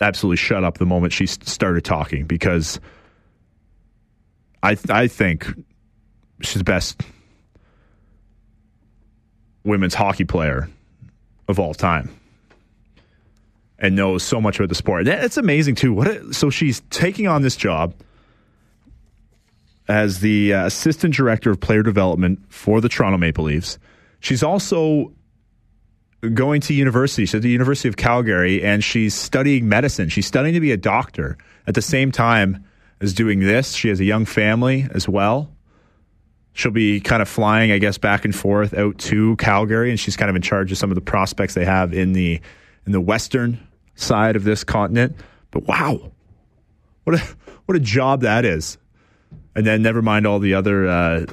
absolutely 0.00 0.36
shut 0.36 0.64
up 0.64 0.78
the 0.78 0.86
moment 0.86 1.12
she 1.12 1.26
started 1.26 1.84
talking. 1.84 2.24
Because 2.24 2.80
I 4.66 4.76
I 4.90 5.06
think 5.06 5.46
she's 6.40 6.54
the 6.54 6.64
best 6.64 7.02
women's 9.64 9.94
hockey 9.94 10.24
player 10.24 10.68
of 11.48 11.60
all 11.60 11.72
time 11.72 12.10
and 13.78 13.94
knows 13.94 14.22
so 14.22 14.40
much 14.40 14.58
about 14.58 14.68
the 14.68 14.74
sport. 14.74 15.06
It's 15.06 15.36
amazing 15.36 15.76
too. 15.76 15.92
What 15.92 16.08
a, 16.08 16.34
so 16.34 16.50
she's 16.50 16.80
taking 16.90 17.28
on 17.28 17.42
this 17.42 17.56
job 17.56 17.94
as 19.88 20.18
the 20.20 20.54
uh, 20.54 20.66
assistant 20.66 21.14
director 21.14 21.50
of 21.50 21.60
player 21.60 21.82
development 21.82 22.40
for 22.48 22.80
the 22.80 22.88
Toronto 22.88 23.18
Maple 23.18 23.44
Leafs. 23.44 23.78
She's 24.18 24.42
also 24.42 25.12
going 26.34 26.60
to 26.62 26.74
university. 26.74 27.24
She's 27.24 27.36
at 27.36 27.42
the 27.42 27.50
University 27.50 27.88
of 27.88 27.96
Calgary, 27.96 28.64
and 28.64 28.82
she's 28.82 29.14
studying 29.14 29.68
medicine. 29.68 30.08
She's 30.08 30.26
studying 30.26 30.54
to 30.54 30.60
be 30.60 30.72
a 30.72 30.76
doctor 30.76 31.36
at 31.68 31.74
the 31.74 31.82
same 31.82 32.10
time 32.10 32.64
as 33.00 33.12
doing 33.12 33.40
this. 33.40 33.72
She 33.72 33.88
has 33.88 34.00
a 34.00 34.04
young 34.04 34.24
family 34.24 34.86
as 34.92 35.08
well. 35.08 35.52
She'll 36.52 36.72
be 36.72 37.00
kind 37.00 37.20
of 37.20 37.28
flying, 37.28 37.70
I 37.70 37.78
guess, 37.78 37.98
back 37.98 38.24
and 38.24 38.34
forth 38.34 38.72
out 38.72 38.96
to 38.98 39.36
Calgary, 39.36 39.90
and 39.90 40.00
she's 40.00 40.16
kind 40.16 40.30
of 40.30 40.36
in 40.36 40.42
charge 40.42 40.72
of 40.72 40.78
some 40.78 40.90
of 40.90 40.94
the 40.94 41.02
prospects 41.02 41.54
they 41.54 41.66
have 41.66 41.92
in 41.92 42.12
the 42.12 42.40
in 42.86 42.92
the 42.92 43.00
western 43.00 43.66
side 43.94 44.36
of 44.36 44.44
this 44.44 44.64
continent. 44.64 45.16
But 45.50 45.64
wow, 45.64 46.12
what 47.04 47.20
a 47.20 47.24
what 47.66 47.76
a 47.76 47.80
job 47.80 48.22
that 48.22 48.46
is! 48.46 48.78
And 49.54 49.66
then 49.66 49.82
never 49.82 50.00
mind 50.00 50.26
all 50.26 50.38
the 50.38 50.54
other 50.54 50.88
uh, 50.88 51.26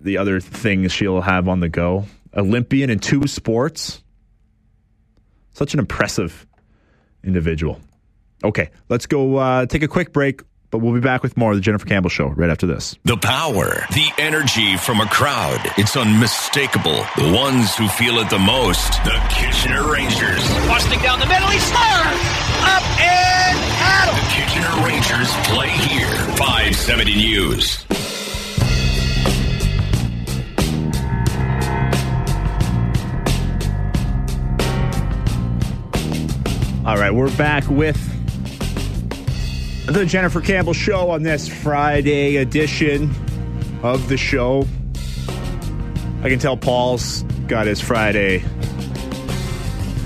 the 0.00 0.18
other 0.18 0.40
things 0.40 0.90
she'll 0.90 1.20
have 1.20 1.48
on 1.48 1.60
the 1.60 1.68
go. 1.68 2.06
Olympian 2.34 2.90
in 2.90 2.98
two 2.98 3.26
sports. 3.28 4.02
Such 5.52 5.74
an 5.74 5.80
impressive 5.80 6.46
individual. 7.22 7.80
Okay, 8.44 8.70
let's 8.88 9.06
go 9.06 9.36
uh, 9.36 9.66
take 9.66 9.82
a 9.82 9.88
quick 9.88 10.12
break. 10.12 10.42
But 10.70 10.78
we'll 10.78 10.94
be 10.94 11.00
back 11.00 11.22
with 11.22 11.36
more 11.36 11.52
of 11.52 11.56
the 11.56 11.62
Jennifer 11.62 11.86
Campbell 11.86 12.10
Show 12.10 12.28
right 12.28 12.50
after 12.50 12.66
this. 12.66 12.96
The 13.04 13.16
power, 13.16 13.86
the 13.92 14.08
energy 14.18 14.76
from 14.76 15.00
a 15.00 15.06
crowd. 15.06 15.60
It's 15.78 15.96
unmistakable. 15.96 17.04
The 17.16 17.32
ones 17.32 17.74
who 17.76 17.88
feel 17.88 18.18
it 18.18 18.28
the 18.30 18.38
most, 18.38 18.92
the 19.04 19.16
Kitchener 19.30 19.90
Rangers. 19.90 20.46
Busting 20.66 21.00
down 21.00 21.20
the 21.20 21.26
middle, 21.26 21.48
he 21.48 21.58
scores! 21.58 22.20
Up 22.66 22.82
and 23.00 23.58
out! 23.80 24.12
The 24.12 24.26
Kitchener 24.34 24.84
Rangers 24.84 25.30
play 25.46 25.68
here. 25.68 26.14
570 26.36 27.14
News. 27.14 27.84
All 36.84 36.96
right, 36.96 37.10
we're 37.10 37.36
back 37.36 37.68
with 37.68 38.15
the 39.86 40.04
Jennifer 40.04 40.40
Campbell 40.40 40.72
Show 40.72 41.10
on 41.10 41.22
this 41.22 41.48
Friday 41.48 42.36
edition 42.36 43.10
of 43.82 44.08
the 44.08 44.16
show. 44.16 44.66
I 46.22 46.28
can 46.28 46.38
tell 46.38 46.56
Paul's 46.56 47.22
got 47.46 47.66
his 47.66 47.80
Friday 47.80 48.42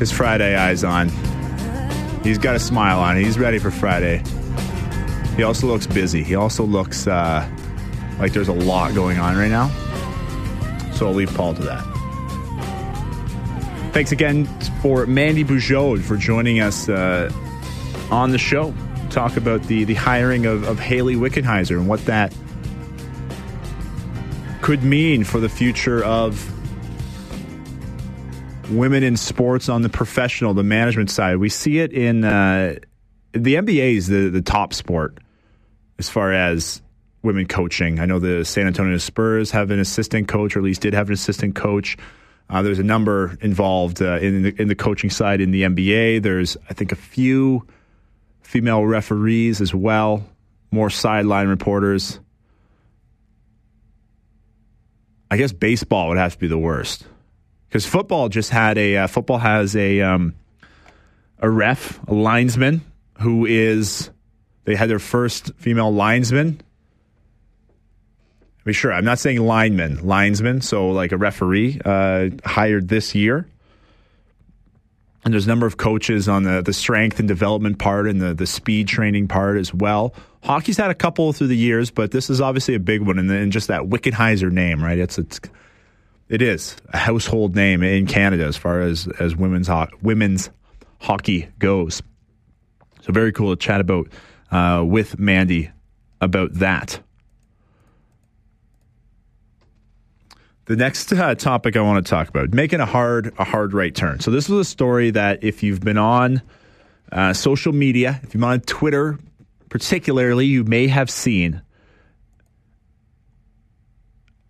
his 0.00 0.10
Friday 0.10 0.56
eyes 0.56 0.82
on. 0.82 1.10
He's 2.24 2.38
got 2.38 2.56
a 2.56 2.58
smile 2.58 3.00
on. 3.00 3.16
He's 3.18 3.38
ready 3.38 3.58
for 3.58 3.70
Friday. 3.70 4.22
He 5.36 5.42
also 5.42 5.66
looks 5.66 5.86
busy. 5.86 6.24
He 6.24 6.34
also 6.34 6.64
looks 6.64 7.06
uh, 7.06 7.48
like 8.18 8.32
there's 8.32 8.48
a 8.48 8.52
lot 8.52 8.94
going 8.94 9.18
on 9.18 9.36
right 9.36 9.50
now. 9.50 9.68
So 10.94 11.06
I'll 11.06 11.14
leave 11.14 11.32
Paul 11.34 11.54
to 11.54 11.62
that. 11.62 11.84
Thanks 13.92 14.10
again 14.10 14.46
for 14.80 15.06
Mandy 15.06 15.44
Bujold 15.44 16.02
for 16.02 16.16
joining 16.16 16.60
us 16.60 16.88
uh, 16.88 17.30
on 18.10 18.30
the 18.30 18.38
show. 18.38 18.74
Talk 19.10 19.36
about 19.36 19.62
the, 19.64 19.84
the 19.84 19.94
hiring 19.94 20.46
of, 20.46 20.62
of 20.64 20.78
Hayley 20.78 21.16
Wickenheiser 21.16 21.76
and 21.76 21.88
what 21.88 22.04
that 22.06 22.34
could 24.62 24.84
mean 24.84 25.24
for 25.24 25.40
the 25.40 25.48
future 25.48 26.04
of 26.04 26.46
women 28.70 29.02
in 29.02 29.16
sports 29.16 29.68
on 29.68 29.82
the 29.82 29.88
professional, 29.88 30.54
the 30.54 30.62
management 30.62 31.10
side. 31.10 31.38
We 31.38 31.48
see 31.48 31.80
it 31.80 31.92
in 31.92 32.24
uh, 32.24 32.76
the 33.32 33.54
NBA 33.54 33.96
is 33.96 34.06
the, 34.06 34.28
the 34.28 34.42
top 34.42 34.72
sport 34.74 35.18
as 35.98 36.08
far 36.08 36.32
as 36.32 36.80
women 37.22 37.46
coaching. 37.46 38.00
I 38.00 38.06
know 38.06 38.18
the 38.18 38.44
San 38.44 38.66
Antonio 38.66 38.96
Spurs 38.98 39.50
have 39.50 39.70
an 39.70 39.78
assistant 39.78 40.28
coach, 40.28 40.56
or 40.56 40.60
at 40.60 40.64
least 40.64 40.82
did 40.82 40.94
have 40.94 41.08
an 41.08 41.14
assistant 41.14 41.54
coach. 41.54 41.96
Uh, 42.48 42.62
there's 42.62 42.78
a 42.78 42.84
number 42.84 43.36
involved 43.40 44.02
uh, 44.02 44.18
in 44.18 44.42
the, 44.42 44.60
in 44.60 44.68
the 44.68 44.74
coaching 44.74 45.10
side 45.10 45.40
in 45.40 45.50
the 45.50 45.62
NBA. 45.62 46.22
There's, 46.22 46.56
I 46.68 46.74
think, 46.74 46.90
a 46.92 46.96
few 46.96 47.66
female 48.50 48.84
referees 48.84 49.60
as 49.60 49.72
well, 49.72 50.26
more 50.72 50.90
sideline 50.90 51.46
reporters. 51.46 52.18
I 55.30 55.36
guess 55.36 55.52
baseball 55.52 56.08
would 56.08 56.18
have 56.18 56.32
to 56.32 56.38
be 56.38 56.48
the 56.48 56.58
worst 56.58 57.06
because 57.68 57.86
football 57.86 58.28
just 58.28 58.50
had 58.50 58.76
a 58.76 58.96
uh, 58.96 59.06
football 59.06 59.38
has 59.38 59.76
a 59.76 60.00
um, 60.00 60.34
a 61.38 61.48
ref, 61.48 62.00
a 62.08 62.12
linesman 62.12 62.80
who 63.20 63.46
is 63.46 64.10
they 64.64 64.74
had 64.74 64.90
their 64.90 64.98
first 64.98 65.54
female 65.54 65.94
linesman. 65.94 66.60
Be 68.64 68.72
sure, 68.72 68.92
I'm 68.92 69.04
not 69.04 69.20
saying 69.20 69.38
lineman, 69.38 70.04
linesman. 70.04 70.60
So 70.60 70.90
like 70.90 71.12
a 71.12 71.16
referee 71.16 71.80
uh, 71.84 72.30
hired 72.44 72.88
this 72.88 73.14
year. 73.14 73.46
And 75.24 75.34
there's 75.34 75.44
a 75.44 75.48
number 75.48 75.66
of 75.66 75.76
coaches 75.76 76.28
on 76.28 76.44
the, 76.44 76.62
the 76.62 76.72
strength 76.72 77.18
and 77.18 77.28
development 77.28 77.78
part 77.78 78.06
and 78.06 78.20
the, 78.20 78.32
the 78.32 78.46
speed 78.46 78.88
training 78.88 79.28
part 79.28 79.58
as 79.58 79.74
well. 79.74 80.14
Hockey's 80.42 80.78
had 80.78 80.90
a 80.90 80.94
couple 80.94 81.32
through 81.34 81.48
the 81.48 81.56
years, 81.56 81.90
but 81.90 82.10
this 82.10 82.30
is 82.30 82.40
obviously 82.40 82.74
a 82.74 82.80
big 82.80 83.02
one. 83.02 83.18
And 83.18 83.28
then 83.28 83.50
just 83.50 83.68
that 83.68 83.82
Wickenheiser 83.82 84.50
name, 84.50 84.82
right? 84.82 84.98
It's, 84.98 85.18
it's 85.18 85.38
it 86.30 86.40
is 86.40 86.76
a 86.88 86.96
household 86.96 87.54
name 87.54 87.82
in 87.82 88.06
Canada 88.06 88.44
as 88.44 88.56
far 88.56 88.80
as, 88.80 89.08
as 89.18 89.36
women's, 89.36 89.68
ho- 89.68 89.88
women's 90.00 90.48
hockey 91.00 91.48
goes. 91.58 92.02
So 93.02 93.12
very 93.12 93.32
cool 93.32 93.54
to 93.54 93.60
chat 93.60 93.80
about 93.80 94.08
uh, 94.50 94.84
with 94.86 95.18
Mandy 95.18 95.70
about 96.20 96.54
that. 96.54 97.00
The 100.66 100.76
next 100.76 101.12
uh, 101.12 101.34
topic 101.34 101.76
I 101.76 101.80
want 101.80 102.04
to 102.04 102.08
talk 102.08 102.28
about 102.28 102.52
making 102.52 102.80
a 102.80 102.86
hard 102.86 103.32
a 103.38 103.44
hard 103.44 103.72
right 103.72 103.94
turn. 103.94 104.20
So 104.20 104.30
this 104.30 104.48
was 104.48 104.66
a 104.66 104.70
story 104.70 105.10
that 105.10 105.42
if 105.42 105.62
you've 105.62 105.80
been 105.80 105.98
on 105.98 106.42
uh, 107.10 107.32
social 107.32 107.72
media, 107.72 108.20
if 108.22 108.34
you're 108.34 108.44
on 108.44 108.60
Twitter, 108.60 109.18
particularly, 109.68 110.46
you 110.46 110.64
may 110.64 110.86
have 110.86 111.10
seen 111.10 111.62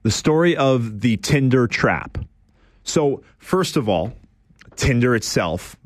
the 0.02 0.11
story 0.11 0.56
of 0.56 1.00
the 1.00 1.16
Tinder 1.18 1.66
trap. 1.66 2.18
So 2.82 3.22
first 3.38 3.76
of 3.76 3.88
all, 3.88 4.12
Tinder 4.76 5.14
itself, 5.14 5.76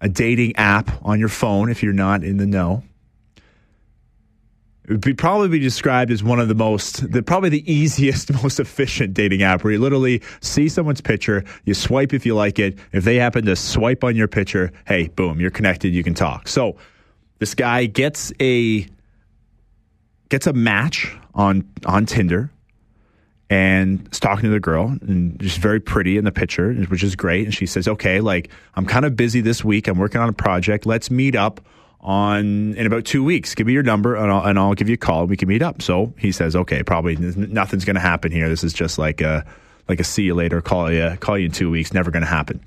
a 0.00 0.08
dating 0.08 0.56
app 0.56 0.90
on 1.02 1.18
your 1.18 1.28
phone. 1.28 1.70
If 1.70 1.82
you're 1.82 1.92
not 1.92 2.24
in 2.24 2.36
the 2.38 2.46
know, 2.46 2.82
would 4.88 5.00
be 5.00 5.14
probably 5.14 5.48
be 5.48 5.58
described 5.58 6.10
as 6.10 6.22
one 6.22 6.38
of 6.38 6.48
the 6.48 6.54
most, 6.54 7.10
the 7.10 7.22
probably 7.22 7.48
the 7.48 7.72
easiest, 7.72 8.32
most 8.42 8.60
efficient 8.60 9.14
dating 9.14 9.42
app 9.42 9.64
where 9.64 9.72
you 9.72 9.78
literally 9.78 10.22
see 10.40 10.68
someone's 10.68 11.00
picture, 11.00 11.44
you 11.64 11.74
swipe 11.74 12.12
if 12.12 12.24
you 12.24 12.34
like 12.34 12.58
it. 12.58 12.78
If 12.92 13.04
they 13.04 13.16
happen 13.16 13.44
to 13.46 13.56
swipe 13.56 14.04
on 14.04 14.16
your 14.16 14.28
picture, 14.28 14.72
hey, 14.86 15.08
boom, 15.08 15.40
you're 15.40 15.50
connected, 15.50 15.94
you 15.94 16.02
can 16.02 16.14
talk. 16.14 16.48
So 16.48 16.76
this 17.38 17.54
guy 17.54 17.86
gets 17.86 18.32
a 18.40 18.86
gets 20.28 20.46
a 20.46 20.52
match 20.52 21.14
on 21.34 21.68
on 21.84 22.06
Tinder 22.06 22.50
and 23.48 24.08
is 24.10 24.18
talking 24.18 24.44
to 24.44 24.50
the 24.50 24.60
girl 24.60 24.96
and 25.02 25.36
she's 25.40 25.56
very 25.56 25.78
pretty 25.78 26.16
in 26.16 26.24
the 26.24 26.32
picture, 26.32 26.72
which 26.74 27.04
is 27.04 27.14
great. 27.14 27.44
And 27.44 27.54
she 27.54 27.66
says, 27.66 27.86
"Okay, 27.86 28.20
like 28.20 28.50
I'm 28.74 28.86
kind 28.86 29.04
of 29.04 29.16
busy 29.16 29.40
this 29.40 29.64
week. 29.64 29.88
I'm 29.88 29.98
working 29.98 30.20
on 30.20 30.28
a 30.28 30.32
project. 30.32 30.86
Let's 30.86 31.10
meet 31.10 31.36
up." 31.36 31.60
On 32.06 32.74
in 32.74 32.86
about 32.86 33.04
two 33.04 33.22
weeks. 33.24 33.54
Give 33.54 33.66
me 33.66 33.72
your 33.72 33.82
number 33.82 34.14
and 34.14 34.30
I'll, 34.30 34.44
and 34.46 34.58
I'll 34.58 34.74
give 34.74 34.88
you 34.88 34.94
a 34.94 34.98
call. 34.98 35.22
And 35.22 35.28
we 35.28 35.36
can 35.36 35.48
meet 35.48 35.60
up. 35.60 35.82
So 35.82 36.14
he 36.16 36.32
says, 36.32 36.54
okay, 36.54 36.82
probably 36.82 37.16
nothing's 37.16 37.84
going 37.84 37.96
to 37.96 38.00
happen 38.00 38.30
here. 38.30 38.48
This 38.48 38.64
is 38.64 38.72
just 38.72 38.96
like 38.96 39.20
a 39.20 39.44
like 39.88 40.00
a 40.00 40.04
see 40.04 40.22
you 40.22 40.34
later. 40.34 40.62
Call 40.62 40.90
you 40.90 41.16
call 41.20 41.36
you 41.36 41.46
in 41.46 41.52
two 41.52 41.70
weeks. 41.70 41.92
Never 41.92 42.10
going 42.10 42.22
to 42.22 42.28
happen. 42.28 42.62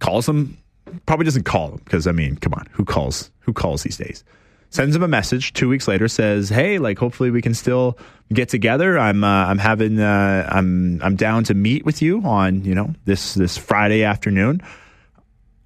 Calls 0.00 0.28
him. 0.28 0.58
Probably 1.06 1.24
doesn't 1.24 1.44
call 1.44 1.70
him 1.70 1.80
because 1.84 2.06
I 2.06 2.12
mean, 2.12 2.36
come 2.36 2.52
on, 2.54 2.66
who 2.72 2.84
calls? 2.84 3.30
Who 3.40 3.52
calls 3.52 3.84
these 3.84 3.96
days? 3.96 4.24
Sends 4.70 4.96
him 4.96 5.02
a 5.02 5.08
message 5.08 5.52
two 5.52 5.68
weeks 5.68 5.86
later. 5.86 6.08
Says, 6.08 6.48
hey, 6.48 6.78
like 6.78 6.98
hopefully 6.98 7.30
we 7.30 7.40
can 7.40 7.54
still 7.54 7.98
get 8.32 8.48
together. 8.48 8.98
I'm 8.98 9.22
uh, 9.22 9.46
I'm 9.46 9.58
having 9.58 10.00
uh, 10.00 10.48
I'm 10.50 11.00
I'm 11.02 11.14
down 11.14 11.44
to 11.44 11.54
meet 11.54 11.84
with 11.84 12.02
you 12.02 12.20
on 12.22 12.64
you 12.64 12.74
know 12.74 12.94
this 13.04 13.34
this 13.34 13.56
Friday 13.56 14.02
afternoon. 14.02 14.60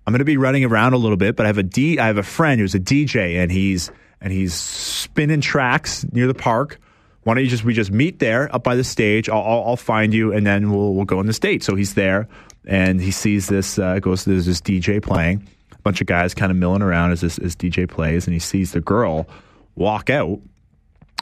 I'm 0.07 0.12
going 0.12 0.20
to 0.20 0.24
be 0.24 0.36
running 0.36 0.64
around 0.64 0.92
a 0.92 0.98
little 0.98 1.16
bit, 1.16 1.34
but 1.34 1.46
I 1.46 1.48
have 1.48 1.59
a 1.59 1.64
D. 1.64 1.98
I 1.98 2.07
have 2.07 2.18
a 2.18 2.22
friend 2.22 2.61
who's 2.61 2.74
a 2.74 2.80
DJ, 2.80 3.42
and 3.42 3.50
he's 3.50 3.90
and 4.20 4.32
he's 4.32 4.54
spinning 4.54 5.40
tracks 5.40 6.07
near 6.12 6.26
the 6.26 6.34
park. 6.34 6.78
Why 7.24 7.34
don't 7.34 7.42
you 7.42 7.50
just 7.50 7.64
we 7.64 7.74
just 7.74 7.90
meet 7.90 8.20
there 8.20 8.54
up 8.54 8.62
by 8.62 8.76
the 8.76 8.84
stage? 8.84 9.28
I'll, 9.28 9.42
I'll, 9.42 9.64
I'll 9.66 9.76
find 9.76 10.14
you, 10.14 10.32
and 10.32 10.46
then 10.46 10.70
we'll 10.70 10.94
we'll 10.94 11.07
go 11.07 11.18
on 11.18 11.26
the 11.26 11.32
stage. 11.32 11.64
So 11.64 11.74
he's 11.74 11.94
there, 11.94 12.28
and 12.66 13.00
he 13.00 13.11
sees 13.11 13.48
this 13.48 13.80
uh, 13.80 13.98
goes 13.98 14.24
there's 14.24 14.46
this 14.46 14.61
DJ 14.61 15.02
playing. 15.02 15.46
A 15.72 15.82
bunch 15.82 16.00
of 16.00 16.07
guys 16.07 16.34
kind 16.34 16.52
of 16.52 16.57
milling 16.57 16.82
around 16.82 17.11
as 17.11 17.20
this 17.20 17.38
as 17.38 17.57
DJ 17.57 17.88
plays, 17.88 18.28
and 18.28 18.34
he 18.34 18.40
sees 18.40 18.72
the 18.72 18.80
girl 18.80 19.26
walk 19.74 20.09
out, 20.09 20.40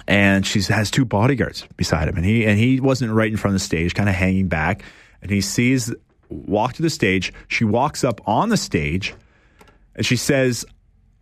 and 0.07 0.47
she 0.47 0.61
has 0.61 0.91
two 0.91 1.07
bodyguards 1.07 1.67
beside 1.79 2.07
him, 2.07 2.17
and 2.17 2.27
he 2.27 2.45
and 2.45 2.59
he 2.59 2.81
wasn't 2.81 3.11
right 3.13 3.31
in 3.31 3.39
front 3.39 3.55
of 3.55 3.61
the 3.61 3.65
stage, 3.65 3.95
kind 3.95 4.11
of 4.11 4.15
hanging 4.15 4.49
back, 4.49 4.85
and 5.23 5.31
he 5.31 5.41
sees 5.41 5.91
walk 6.35 6.75
to 6.75 6.83
the 6.83 6.91
stage. 6.91 7.33
She 7.49 7.65
walks 7.65 8.05
up 8.05 8.21
on 8.27 8.49
the 8.49 8.57
stage 8.57 9.15
and 9.95 10.05
she 10.05 10.17
says, 10.17 10.65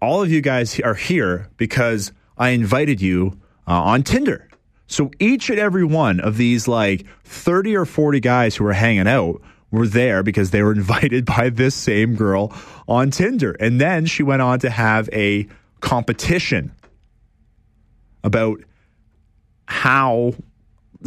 All 0.00 0.22
of 0.22 0.30
you 0.30 0.40
guys 0.40 0.78
are 0.80 0.94
here 0.94 1.48
because 1.56 2.12
I 2.36 2.50
invited 2.50 3.00
you 3.00 3.38
uh, 3.66 3.82
on 3.82 4.02
Tinder. 4.02 4.48
So 4.86 5.10
each 5.18 5.48
and 5.48 5.58
every 5.58 5.84
one 5.84 6.20
of 6.20 6.36
these 6.36 6.68
like 6.68 7.06
30 7.24 7.76
or 7.76 7.86
40 7.86 8.20
guys 8.20 8.56
who 8.56 8.64
were 8.64 8.72
hanging 8.72 9.08
out 9.08 9.40
were 9.70 9.86
there 9.86 10.22
because 10.22 10.50
they 10.50 10.62
were 10.62 10.72
invited 10.74 11.24
by 11.24 11.50
this 11.50 11.74
same 11.74 12.14
girl 12.14 12.52
on 12.86 13.10
Tinder. 13.10 13.52
And 13.52 13.80
then 13.80 14.06
she 14.06 14.22
went 14.22 14.42
on 14.42 14.58
to 14.60 14.70
have 14.70 15.08
a 15.12 15.46
competition 15.80 16.72
about 18.24 18.60
how 19.66 20.34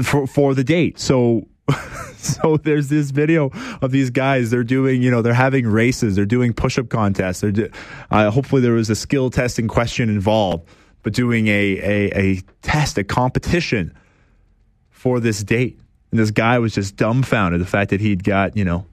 for, 0.03 0.27
for 0.27 0.53
the 0.53 0.63
date. 0.63 0.99
So 0.99 1.47
so 2.17 2.57
there's 2.57 2.89
this 2.89 3.11
video 3.11 3.51
of 3.81 3.91
these 3.91 4.09
guys. 4.09 4.51
They're 4.51 4.63
doing, 4.63 5.01
you 5.01 5.11
know, 5.11 5.21
they're 5.21 5.33
having 5.33 5.67
races. 5.67 6.15
They're 6.15 6.25
doing 6.25 6.53
push-up 6.53 6.89
contests. 6.89 7.41
They're 7.41 7.51
do, 7.51 7.69
uh, 8.11 8.29
hopefully 8.31 8.61
there 8.61 8.73
was 8.73 8.89
a 8.89 8.95
skill 8.95 9.29
testing 9.29 9.67
question 9.67 10.09
involved, 10.09 10.67
but 11.03 11.13
doing 11.13 11.47
a, 11.47 11.51
a 11.51 12.19
a 12.19 12.41
test, 12.61 12.97
a 12.97 13.03
competition 13.03 13.95
for 14.89 15.19
this 15.19 15.43
date. 15.43 15.79
And 16.11 16.19
this 16.19 16.31
guy 16.31 16.59
was 16.59 16.73
just 16.73 16.95
dumbfounded 16.95 17.61
the 17.61 17.65
fact 17.65 17.89
that 17.89 17.99
he'd 17.99 18.23
got, 18.23 18.55
you 18.55 18.65
know, 18.65 18.85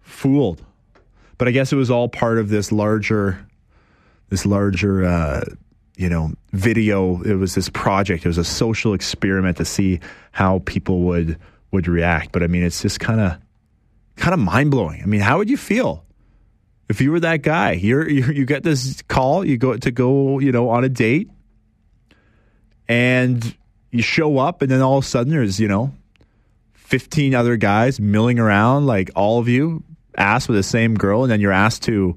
fooled. 0.00 0.62
But 1.38 1.48
I 1.48 1.50
guess 1.52 1.72
it 1.72 1.76
was 1.76 1.90
all 1.90 2.08
part 2.08 2.38
of 2.38 2.50
this 2.50 2.70
larger, 2.70 3.46
this 4.28 4.44
larger. 4.44 5.04
Uh, 5.04 5.44
you 5.96 6.08
know, 6.08 6.32
video. 6.52 7.20
It 7.24 7.34
was 7.34 7.54
this 7.54 7.68
project. 7.68 8.24
It 8.24 8.28
was 8.28 8.38
a 8.38 8.44
social 8.44 8.94
experiment 8.94 9.58
to 9.58 9.66
see 9.66 10.00
how 10.32 10.60
people 10.64 11.00
would 11.00 11.38
would 11.72 11.88
react. 11.88 12.32
But 12.32 12.42
I 12.42 12.46
mean, 12.46 12.62
it's 12.62 12.82
just 12.82 13.00
kind 13.00 13.20
of 13.20 13.38
kind 14.16 14.34
of 14.34 14.40
mind 14.40 14.70
blowing. 14.70 15.02
I 15.02 15.06
mean, 15.06 15.20
how 15.20 15.38
would 15.38 15.50
you 15.50 15.56
feel 15.56 16.04
if 16.88 17.00
you 17.00 17.10
were 17.10 17.20
that 17.20 17.42
guy? 17.42 17.72
You're, 17.72 18.08
you're 18.08 18.32
you 18.32 18.44
get 18.44 18.62
this 18.62 19.02
call, 19.02 19.44
you 19.44 19.56
go 19.56 19.76
to 19.76 19.90
go, 19.90 20.38
you 20.38 20.52
know, 20.52 20.68
on 20.68 20.84
a 20.84 20.88
date, 20.88 21.30
and 22.88 23.56
you 23.90 24.02
show 24.02 24.38
up, 24.38 24.62
and 24.62 24.70
then 24.70 24.82
all 24.82 24.98
of 24.98 25.04
a 25.04 25.06
sudden 25.06 25.32
there's 25.32 25.58
you 25.58 25.68
know, 25.68 25.92
fifteen 26.74 27.34
other 27.34 27.56
guys 27.56 28.00
milling 28.00 28.38
around, 28.38 28.86
like 28.86 29.10
all 29.16 29.38
of 29.38 29.48
you 29.48 29.82
asked 30.16 30.48
with 30.48 30.56
the 30.56 30.62
same 30.62 30.94
girl, 30.94 31.22
and 31.22 31.32
then 31.32 31.40
you're 31.40 31.52
asked 31.52 31.82
to. 31.84 32.16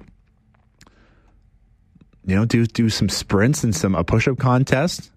You 2.25 2.37
know, 2.37 2.45
do 2.45 2.65
do 2.65 2.89
some 2.89 3.09
sprints 3.09 3.65
and 3.65 3.75
some 3.75 3.95
a 3.95 4.03
push 4.05 4.29
up 4.29 4.37
contest. 4.37 5.11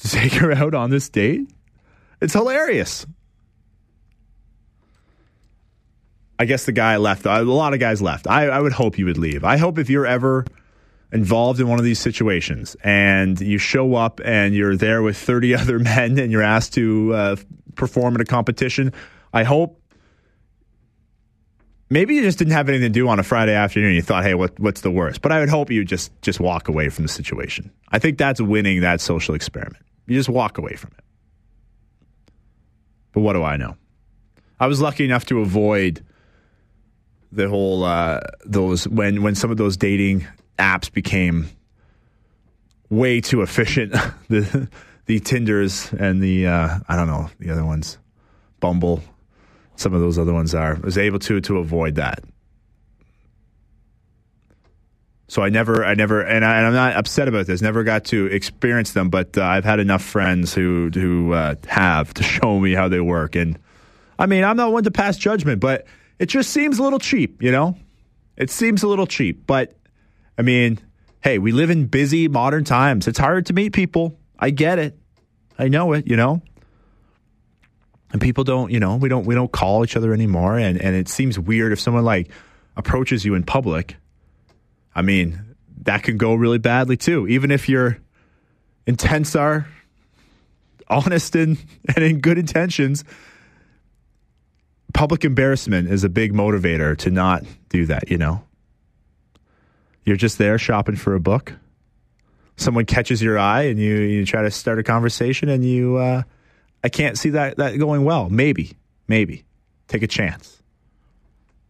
To 0.00 0.08
take 0.10 0.32
her 0.32 0.50
out 0.50 0.74
on 0.74 0.90
this 0.90 1.08
date. 1.08 1.48
It's 2.20 2.32
hilarious. 2.32 3.06
I 6.38 6.46
guess 6.46 6.64
the 6.66 6.72
guy 6.72 6.96
left. 6.96 7.26
A 7.26 7.42
lot 7.42 7.74
of 7.74 7.80
guys 7.80 8.02
left. 8.02 8.26
I, 8.26 8.48
I 8.48 8.60
would 8.60 8.72
hope 8.72 8.98
you 8.98 9.06
would 9.06 9.18
leave. 9.18 9.44
I 9.44 9.56
hope 9.56 9.78
if 9.78 9.88
you're 9.88 10.06
ever 10.06 10.44
involved 11.12 11.60
in 11.60 11.68
one 11.68 11.78
of 11.78 11.84
these 11.84 12.00
situations 12.00 12.76
and 12.82 13.40
you 13.40 13.56
show 13.56 13.94
up 13.94 14.20
and 14.24 14.52
you're 14.54 14.76
there 14.76 15.02
with 15.02 15.16
30 15.16 15.54
other 15.60 15.78
men 15.78 16.18
and 16.18 16.32
you're 16.32 16.42
asked 16.42 16.74
to 16.74 17.14
uh, 17.14 17.36
perform 17.76 18.16
in 18.16 18.20
a 18.20 18.24
competition, 18.24 18.92
I 19.32 19.44
hope 19.44 19.80
maybe 21.88 22.16
you 22.16 22.22
just 22.22 22.38
didn't 22.38 22.52
have 22.52 22.68
anything 22.68 22.92
to 22.92 22.98
do 22.98 23.08
on 23.08 23.20
a 23.20 23.22
Friday 23.22 23.54
afternoon. 23.54 23.94
You 23.94 24.02
thought, 24.02 24.24
hey, 24.24 24.34
what, 24.34 24.58
what's 24.58 24.80
the 24.80 24.90
worst? 24.90 25.22
But 25.22 25.30
I 25.30 25.40
would 25.40 25.48
hope 25.48 25.70
you 25.70 25.84
just 25.84 26.10
just 26.22 26.40
walk 26.40 26.68
away 26.68 26.88
from 26.88 27.04
the 27.04 27.08
situation. 27.08 27.70
I 27.90 28.00
think 28.00 28.18
that's 28.18 28.40
winning 28.40 28.80
that 28.80 29.00
social 29.00 29.34
experiment. 29.34 29.84
You 30.06 30.16
just 30.18 30.28
walk 30.28 30.58
away 30.58 30.74
from 30.74 30.90
it. 30.98 31.04
But 33.14 33.20
what 33.20 33.32
do 33.32 33.42
I 33.42 33.56
know? 33.56 33.76
I 34.60 34.66
was 34.66 34.80
lucky 34.80 35.04
enough 35.04 35.24
to 35.26 35.40
avoid 35.40 36.04
the 37.32 37.48
whole 37.48 37.84
uh, 37.84 38.20
those 38.44 38.86
when 38.86 39.22
when 39.22 39.34
some 39.34 39.50
of 39.50 39.56
those 39.56 39.76
dating 39.76 40.26
apps 40.58 40.92
became 40.92 41.48
way 42.90 43.20
too 43.20 43.42
efficient. 43.42 43.92
the 44.28 44.68
the 45.06 45.20
Tinders 45.20 45.92
and 45.92 46.22
the 46.22 46.46
uh, 46.46 46.78
I 46.88 46.96
don't 46.96 47.06
know 47.06 47.30
the 47.38 47.50
other 47.50 47.64
ones, 47.64 47.98
Bumble, 48.60 49.02
some 49.76 49.94
of 49.94 50.00
those 50.00 50.18
other 50.18 50.32
ones 50.32 50.54
are. 50.54 50.76
I 50.76 50.80
was 50.80 50.98
able 50.98 51.18
to 51.20 51.40
to 51.40 51.58
avoid 51.58 51.94
that. 51.96 52.22
So 55.26 55.42
I 55.42 55.48
never, 55.48 55.84
I 55.84 55.94
never, 55.94 56.20
and, 56.20 56.44
I, 56.44 56.60
am 56.60 56.74
not 56.74 56.96
upset 56.96 57.28
about 57.28 57.46
this. 57.46 57.62
Never 57.62 57.82
got 57.82 58.04
to 58.06 58.26
experience 58.26 58.92
them, 58.92 59.08
but 59.08 59.38
uh, 59.38 59.42
I've 59.42 59.64
had 59.64 59.80
enough 59.80 60.02
friends 60.02 60.52
who 60.52 60.90
who 60.92 61.32
uh, 61.32 61.54
have 61.66 62.12
to 62.14 62.22
show 62.22 62.60
me 62.60 62.74
how 62.74 62.88
they 62.88 63.00
work. 63.00 63.34
And 63.34 63.58
I 64.18 64.26
mean, 64.26 64.44
I'm 64.44 64.56
not 64.56 64.72
one 64.72 64.84
to 64.84 64.90
pass 64.90 65.16
judgment, 65.16 65.60
but 65.60 65.86
it 66.18 66.26
just 66.26 66.50
seems 66.50 66.78
a 66.78 66.82
little 66.82 66.98
cheap, 66.98 67.42
you 67.42 67.50
know. 67.50 67.76
It 68.36 68.50
seems 68.50 68.82
a 68.82 68.88
little 68.88 69.06
cheap, 69.06 69.46
but 69.46 69.76
I 70.36 70.42
mean, 70.42 70.78
hey, 71.22 71.38
we 71.38 71.52
live 71.52 71.70
in 71.70 71.86
busy 71.86 72.28
modern 72.28 72.64
times. 72.64 73.08
It's 73.08 73.18
hard 73.18 73.46
to 73.46 73.52
meet 73.52 73.72
people. 73.72 74.18
I 74.38 74.50
get 74.50 74.78
it. 74.78 74.98
I 75.58 75.68
know 75.68 75.92
it, 75.92 76.06
you 76.06 76.16
know. 76.16 76.42
And 78.12 78.20
people 78.20 78.44
don't, 78.44 78.70
you 78.70 78.78
know, 78.78 78.96
we 78.96 79.08
don't 79.08 79.24
we 79.24 79.34
don't 79.34 79.50
call 79.50 79.84
each 79.84 79.96
other 79.96 80.12
anymore 80.12 80.58
and 80.58 80.80
and 80.80 80.94
it 80.94 81.08
seems 81.08 81.38
weird 81.38 81.72
if 81.72 81.80
someone 81.80 82.04
like 82.04 82.30
approaches 82.76 83.24
you 83.24 83.34
in 83.34 83.42
public. 83.42 83.96
I 84.94 85.02
mean, 85.02 85.56
that 85.82 86.02
can 86.02 86.16
go 86.16 86.34
really 86.34 86.58
badly 86.58 86.96
too. 86.96 87.26
Even 87.28 87.50
if 87.50 87.68
your 87.68 87.98
intents 88.86 89.34
are 89.34 89.66
honest 90.88 91.34
and, 91.34 91.58
and 91.96 92.04
in 92.04 92.20
good 92.20 92.38
intentions, 92.38 93.04
public 94.92 95.24
embarrassment 95.24 95.90
is 95.90 96.04
a 96.04 96.08
big 96.08 96.32
motivator 96.32 96.96
to 96.98 97.10
not 97.10 97.44
do 97.68 97.86
that, 97.86 98.10
you 98.10 98.18
know? 98.18 98.42
You're 100.04 100.16
just 100.16 100.38
there 100.38 100.58
shopping 100.58 100.96
for 100.96 101.14
a 101.14 101.20
book. 101.20 101.54
Someone 102.56 102.84
catches 102.84 103.22
your 103.22 103.38
eye 103.38 103.62
and 103.62 103.78
you, 103.78 103.96
you 103.96 104.24
try 104.26 104.42
to 104.42 104.50
start 104.50 104.78
a 104.78 104.82
conversation 104.82 105.48
and 105.48 105.64
you, 105.64 105.96
uh, 105.96 106.22
I 106.84 106.88
can't 106.88 107.18
see 107.18 107.30
that, 107.30 107.56
that 107.56 107.78
going 107.78 108.04
well. 108.04 108.28
Maybe, 108.28 108.76
maybe. 109.08 109.44
Take 109.88 110.02
a 110.02 110.06
chance. 110.06 110.62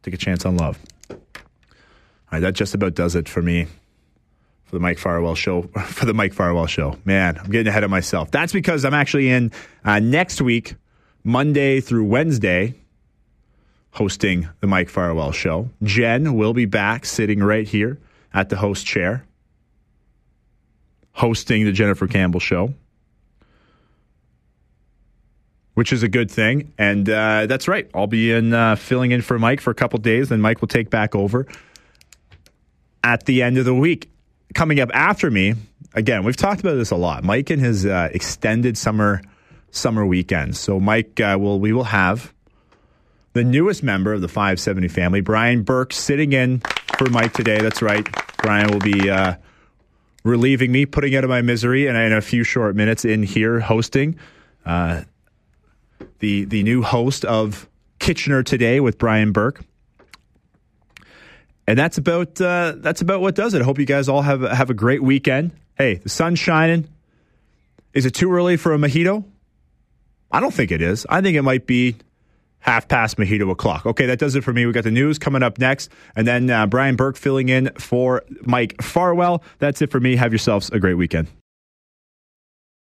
Take 0.03 0.15
a 0.15 0.19
chance 0.19 0.45
on 0.45 0.57
love. 0.57 0.79
That 2.31 2.55
just 2.55 2.75
about 2.75 2.95
does 2.95 3.15
it 3.15 3.29
for 3.29 3.43
me 3.43 3.67
for 4.65 4.77
the 4.77 4.81
Mike 4.81 4.99
Farwell 4.99 5.35
show. 5.35 5.63
For 5.87 6.07
the 6.07 6.15
Mike 6.15 6.33
Farwell 6.33 6.67
show, 6.67 6.99
man, 7.05 7.39
I'm 7.39 7.51
getting 7.51 7.69
ahead 7.69 7.85
of 7.85 7.91
myself. 7.91 8.31
That's 8.31 8.53
because 8.53 8.85
I'm 8.85 8.95
actually 8.95 9.29
in 9.29 9.53
uh, 9.85 10.01
next 10.01 10.41
week, 10.41 10.75
Monday 11.23 11.81
through 11.81 12.05
Wednesday, 12.05 12.75
hosting 13.93 14.49
the 14.61 14.67
Mike 14.67 14.89
Farwell 14.89 15.33
show. 15.33 15.71
Jen 15.83 16.35
will 16.35 16.55
be 16.55 16.65
back, 16.65 17.05
sitting 17.07 17.41
right 17.41 17.69
here 17.69 17.99
at 18.33 18.49
the 18.49 18.57
host 18.57 18.87
chair, 18.87 19.25
hosting 21.13 21.65
the 21.65 21.73
Jennifer 21.73 22.09
Campbell 22.09 22.41
show, 22.41 22.75
which 25.75 25.93
is 25.93 26.03
a 26.03 26.09
good 26.09 26.31
thing. 26.31 26.73
And 26.79 27.09
uh, 27.09 27.47
that's 27.47 27.69
right. 27.69 27.89
I'll 27.95 28.07
be 28.07 28.33
in 28.33 28.53
uh, 28.53 28.77
filling 28.77 29.13
in 29.13 29.23
for 29.23 29.39
Mike 29.39 29.61
for 29.61 29.71
a 29.71 29.75
couple 29.75 29.99
days, 29.99 30.31
then 30.31 30.41
Mike 30.41 30.61
will 30.61 30.69
take 30.69 30.91
back 30.91 31.15
over 31.15 31.47
at 33.05 33.27
the 33.27 33.43
end 33.43 33.59
of 33.59 33.67
the 33.67 33.75
week. 33.75 34.11
Coming 34.55 34.81
up 34.81 34.91
after 34.95 35.31
me, 35.31 35.55
again, 35.95 36.25
we've 36.25 36.37
talked 36.37 36.61
about 36.61 36.75
this 36.75 36.91
a 36.91 36.97
lot. 36.97 37.23
Mike 37.23 37.51
and 37.51 37.61
his 37.61 37.87
uh, 37.87 38.09
extended 38.13 38.77
summer 38.77 39.21
summer 39.71 40.07
weekends. 40.07 40.59
So 40.59 40.81
Mike 40.81 41.21
uh, 41.21 41.37
will 41.39 41.61
we 41.61 41.73
will 41.73 41.85
have 41.85 42.33
the 43.35 43.45
newest 43.45 43.83
member 43.83 44.13
of 44.13 44.21
the 44.21 44.29
570 44.29 44.89
family, 44.89 45.21
Brian 45.21 45.63
Burke, 45.63 45.93
sitting 45.93 46.33
in 46.33 46.61
for 46.97 47.11
Mike 47.11 47.33
today. 47.33 47.61
That's 47.61 47.83
right. 47.83 48.09
Brian 48.39 48.71
will 48.71 48.81
be 48.81 49.11
uh, 49.11 49.35
relieving 50.23 50.71
me, 50.71 50.87
putting 50.87 51.17
out 51.17 51.25
of 51.25 51.31
my 51.31 51.43
misery, 51.43 51.87
and 51.89 51.97
in 51.97 52.13
a 52.13 52.23
few 52.23 52.45
short 52.45 52.77
minutes 52.77 53.05
in 53.05 53.23
here 53.23 53.61
hosting 53.61 54.17
uh, 54.65 55.03
the 56.21 56.45
the 56.45 56.63
new 56.63 56.83
host 56.83 57.25
of 57.25 57.69
Kitchener 57.99 58.43
today 58.43 58.81
with 58.81 58.99
Brian 58.99 59.33
Burke. 59.33 59.63
And 61.67 61.79
that's 61.79 61.99
about 61.99 62.41
uh, 62.41 62.75
that's 62.77 63.01
about 63.01 63.21
what 63.21 63.35
does 63.35 63.55
it. 63.55 63.63
I 63.63 63.65
hope 63.65 63.79
you 63.79 63.87
guys 63.87 64.09
all 64.09 64.23
have 64.23 64.43
have 64.43 64.71
a 64.71 64.75
great 64.75 65.03
weekend. 65.03 65.53
Hey, 65.77 65.95
the 65.97 66.09
sun's 66.09 66.39
shining. 66.39 66.89
Is 67.95 68.07
it 68.07 68.13
too 68.13 68.33
early 68.33 68.57
for 68.57 68.75
a 68.75 68.79
mojito? 68.79 69.25
I 70.31 70.41
don't 70.41 70.53
think 70.53 70.73
it 70.73 70.83
is. 70.83 71.07
I 71.09 71.21
think 71.21 71.37
it 71.37 71.43
might 71.43 71.67
be 71.67 71.97
half 72.59 72.89
past 72.89 73.17
mojito 73.17 73.51
o'clock. 73.51 73.87
Okay, 73.87 74.07
that 74.07 74.19
does 74.19 74.35
it 74.35 74.45
for 74.45 74.53
me. 74.53 74.67
We 74.67 74.73
got 74.73 74.85
the 74.85 74.91
news 74.91 75.19
coming 75.19 75.43
up 75.43 75.59
next, 75.59 75.91
and 76.17 76.27
then 76.27 76.51
uh, 76.51 76.67
Brian 76.67 76.97
Burke 76.97 77.17
filling 77.17 77.49
in 77.49 77.71
for 77.79 78.25
Mike 78.43 78.83
Farwell. 78.83 79.43
That's 79.59 79.81
it 79.81 79.91
for 79.91 80.01
me. 80.01 80.17
Have 80.17 80.33
yourselves 80.33 80.71
a 80.71 80.79
great 80.79 80.95
weekend. 80.95 81.29